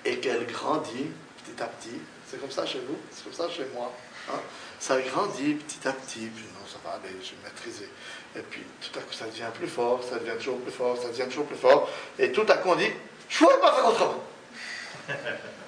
et 0.05 0.19
qu'elle 0.19 0.45
grandit 0.47 1.11
petit 1.43 1.61
à 1.63 1.67
petit, 1.67 1.99
c'est 2.29 2.39
comme 2.39 2.51
ça 2.51 2.65
chez 2.65 2.79
vous, 2.79 2.97
c'est 3.11 3.23
comme 3.23 3.33
ça 3.33 3.49
chez 3.49 3.65
moi, 3.73 3.91
hein, 4.29 4.39
ça 4.79 4.99
grandit 5.01 5.53
petit 5.53 5.87
à 5.87 5.93
petit, 5.93 6.27
puis 6.27 6.43
non, 6.53 6.67
ça 6.67 6.77
va 6.83 6.95
aller, 6.95 7.15
je 7.21 7.31
vais 7.31 7.43
maîtriser. 7.43 7.89
Et 8.35 8.41
puis 8.41 8.63
tout 8.81 8.99
à 8.99 9.01
coup, 9.01 9.13
ça 9.13 9.25
devient 9.25 9.49
plus 9.53 9.67
fort, 9.67 10.01
ça 10.03 10.19
devient 10.19 10.37
toujours 10.37 10.59
plus 10.59 10.71
fort, 10.71 10.97
ça 10.97 11.07
devient 11.09 11.25
toujours 11.25 11.45
plus 11.45 11.57
fort, 11.57 11.89
et 12.19 12.31
tout 12.31 12.45
à 12.47 12.57
coup, 12.57 12.69
on 12.69 12.75
dit, 12.75 12.91
je 13.29 13.43
ne 13.43 13.49
pouvais 13.49 13.61
pas 13.61 13.73
faire 13.73 13.87
autrement. 13.87 14.23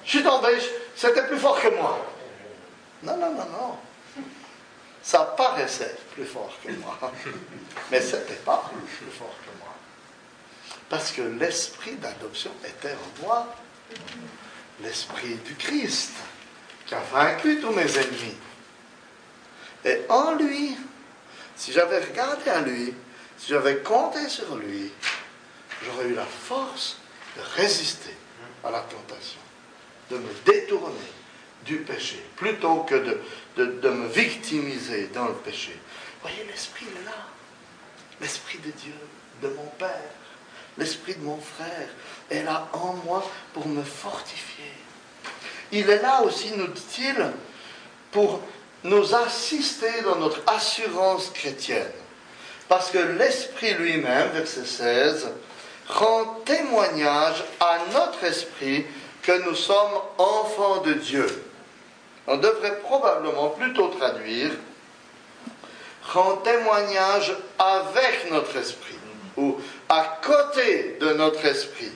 Je 0.04 0.10
suis 0.10 0.22
tombé, 0.22 0.48
c'était 0.94 1.26
plus 1.26 1.38
fort 1.38 1.60
que 1.60 1.68
moi. 1.68 1.98
Non, 3.02 3.16
non, 3.16 3.32
non, 3.32 3.46
non. 3.46 3.78
Ça 5.02 5.34
paraissait 5.36 5.96
plus 6.14 6.26
fort 6.26 6.52
que 6.62 6.70
moi, 6.72 6.98
mais 7.90 8.00
ce 8.00 8.16
n'était 8.16 8.34
pas 8.34 8.70
plus 8.70 9.10
fort 9.10 9.34
que 9.44 9.58
moi. 9.58 9.74
Parce 10.88 11.12
que 11.12 11.22
l'esprit 11.22 11.94
d'adoption 11.96 12.50
était 12.64 12.92
en 12.92 13.24
moi, 13.24 13.54
l'esprit 14.82 15.36
du 15.36 15.54
Christ, 15.54 16.12
qui 16.86 16.94
a 16.94 17.00
vaincu 17.12 17.60
tous 17.60 17.70
mes 17.70 17.96
ennemis. 17.96 18.36
Et 19.84 20.02
en 20.08 20.34
lui, 20.34 20.76
si 21.56 21.72
j'avais 21.72 22.00
regardé 22.00 22.50
à 22.50 22.60
lui, 22.60 22.94
si 23.38 23.48
j'avais 23.48 23.78
compté 23.78 24.28
sur 24.28 24.56
lui, 24.56 24.92
j'aurais 25.84 26.08
eu 26.08 26.14
la 26.14 26.26
force 26.26 26.98
de 27.36 27.42
résister 27.56 28.14
à 28.64 28.70
la 28.70 28.80
tentation, 28.80 29.40
de 30.10 30.18
me 30.18 30.28
détourner 30.44 30.94
du 31.64 31.78
péché, 31.78 32.24
plutôt 32.36 32.84
que 32.84 32.94
de, 32.94 33.64
de, 33.64 33.88
me 33.90 34.08
victimiser 34.08 35.08
dans 35.12 35.26
le 35.26 35.34
péché. 35.34 35.78
Voyez, 36.22 36.44
l'Esprit 36.50 36.86
est 36.86 37.04
là. 37.04 37.16
L'Esprit 38.20 38.58
de 38.58 38.70
Dieu, 38.70 38.94
de 39.42 39.48
mon 39.48 39.66
Père, 39.78 40.10
l'Esprit 40.78 41.14
de 41.14 41.22
mon 41.22 41.38
frère 41.38 41.88
est 42.30 42.42
là 42.42 42.68
en 42.72 42.94
moi 43.04 43.28
pour 43.52 43.66
me 43.66 43.82
fortifier. 43.82 44.72
Il 45.72 45.88
est 45.88 46.02
là 46.02 46.22
aussi, 46.22 46.52
nous 46.56 46.66
dit-il, 46.66 47.16
pour 48.10 48.40
nous 48.84 49.14
assister 49.14 50.02
dans 50.02 50.16
notre 50.16 50.42
assurance 50.46 51.30
chrétienne. 51.30 51.92
Parce 52.68 52.90
que 52.90 52.98
l'Esprit 52.98 53.74
lui-même, 53.74 54.30
verset 54.30 54.64
16, 54.64 55.28
rend 55.88 56.40
témoignage 56.44 57.44
à 57.58 57.78
notre 57.92 58.24
esprit 58.24 58.86
que 59.22 59.44
nous 59.44 59.54
sommes 59.54 60.00
enfants 60.18 60.78
de 60.78 60.94
Dieu. 60.94 61.26
On 62.26 62.36
devrait 62.36 62.78
probablement 62.80 63.50
plutôt 63.50 63.88
traduire 63.88 64.50
rend 66.12 66.36
témoignage 66.38 67.32
avec 67.58 68.30
notre 68.30 68.56
esprit 68.56 68.96
ou 69.36 69.56
à 69.88 70.18
côté 70.22 70.96
de 71.00 71.12
notre 71.12 71.44
esprit 71.44 71.92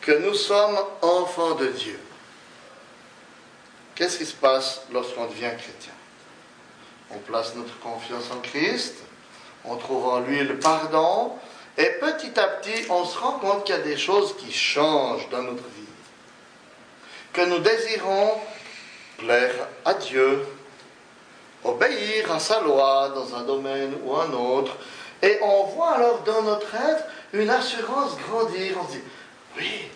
que 0.00 0.12
nous 0.12 0.34
sommes 0.34 0.78
enfants 1.02 1.54
de 1.54 1.66
Dieu. 1.68 1.98
Qu'est-ce 3.94 4.18
qui 4.18 4.26
se 4.26 4.34
passe 4.34 4.82
lorsqu'on 4.92 5.26
devient 5.26 5.52
chrétien? 5.56 5.92
On 7.10 7.18
place 7.18 7.54
notre 7.54 7.78
confiance 7.80 8.30
en 8.32 8.40
Christ, 8.40 8.96
on 9.64 9.76
trouve 9.76 10.06
en 10.06 10.20
lui 10.20 10.42
le 10.42 10.58
pardon, 10.58 11.32
et 11.76 11.86
petit 12.00 12.38
à 12.38 12.46
petit, 12.46 12.86
on 12.90 13.04
se 13.04 13.18
rend 13.18 13.38
compte 13.38 13.64
qu'il 13.64 13.74
y 13.74 13.78
a 13.78 13.82
des 13.82 13.96
choses 13.96 14.36
qui 14.36 14.52
changent 14.52 15.28
dans 15.30 15.42
notre 15.42 15.62
vie. 15.62 15.88
Que 17.32 17.42
nous 17.42 17.58
désirons 17.58 18.32
plaire 19.18 19.54
à 19.84 19.94
Dieu, 19.94 20.46
obéir 21.62 22.30
à 22.32 22.38
sa 22.38 22.60
loi 22.60 23.12
dans 23.14 23.34
un 23.34 23.42
domaine 23.42 23.94
ou 24.04 24.14
un 24.14 24.32
autre. 24.32 24.76
Et 25.22 25.38
on 25.42 25.64
voit 25.64 25.92
alors 25.92 26.20
dans 26.20 26.42
notre 26.42 26.74
être 26.74 27.04
une 27.32 27.50
assurance 27.50 28.16
grandir. 28.28 28.76
On 28.80 28.86
se 28.86 28.92
dit, 28.92 29.02
oui, 29.56 29.90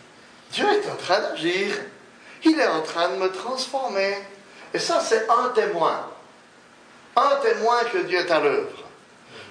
Dieu 0.53 0.67
est 0.67 0.91
en 0.91 0.97
train 0.97 1.21
d'agir. 1.21 1.75
Il 2.45 2.59
est 2.59 2.67
en 2.67 2.83
train 2.83 3.11
de 3.11 3.17
me 3.17 3.31
transformer. 3.31 4.17
Et 4.73 4.79
ça, 4.79 5.01
c'est 5.01 5.29
un 5.29 5.49
témoin. 5.51 6.09
Un 7.17 7.37
témoin 7.43 7.85
que 7.85 7.99
Dieu 7.99 8.19
est 8.19 8.31
à 8.31 8.41
l'œuvre. 8.41 8.88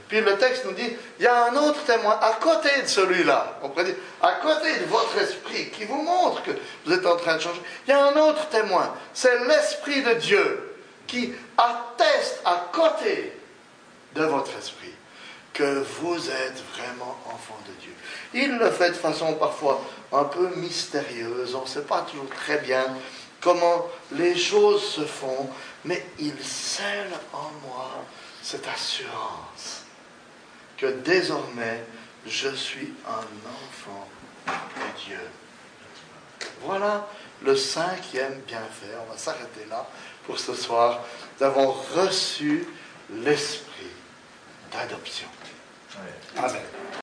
Puis 0.07 0.21
le 0.21 0.37
texte 0.37 0.65
nous 0.65 0.71
dit, 0.71 0.95
il 1.19 1.23
y 1.23 1.27
a 1.27 1.45
un 1.45 1.55
autre 1.55 1.83
témoin 1.83 2.17
à 2.21 2.33
côté 2.33 2.69
de 2.81 2.87
celui-là. 2.87 3.59
Dire, 3.83 3.95
à 4.21 4.33
côté 4.33 4.79
de 4.79 4.85
votre 4.85 5.17
esprit 5.17 5.69
qui 5.69 5.85
vous 5.85 6.01
montre 6.01 6.43
que 6.43 6.51
vous 6.85 6.93
êtes 6.93 7.05
en 7.05 7.17
train 7.17 7.35
de 7.35 7.41
changer. 7.41 7.61
Il 7.87 7.91
y 7.91 7.93
a 7.93 8.05
un 8.05 8.15
autre 8.15 8.47
témoin. 8.47 8.93
C'est 9.13 9.45
l'Esprit 9.45 10.03
de 10.03 10.13
Dieu 10.13 10.75
qui 11.07 11.33
atteste 11.57 12.41
à 12.45 12.67
côté 12.71 13.33
de 14.15 14.23
votre 14.23 14.51
esprit 14.57 14.93
que 15.53 15.83
vous 16.01 16.29
êtes 16.29 16.61
vraiment 16.75 17.17
enfant 17.25 17.57
de 17.67 17.73
Dieu. 17.81 17.93
Il 18.33 18.57
le 18.57 18.69
fait 18.69 18.89
de 18.89 18.95
façon 18.95 19.33
parfois 19.33 19.81
un 20.11 20.25
peu 20.25 20.49
mystérieuse, 20.55 21.55
on 21.55 21.63
ne 21.63 21.67
sait 21.67 21.81
pas 21.81 22.01
toujours 22.01 22.29
très 22.29 22.59
bien 22.59 22.85
comment 23.41 23.87
les 24.11 24.37
choses 24.37 24.83
se 24.83 25.01
font, 25.01 25.49
mais 25.85 26.05
il 26.19 26.33
scelle 26.43 27.11
en 27.33 27.51
moi 27.67 27.89
cette 28.41 28.67
assurance 28.67 29.76
que 30.77 30.85
désormais 30.85 31.83
je 32.25 32.49
suis 32.49 32.93
un 33.07 33.49
enfant 33.49 34.07
de 34.47 35.05
Dieu. 35.05 35.19
Voilà 36.61 37.07
le 37.43 37.55
cinquième 37.55 38.41
bienfait. 38.47 38.95
On 39.07 39.11
va 39.11 39.17
s'arrêter 39.17 39.65
là 39.69 39.87
pour 40.25 40.39
ce 40.39 40.53
soir. 40.53 41.03
Nous 41.39 41.45
avons 41.45 41.71
reçu 41.71 42.65
l'esprit 43.09 43.91
d'adoption. 44.71 45.27
Amen. 46.37 46.61